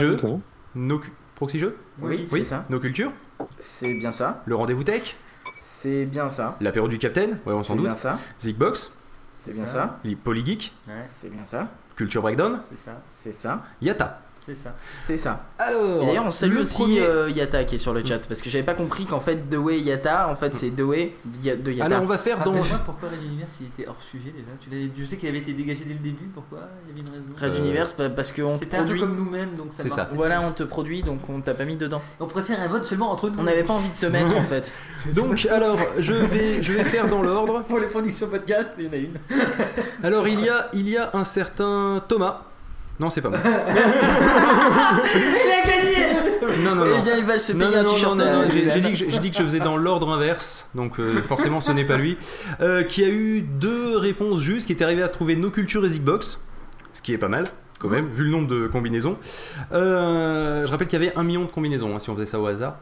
[0.75, 2.65] Nos Cu- Proxy Jeux, Oui, c'est oui, ça.
[2.69, 3.11] Nos Cultures,
[3.59, 4.43] C'est bien ça.
[4.45, 5.15] le Rendez-vous Tech,
[5.55, 6.55] C'est bien ça.
[6.61, 8.19] L'Apéro du Capitaine, ouais, on C'est s'en doute, bien ça.
[8.39, 8.93] Zigbox,
[9.39, 9.71] C'est bien ça.
[9.73, 9.99] ça.
[10.03, 11.67] les Polygeek, Ouais, C'est bien ça.
[11.95, 13.63] Culture Breakdown, c'est ça, C'est ça.
[13.81, 14.21] Yata.
[14.47, 14.75] C'est ça.
[15.05, 15.45] C'est ça.
[15.59, 18.41] Alors, Et d'ailleurs, on salue aussi premier- euh, Yata qui est sur le chat parce
[18.41, 21.55] que j'avais pas compris qu'en fait, The Way Yata, en fait, c'est The Way Ya-
[21.55, 21.85] de Yata.
[21.85, 22.53] Alors, on va faire dans.
[22.53, 24.47] Pourquoi Red Universe il était hors sujet déjà.
[24.59, 26.25] Tu je sais qu'il avait été dégagé dès le début.
[26.33, 27.25] Pourquoi Il y avait une raison.
[27.45, 29.01] Red Euh, Universe pa- parce qu'on te C'était un peu produit.
[29.01, 30.09] comme nous-mêmes, donc ça C'est ça.
[30.13, 32.01] Voilà, on te produit donc on t'a pas mis dedans.
[32.19, 33.39] On préfère un vote seulement entre nous.
[33.39, 34.71] On n'avait pas envie de te mettre en fait.
[35.13, 37.63] Donc, alors, je vais, je vais faire dans l'ordre.
[37.69, 39.17] pour les productions podcast, mais il y en a une.
[40.03, 42.41] Alors, il y a, il y a un certain Thomas.
[42.99, 43.37] Non, c'est pas moi.
[45.15, 47.03] Il a gagné Non, non, Eh non.
[47.03, 48.15] bien, il va se Non, payer non, un non, t-shirt.
[48.17, 50.11] non, non, à non, j'ai dit, que je- j'ai dit que je faisais dans l'ordre
[50.11, 52.17] inverse, donc euh, forcément ce n'est pas lui.
[52.61, 55.89] Euh, qui a eu deux réponses justes, qui est arrivé à trouver nos cultures et
[55.89, 56.39] Zigbox,
[56.93, 59.17] ce qui est pas mal quand même, vu le nombre de combinaisons.
[59.71, 62.39] Euh, je rappelle qu'il y avait un million de combinaisons hein, si on faisait ça
[62.39, 62.77] au hasard.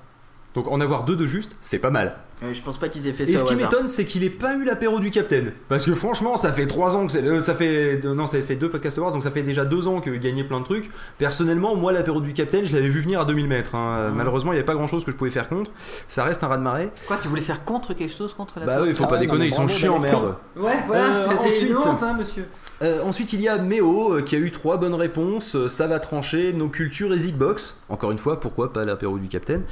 [0.54, 2.16] Donc en avoir deux de justes, c'est pas mal.
[2.44, 3.72] Euh, Je pense pas qu'ils aient fait Et ça ce au qui hasard.
[3.72, 5.54] m'étonne, c'est qu'il ait pas eu l'apéro du Capitaine.
[5.70, 7.24] Parce que franchement, ça fait trois ans que c'est.
[7.24, 8.02] euh, ça fait.
[8.04, 10.60] Non, ça fait deux podcast awards, donc ça fait déjà deux ans qu'il gagnait plein
[10.60, 10.90] de trucs.
[11.18, 13.76] Personnellement, moi, l'apéro du Capitaine, je l'avais vu venir à 2000 mètres.
[13.76, 14.12] hein.
[14.16, 15.72] Malheureusement, il n'y avait pas grand chose que je pouvais faire contre.
[16.08, 16.90] Ça reste un raz de marée.
[17.08, 19.16] Quoi, tu voulais faire contre quelque chose contre la Bah oui, il faut Ah pas
[19.16, 20.36] ouais, déconner, mais ils sont bravo, chiants, bel merde.
[20.58, 22.46] Ouais, voilà, Euh, c'est- c'est une ensuite- honte, hein, monsieur.
[22.82, 25.56] Euh, ensuite, il y a Méo euh, qui a eu trois bonnes réponses.
[25.56, 27.78] Euh, Ça va trancher, nos cultures et Zigbox.
[27.90, 29.64] Encore une fois, pourquoi pas l'apéro du Capitaine?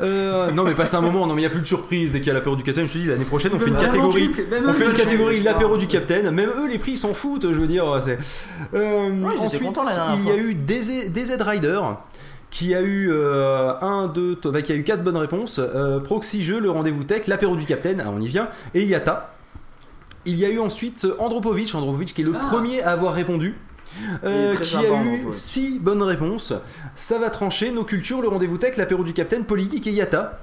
[0.00, 2.18] Euh, Non, mais passe un moment, non, mais il n'y a plus de surprise dès
[2.20, 2.86] qu'il y a l'apéro du Capitaine.
[2.86, 4.30] Je te dis, l'année prochaine, on fait une catégorie.
[4.64, 6.30] On fait une catégorie l'apéro du Capitaine.
[6.30, 7.84] Même eux, les prix, ils s'en foutent, je veux dire.
[8.00, 8.18] c'est-
[8.74, 9.62] Euh, Ouais, ensuite,
[10.18, 11.80] il y a eu DZ, DZ Rider
[12.50, 15.58] qui a eu euh, un, deux, t- bah, qui a eu quatre bonnes réponses.
[15.58, 19.34] Euh, Proxy Jeux, le rendez-vous tech, l'apéro du Capitaine, ah, on y vient, et Yata.
[20.26, 22.46] Il y a eu ensuite Andropovich, Andropovich qui est le Ah.
[22.50, 23.56] premier à avoir répondu.
[24.24, 25.34] Euh, qui sympa, a eu Andropovich.
[25.34, 26.52] 6 bonnes réponses.
[26.94, 30.38] Ça va trancher, nos cultures, le rendez-vous tech, l'apéro du Capitaine, Politique et Yata.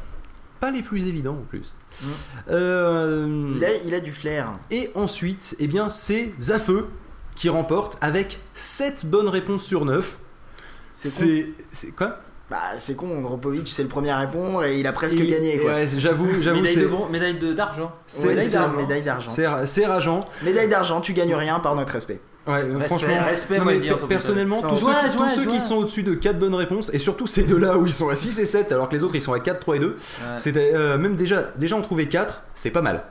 [0.59, 1.73] Pas les plus évidents en plus.
[2.01, 2.05] Mm.
[2.51, 4.51] Euh, Il a, il a du flair.
[4.71, 6.87] et ensuite, eh bien, c'est Zafeu
[7.35, 10.19] qui remporte avec 7 bonnes réponses sur 9.
[10.93, 11.45] C'est
[11.95, 12.19] quoi?
[12.49, 15.71] Bah, c'est con, Gropovic, c'est le premier à répondre et il a presque gagné quoi.
[15.71, 17.95] Ouais, c'est- j'avoue, j'avoue, Médaille bron- médaille de- d'argent.
[18.07, 18.75] c'est- médaille d'argent.
[18.75, 19.31] Médaille d'argent.
[19.31, 20.21] C'est c'est rageant.
[20.43, 22.19] Médaille d'argent, tu gagnes rien par notre respect.
[22.47, 23.23] Ouais, euh, Respect, franchement.
[23.25, 26.03] respect, non, mais entre personnellement, tous ceux, joie, qui- tous joie, ceux qui sont au-dessus
[26.03, 28.71] de 4 bonnes réponses, et surtout ces deux-là où ils sont à 6 et 7,
[28.71, 29.95] alors que les autres ils sont à 4, 3 et 2, Ouais.
[30.37, 33.03] c'était euh, même déjà, déjà en trouver 4, c'est pas mal.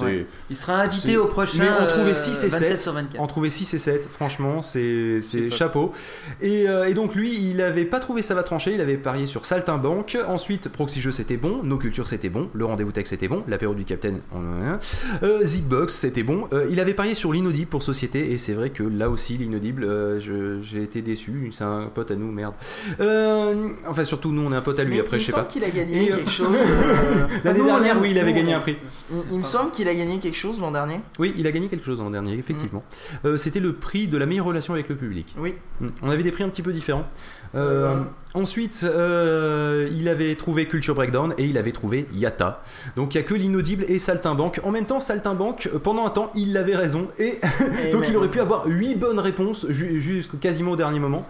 [0.00, 0.26] Ouais.
[0.50, 1.58] Il sera invité au prochain.
[1.64, 2.80] mais on trouvait euh, 6 et 27 7.
[2.80, 3.20] sur 24.
[3.20, 5.92] En trouver 6 et 7, franchement, c'est c'est pas- chapeau.
[6.40, 9.26] Et, euh, et donc lui, il avait pas trouvé ça va trancher, il avait parié
[9.26, 10.16] sur Saltimbanque.
[10.28, 13.74] Ensuite, Proxy Jeux c'était bon, Nos Cultures c'était bon, le Rendez-vous Tech c'était bon, l'apéro
[13.74, 14.78] du Capitaine, on en a un.
[15.22, 16.46] Euh, Zigbox c'était bon.
[16.52, 19.84] Euh, il avait parié sur l'inaudible pour Société, et c'est vrai que là aussi, l'inaudible,
[19.84, 21.48] euh, je- j'ai été déçu.
[21.52, 22.54] C'est un pote à nous, merde.
[23.00, 25.32] Euh, enfin, surtout nous, on est un pote à lui, Mais après, il je sais
[25.32, 25.52] me semble pas.
[25.52, 26.48] qu'il a gagné Et, euh, quelque chose.
[26.56, 28.76] euh, L'année on dernière, oui, il avait gagné un prix.
[29.10, 31.00] il, il me semble qu'il a gagné quelque chose l'an dernier?
[31.18, 32.82] Oui, il a gagné quelque chose l'an dernier, effectivement.
[33.22, 33.26] Mm.
[33.26, 35.34] Euh, C'était le prix de la meilleure relation avec le public.
[35.38, 35.54] Oui.
[35.80, 35.88] Mm.
[36.02, 37.06] On avait des prix un petit peu différents.
[37.54, 38.00] Euh,
[38.34, 42.62] ensuite, euh, il avait trouvé Culture Breakdown et il avait trouvé Yata.
[42.96, 44.60] Donc il n'y a que l'inaudible et Saltimbanque.
[44.64, 47.40] En même temps, Saltimbanque, euh, pendant un temps, il avait raison et
[47.88, 51.26] Et donc il aurait pu avoir 8 bonnes réponses ju- jusqu'au quasiment au dernier moment.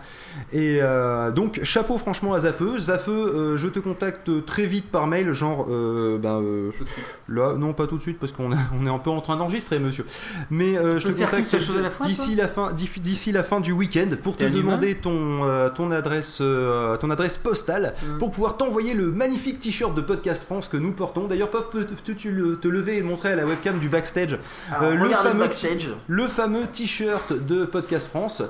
[0.52, 2.78] Et euh, donc chapeau franchement à Zafeu.
[2.78, 6.42] Zafeu, euh, je te contacte très vite par mail, genre ben
[7.28, 9.36] là, non pas tout de suite parce qu'on est, on est un peu en train
[9.36, 10.04] d'enregistrer, monsieur.
[10.50, 11.54] Mais je te contacte
[12.04, 16.40] d'ici la fin, d'ici la fin du week-end pour te demander ton ton adresse
[16.90, 18.18] euh, ton adresse postale Mm.
[18.18, 21.26] pour pouvoir t'envoyer le magnifique t-shirt de Podcast France que nous portons.
[21.26, 24.38] D'ailleurs, Pof, peux-tu te lever et montrer à la webcam du backstage
[24.70, 25.88] Alors, euh, le fameux backstage.
[26.08, 28.40] le fameux t-shirt de Podcast France.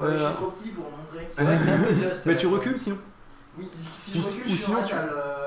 [0.00, 1.28] Ouais, je Euh, suis trop petit pour montrer.
[2.26, 2.98] Mais tu recules sinon
[3.58, 4.98] Oui, si Ou je si- recule, ou je sinon tu- euh,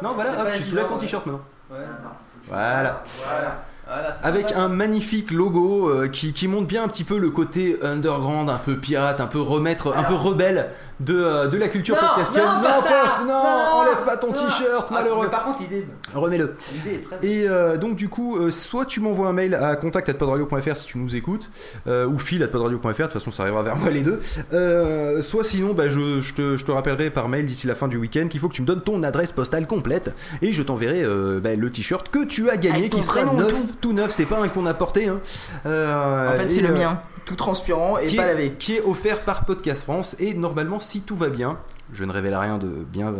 [0.02, 1.00] Non, voilà, c'est hop, pas tu soulèves ton ouais.
[1.02, 1.42] t-shirt maintenant.
[1.70, 1.78] Ouais.
[1.80, 2.16] Attends,
[2.48, 3.04] Voilà.
[3.26, 3.64] Voilà.
[3.90, 7.30] Voilà, c'est Avec un magnifique logo euh, qui, qui montre bien un petit peu le
[7.30, 11.68] côté underground, un peu pirate, un peu remettre, un peu rebelle de, euh, de la
[11.68, 12.44] culture Non, podcastienne.
[12.46, 13.34] non, pas ça Pof, non, Non,
[13.82, 14.34] enlève pas ton non.
[14.34, 15.26] t-shirt, Ah, malheureux.
[15.26, 16.56] mais par contre, l'idée, Remets-le.
[16.74, 17.18] l'idée est très.
[17.28, 20.98] Et euh, donc du coup, euh, soit tu m'envoies un mail à contact@podradio.fr si tu
[20.98, 21.50] nous écoutes,
[21.88, 22.88] euh, ou fil@podradio.fr.
[22.90, 24.20] De toute façon, ça arrivera vers moi les deux.
[24.54, 27.88] Euh, soit sinon, bah, je, je te, je te rappellerai par mail d'ici la fin
[27.88, 31.04] du week-end qu'il faut que tu me donnes ton adresse postale complète et je t'enverrai
[31.04, 33.94] euh, bah, le t-shirt que tu as gagné, qui sera neuf, tout.
[33.94, 34.12] neuf.
[34.12, 35.08] C'est pas un qu'on a porté.
[35.10, 35.20] Hein.
[35.66, 38.54] En fait, c'est le mien, tout transparent et qui pas est, lavé.
[38.58, 41.60] qui est offert par Podcast France et normalement si tout va bien
[41.92, 43.14] je ne révèle rien de bien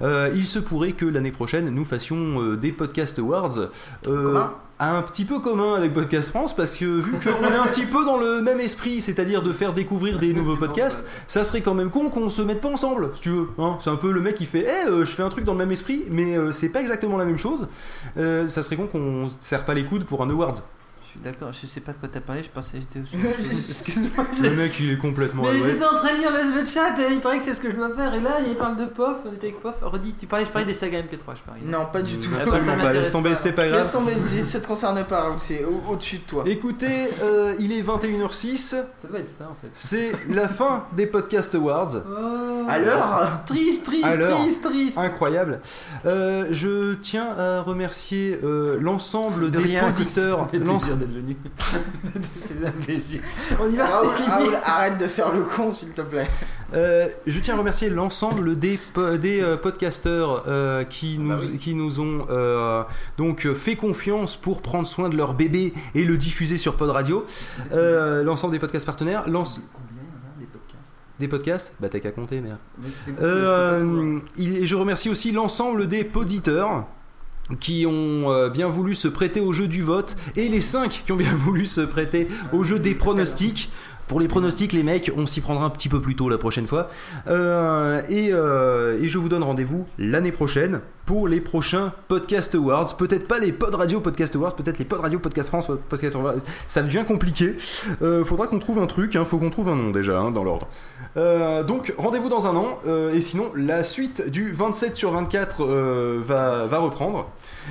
[0.00, 3.68] euh, il se pourrait que l'année prochaine nous fassions euh, des Podcast Awards
[4.06, 4.42] euh,
[4.78, 8.02] un petit peu commun avec Podcast France parce que vu qu'on est un petit peu
[8.06, 11.90] dans le même esprit c'est-à-dire de faire découvrir des nouveaux podcasts ça serait quand même
[11.90, 13.76] con qu'on se mette pas ensemble si tu veux hein.
[13.78, 15.72] c'est un peu le mec qui fait Eh, je fais un truc dans le même
[15.72, 17.68] esprit mais c'est pas exactement la même chose
[18.16, 20.54] ça serait con qu'on se serre pas les coudes pour un awards
[21.10, 23.02] suis d'accord, je sais pas de quoi t'as parlé, je pensais que j'étais au
[23.38, 24.24] Excuse-moi.
[24.42, 26.96] le mec il est complètement à Mais j'étais en train de lire le, le chat
[26.98, 28.14] et il paraît que c'est ce que je dois faire.
[28.14, 29.74] Et là, il parle de POF, on était avec POF.
[29.82, 31.60] Redis, tu parlais, je parlais des sagas MP3, je parie.
[31.64, 32.28] Non, pas du tout.
[32.30, 33.36] bah, ça Absolument pas, m'intéresse laisse tomber, pas.
[33.36, 33.78] c'est pas grave.
[33.80, 36.44] Laisse tomber, c'est- ça te concerne pas, c'est au- au-dessus de toi.
[36.46, 39.68] Écoutez, euh, il est 21h06, Ça doit être ça en fait.
[39.72, 41.88] c'est la fin des Podcast Awards.
[42.06, 42.66] Oh.
[42.84, 44.42] L'heure Triste, triste, Alors.
[44.42, 44.96] triste, triste.
[44.98, 45.60] Incroyable.
[46.06, 50.48] Euh, je tiens à remercier euh, l'ensemble De des rien, auditeurs.
[51.00, 51.36] d'être venu.
[52.46, 53.20] c'est.
[53.60, 54.28] On y va, Raoul, c'est fini.
[54.36, 56.28] Raoul, arrête de faire le con, s'il te plaît.
[56.74, 61.74] Euh, je tiens à remercier l'ensemble des, po- des euh, podcasteurs euh, qui, nous, qui
[61.74, 62.84] nous ont euh,
[63.18, 67.24] donc fait confiance pour prendre soin de leur bébé et le diffuser sur Pod Radio.
[67.72, 70.92] Euh, l'ensemble des podcasts partenaires, l'ense- Combien il y en a, des podcasts?
[71.18, 72.58] Des podcasts, bah t'as qu'à compter, merde.
[73.20, 76.86] Euh, il- je remercie aussi l'ensemble des poditeurs
[77.58, 81.12] qui ont euh, bien voulu se prêter au jeu du vote et les 5 qui
[81.12, 83.70] ont bien voulu se prêter au jeu des pronostics.
[84.06, 86.66] Pour les pronostics, les mecs, on s'y prendra un petit peu plus tôt la prochaine
[86.66, 86.90] fois.
[87.28, 90.80] Euh, euh, et je vous donne rendez-vous l'année prochaine
[91.10, 92.96] pour les prochains Podcast Awards.
[92.96, 96.36] Peut-être pas les Pod Radio Podcast Awards, peut-être les Pod Radio Podcast France Podcast Awards.
[96.68, 97.56] Ça devient compliqué.
[98.00, 100.44] Euh, faudra qu'on trouve un truc, hein, faut qu'on trouve un nom déjà hein, dans
[100.44, 100.68] l'ordre.
[101.16, 105.64] Euh, donc rendez-vous dans un an, euh, et sinon la suite du 27 sur 24
[105.64, 107.28] euh, va, va reprendre.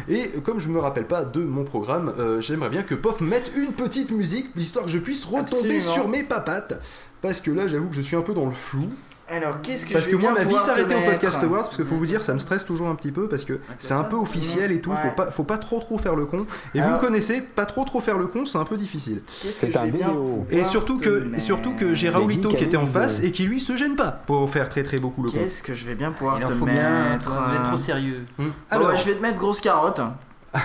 [0.09, 3.53] Et comme je me rappelle pas de mon programme, euh, j'aimerais bien que Pof mette
[3.55, 5.93] une petite musique, l'histoire que je puisse retomber Absolument.
[5.93, 6.81] sur mes papates.
[7.21, 8.83] Parce que là j'avoue que je suis un peu dans le flou.
[9.31, 11.11] Alors, qu'est-ce que Parce je que moi bien ma vie pouvoir te s'arrêtait au mettre
[11.11, 13.45] podcast Awards, parce que faut vous dire ça me stresse toujours un petit peu parce
[13.45, 15.13] que c'est un peu officiel et tout, faut Ouais.
[15.15, 16.45] pas, faut pas trop trop faire le con.
[16.73, 19.21] Et vous Alors- me connaissez, pas trop trop faire le con, c'est un peu difficile.
[19.27, 20.23] Qu'est-ce que C'est je un vais bien vidéo.
[20.23, 22.87] pouvoir Et surtout te que, et mettre surtout que j'ai Mais Raoulito qui était en
[22.87, 25.37] face euh, et qui lui se gêne pas pour faire très très beaucoup le con.
[25.37, 27.09] Qu'est-ce que je vais bien pouvoir Il en te faut bien.
[27.11, 28.25] mettre Vous êtes trop euh, sérieux.
[28.37, 28.45] Hmm.
[28.45, 30.01] bon, Alors, je vais te mettre grosse carotte.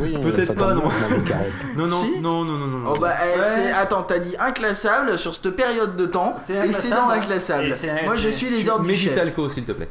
[0.00, 0.82] Oui, Peut-être pas, non.
[1.76, 2.92] non non, Si non non non.
[2.94, 3.72] Oh bah, eh, Ouais.
[3.72, 7.74] Attends, t'as dit inclassable sur cette période de temps, C'est et c'est dans inclassable, hein.
[7.74, 8.04] inclassable.
[8.04, 9.14] Moi, je suis les ordres du chef.
[9.14, 9.88] talco s'il te plaît.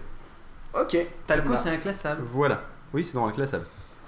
[0.74, 2.22] Ok, Talco, c'est inclassable.
[2.34, 2.62] Voilà.
[2.94, 3.66] Oui, c'est dans inclassable.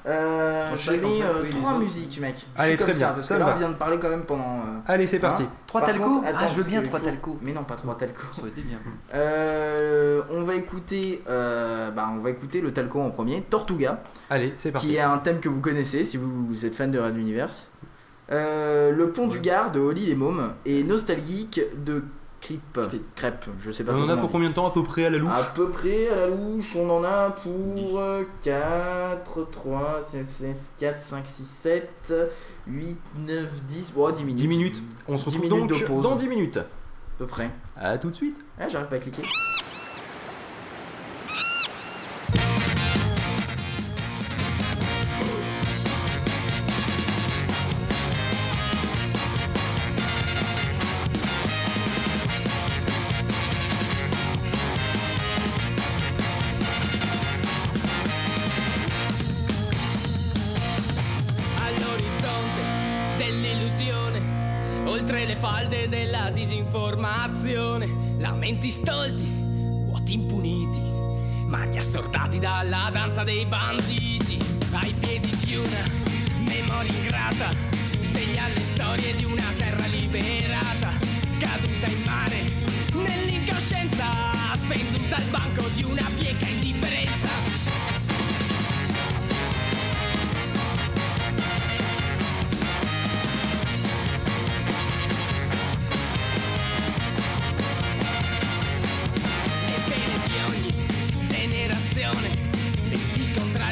[0.08, 2.36] Euh, j'ai mis euh, trois musiques, mec.
[2.56, 3.54] Allez, comme très bien, ça, parce ça que là, va.
[3.56, 4.60] on vient de parler quand même pendant.
[4.60, 5.44] euh, Allez, c'est parti.
[5.44, 5.50] hein.
[5.66, 7.40] Trois Par talco contre, attends, Ah, je veux bien trois faut- talco.
[7.42, 8.22] Mais non, pas trois talco.
[8.32, 8.78] Ça aurait été bien.
[9.16, 14.54] Euh, on va écouter, euh, bah, on va écouter le talco en premier, Tortuga, Allez,
[14.58, 14.88] c'est parti.
[14.90, 17.70] qui est un thème que vous connaissez si vous, vous êtes fan de Red Universe.
[18.32, 22.04] Euh, le pont du Gard de Holly les Mômes et Nostalgique de
[22.42, 22.80] Crêpe.
[23.16, 25.10] Crêpe, je sais pas On en a pour combien de temps à peu près à
[25.10, 28.00] la louche À peu près à la louche, on en a pour
[28.44, 30.02] 4, 3,
[30.80, 32.14] 4, 5, 6, 7,
[32.68, 32.98] 8,
[33.28, 34.36] 9, 10, bon 10 minutes.
[34.36, 34.84] 10 minutes.
[35.08, 36.04] On se 10 retrouve minutes donc de pause.
[36.04, 36.58] dans 10 minutes.
[36.58, 36.66] À
[37.18, 37.50] peu près.
[37.76, 38.38] À tout de suite.
[38.60, 39.24] Ah, j'arrive pas à cliquer.
[64.86, 70.80] Oltre le falde della disinformazione, lamenti stolti, vuoti impuniti,
[71.46, 74.40] mani assordati dalla danza dei banditi,
[74.72, 75.84] ai piedi di una
[76.48, 77.50] memoria ingrata,
[78.02, 80.94] sveglia le storie di una terra liberata,
[81.38, 82.42] caduta in mare,
[82.94, 84.06] nell'incoscienza,
[84.56, 87.05] svenduta al banco di una bieca indifferenza.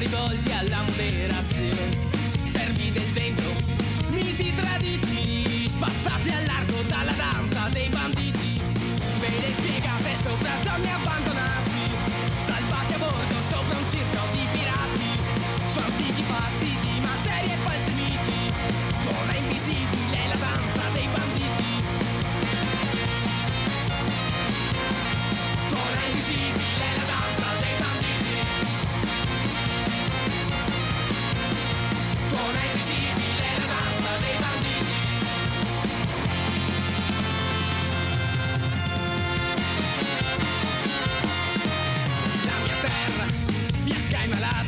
[0.04, 2.12] Venti contrari volti alla moderazione.
[2.44, 3.50] Servi del vento,
[4.10, 8.62] miti traditi Spazzati al largo dalla danza dei banditi.
[9.20, 11.33] Ve le spiegate sopra giorni abbandonati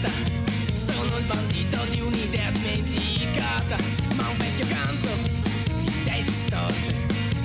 [0.06, 0.10] malata
[0.74, 3.78] Sono il bandito di un'idea dimenticata
[4.16, 5.10] Ma un vecchio canto
[5.80, 6.96] di idee distorte.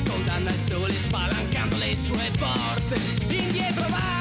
[0.08, 2.98] Condanna il sole spalancando le sue porte.
[3.28, 4.19] Indietro va,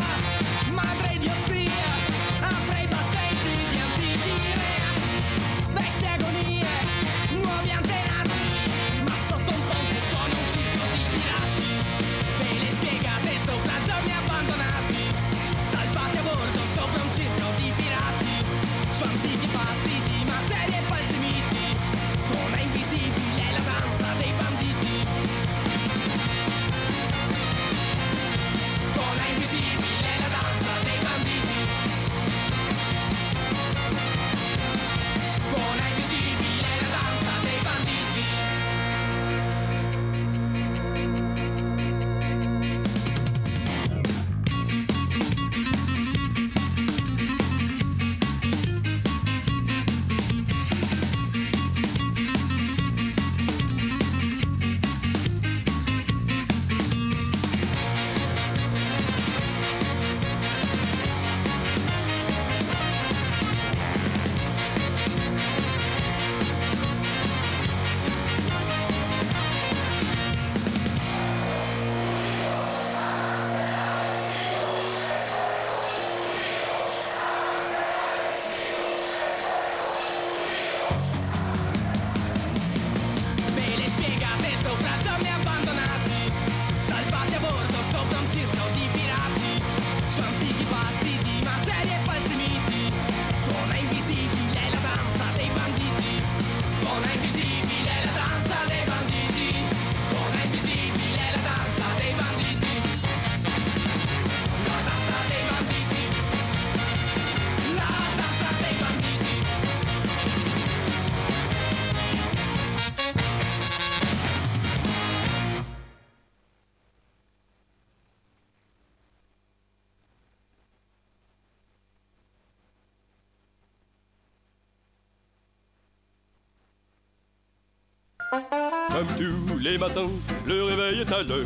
[129.59, 130.07] les matins,
[130.45, 131.45] le réveil est à l'heure.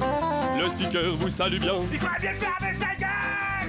[0.60, 1.74] Le speaker vous salue bien.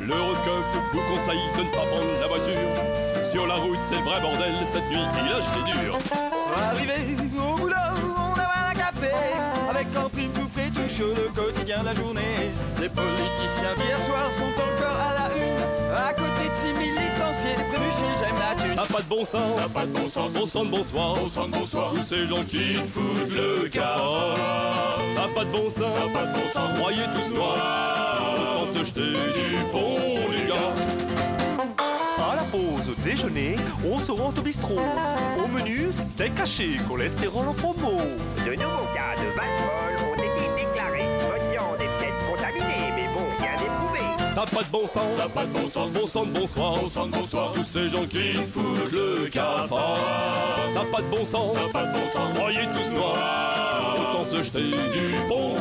[0.07, 3.25] L'horoscope vous conseille de ne pas prendre la voiture.
[3.25, 4.53] Sur la route, c'est le vrai bordel.
[4.71, 5.99] Cette nuit, il a jeté dur.
[6.57, 9.13] Arrivé au boulot, on a un café
[9.71, 13.99] Avec en prime tout frais, tout chaud, le quotidien de la journée Les politiciens d'hier
[14.07, 15.14] soir sont encore à
[18.25, 19.63] j'aime la thune Ça n'a pas de bon sens.
[19.63, 20.33] Ça pas de bon sens.
[20.33, 21.15] Bon sang de bonsoir.
[21.15, 21.93] Bon sang de bonsoir.
[21.95, 24.99] Tous ces gens qui foutent le cafard.
[25.17, 25.95] Ça n'a pas de bon sens.
[25.95, 26.79] Ça pas de bon sens.
[26.79, 28.23] Croyez tous noirs.
[28.63, 29.99] Autant se jeter du pont,
[30.31, 30.75] les gars.
[32.19, 34.81] À la pause déjeuner, on se rend au bistrot
[35.37, 38.01] Au menu, steak haché, cholestérol en promo
[38.47, 39.94] De nouveaux cas de vache
[44.35, 45.17] Ça n'a pas de bon sens.
[45.17, 45.93] Ça a pas de bon sens.
[45.93, 46.81] Bon sang de bonsoir.
[46.81, 47.53] Bon sang de bonsoir.
[47.53, 50.01] Tous ces gens qui foutent le cafard.
[50.75, 51.55] Ça n'a pas de bon sens.
[51.55, 52.33] Ça a pas de bon sens.
[52.35, 53.97] Croyez tous noirs.
[54.01, 55.55] Autant se jeter du pont,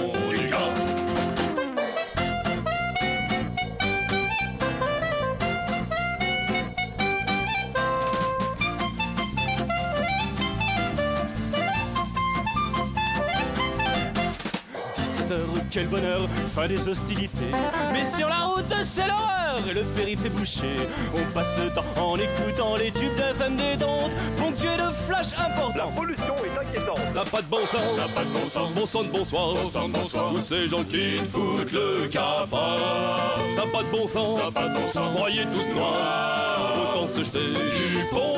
[15.71, 16.21] quel bonheur,
[16.53, 17.51] fin des hostilités.
[17.91, 20.75] Mais sur la route, c'est l'horreur et le périph' est bouché.
[21.15, 25.73] On passe le temps en écoutant les tubes d'FM détente, ponctués de flash importants.
[25.77, 26.99] La pollution est inquiétante.
[27.13, 28.73] Ça n'a pas de bon sens, Ça n'a pas de bon sens.
[28.73, 30.29] bon sang de bonsoir, Bon sang de bonsoir.
[30.33, 33.37] tous ces gens qui foutent le cafard.
[33.55, 35.13] Ça n'a pas de bon sens, Ça n'a pas de bon sens.
[35.13, 38.32] croyez tous noirs, autant se jeter du pont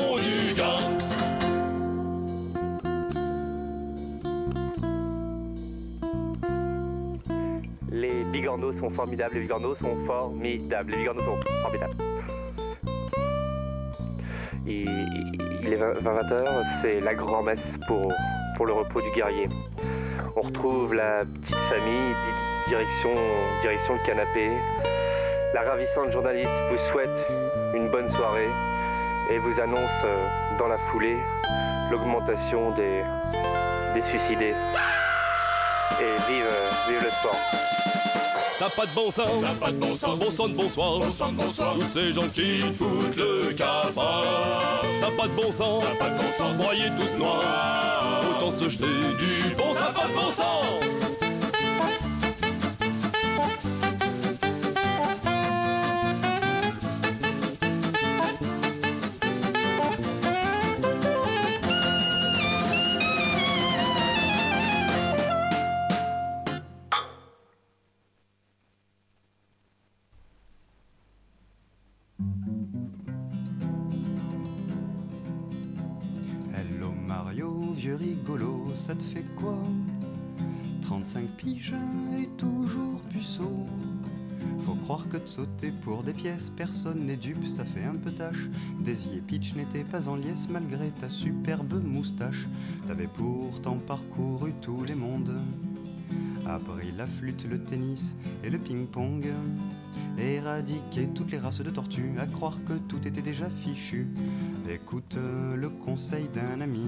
[8.72, 11.94] Sont formidables, les bigorneaux sont formidables, les bigorneaux sont formidables.
[14.66, 14.88] Il
[15.72, 16.44] est 20h,
[16.82, 18.12] c'est la grand-messe pour,
[18.56, 19.48] pour le repos du guerrier.
[20.36, 23.14] On retrouve la petite famille, di- direction,
[23.62, 24.50] direction le canapé.
[25.54, 27.26] La ravissante journaliste vous souhaite
[27.74, 28.48] une bonne soirée
[29.30, 30.26] et vous annonce euh,
[30.58, 31.16] dans la foulée
[31.90, 33.02] l'augmentation des,
[33.94, 34.54] des suicidés.
[36.00, 37.38] Et vive, euh, vive le sport.
[38.58, 40.18] Ça n'a pas de bon sens, Ça pas de bon sens.
[40.18, 41.74] bon sang de bonsoir, Bon sang de bonsoir.
[41.74, 44.82] tous ces gens qui foutent le cafard.
[45.00, 46.56] Ça n'a pas de bon sens, Ça pas de bon sens.
[46.58, 48.84] croyez tous noirs, autant se jeter
[49.18, 50.85] du pont, ça pas de bon sens.
[78.76, 79.58] Ça te fait quoi?
[80.82, 81.74] 35 piges
[82.16, 83.66] et toujours puceau.
[84.64, 88.12] Faut croire que de sauter pour des pièces, personne n'est dupe, ça fait un peu
[88.12, 88.48] tâche.
[88.80, 92.46] Daisy et Peach n'étaient pas en liesse malgré ta superbe moustache.
[92.86, 95.34] T'avais pourtant parcouru tous les mondes.
[96.46, 99.26] Appris la flûte, le tennis et le ping-pong.
[100.18, 104.06] Éradiqué toutes les races de tortues, à croire que tout était déjà fichu.
[104.70, 105.16] Écoute
[105.54, 106.86] le conseil d'un ami.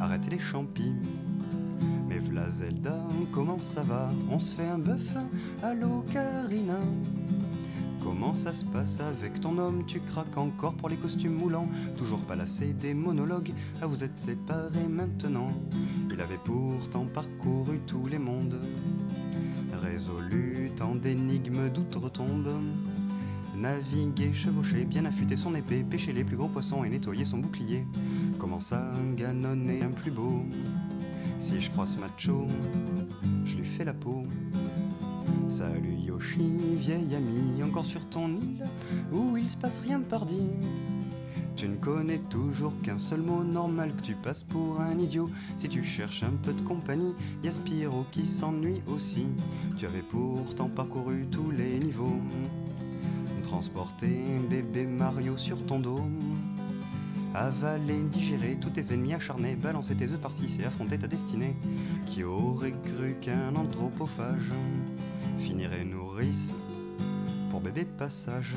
[0.00, 0.92] Arrêtez les champis.
[2.08, 2.96] Mais v'là Zelda,
[3.32, 4.10] comment ça va?
[4.30, 5.08] On se fait un bœuf
[5.62, 6.78] Allô Karina
[8.02, 9.84] Comment ça se passe avec ton homme?
[9.86, 11.68] Tu craques encore pour les costumes moulants.
[11.98, 13.52] Toujours pas lassé des monologues.
[13.82, 15.48] Ah vous êtes séparés maintenant.
[16.12, 18.60] Il avait pourtant parcouru tous les mondes.
[19.82, 22.48] Résolu tant d'énigmes d'outre-tombe.
[23.56, 27.84] Naviguer, chevaucher, bien affûter son épée, pêcher les plus gros poissons et nettoyer son bouclier.
[28.38, 30.42] Comment ça, ganonner un plus beau
[31.38, 32.46] Si je croise Macho,
[33.44, 34.24] je lui fais la peau.
[35.48, 38.64] Salut Yoshi, vieil ami, encore sur ton île
[39.12, 40.50] où il se passe rien pardi.
[41.56, 45.30] Tu ne connais toujours qu'un seul mot normal que tu passes pour un idiot.
[45.56, 49.26] Si tu cherches un peu de compagnie, y a Spyro qui s'ennuie aussi.
[49.78, 52.20] Tu avais pourtant parcouru tous les niveaux.
[53.44, 54.18] Transporter
[54.50, 56.02] bébé Mario sur ton dos.
[57.38, 61.54] Avaler, digérer tous tes ennemis acharnés, balancer tes œufs par-ci et affronter ta destinée.
[62.06, 64.52] Qui aurait cru qu'un anthropophage
[65.38, 66.50] finirait nourrice
[67.50, 68.56] pour bébé passage?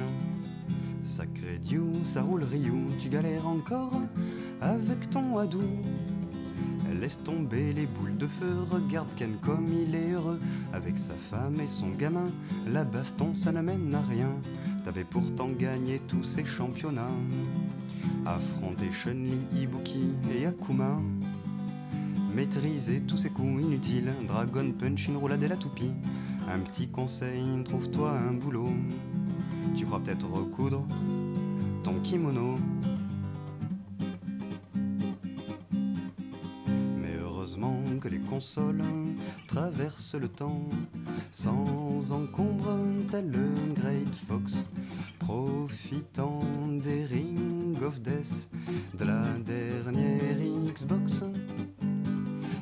[1.04, 4.00] Sacré Dieu, ça roule Ryu, tu galères encore
[4.62, 5.62] avec ton Hadou.
[7.02, 10.40] Laisse tomber les boules de feu, regarde Ken comme il est heureux
[10.72, 12.32] avec sa femme et son gamin.
[12.66, 14.32] La baston, ça ne mène à rien.
[14.86, 17.12] T'avais pourtant gagné tous ces championnats.
[18.26, 21.00] Affronter Chun-Li, Ibuki et Akuma.
[22.36, 25.92] Maîtriser tous ces coups inutiles, Dragon Punch, une roulade la toupie.
[26.52, 28.70] Un petit conseil, trouve-toi un boulot.
[29.76, 30.86] Tu crois peut-être recoudre
[31.84, 32.58] ton kimono.
[37.02, 38.82] Mais heureusement que les consoles
[39.48, 40.70] traversent le temps
[41.32, 42.78] sans encombre,
[43.10, 44.68] tel le Great Fox,
[45.30, 46.40] profitant
[46.84, 48.50] des Ring of Death
[48.98, 51.24] de la dernière Xbox.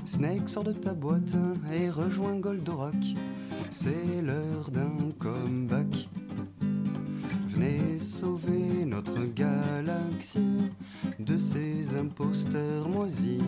[0.05, 1.33] Snake sort de ta boîte
[1.71, 3.15] et rejoint Goldorak.
[3.71, 6.09] C'est l'heure d'un comeback.
[7.47, 10.69] Venez sauver notre galaxie
[11.19, 13.43] de ces imposteurs moisis.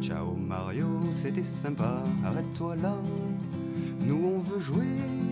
[0.00, 2.94] Ciao Mario, c'était sympa, arrête-toi là.
[4.06, 5.23] Nous on veut jouer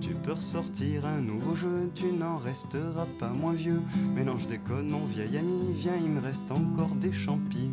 [0.00, 3.82] Tu peux ressortir un nouveau jeu, tu n'en resteras pas moins vieux.
[4.14, 7.70] Mais non, je déconne, mon vieil ami, viens, il me reste encore des champis.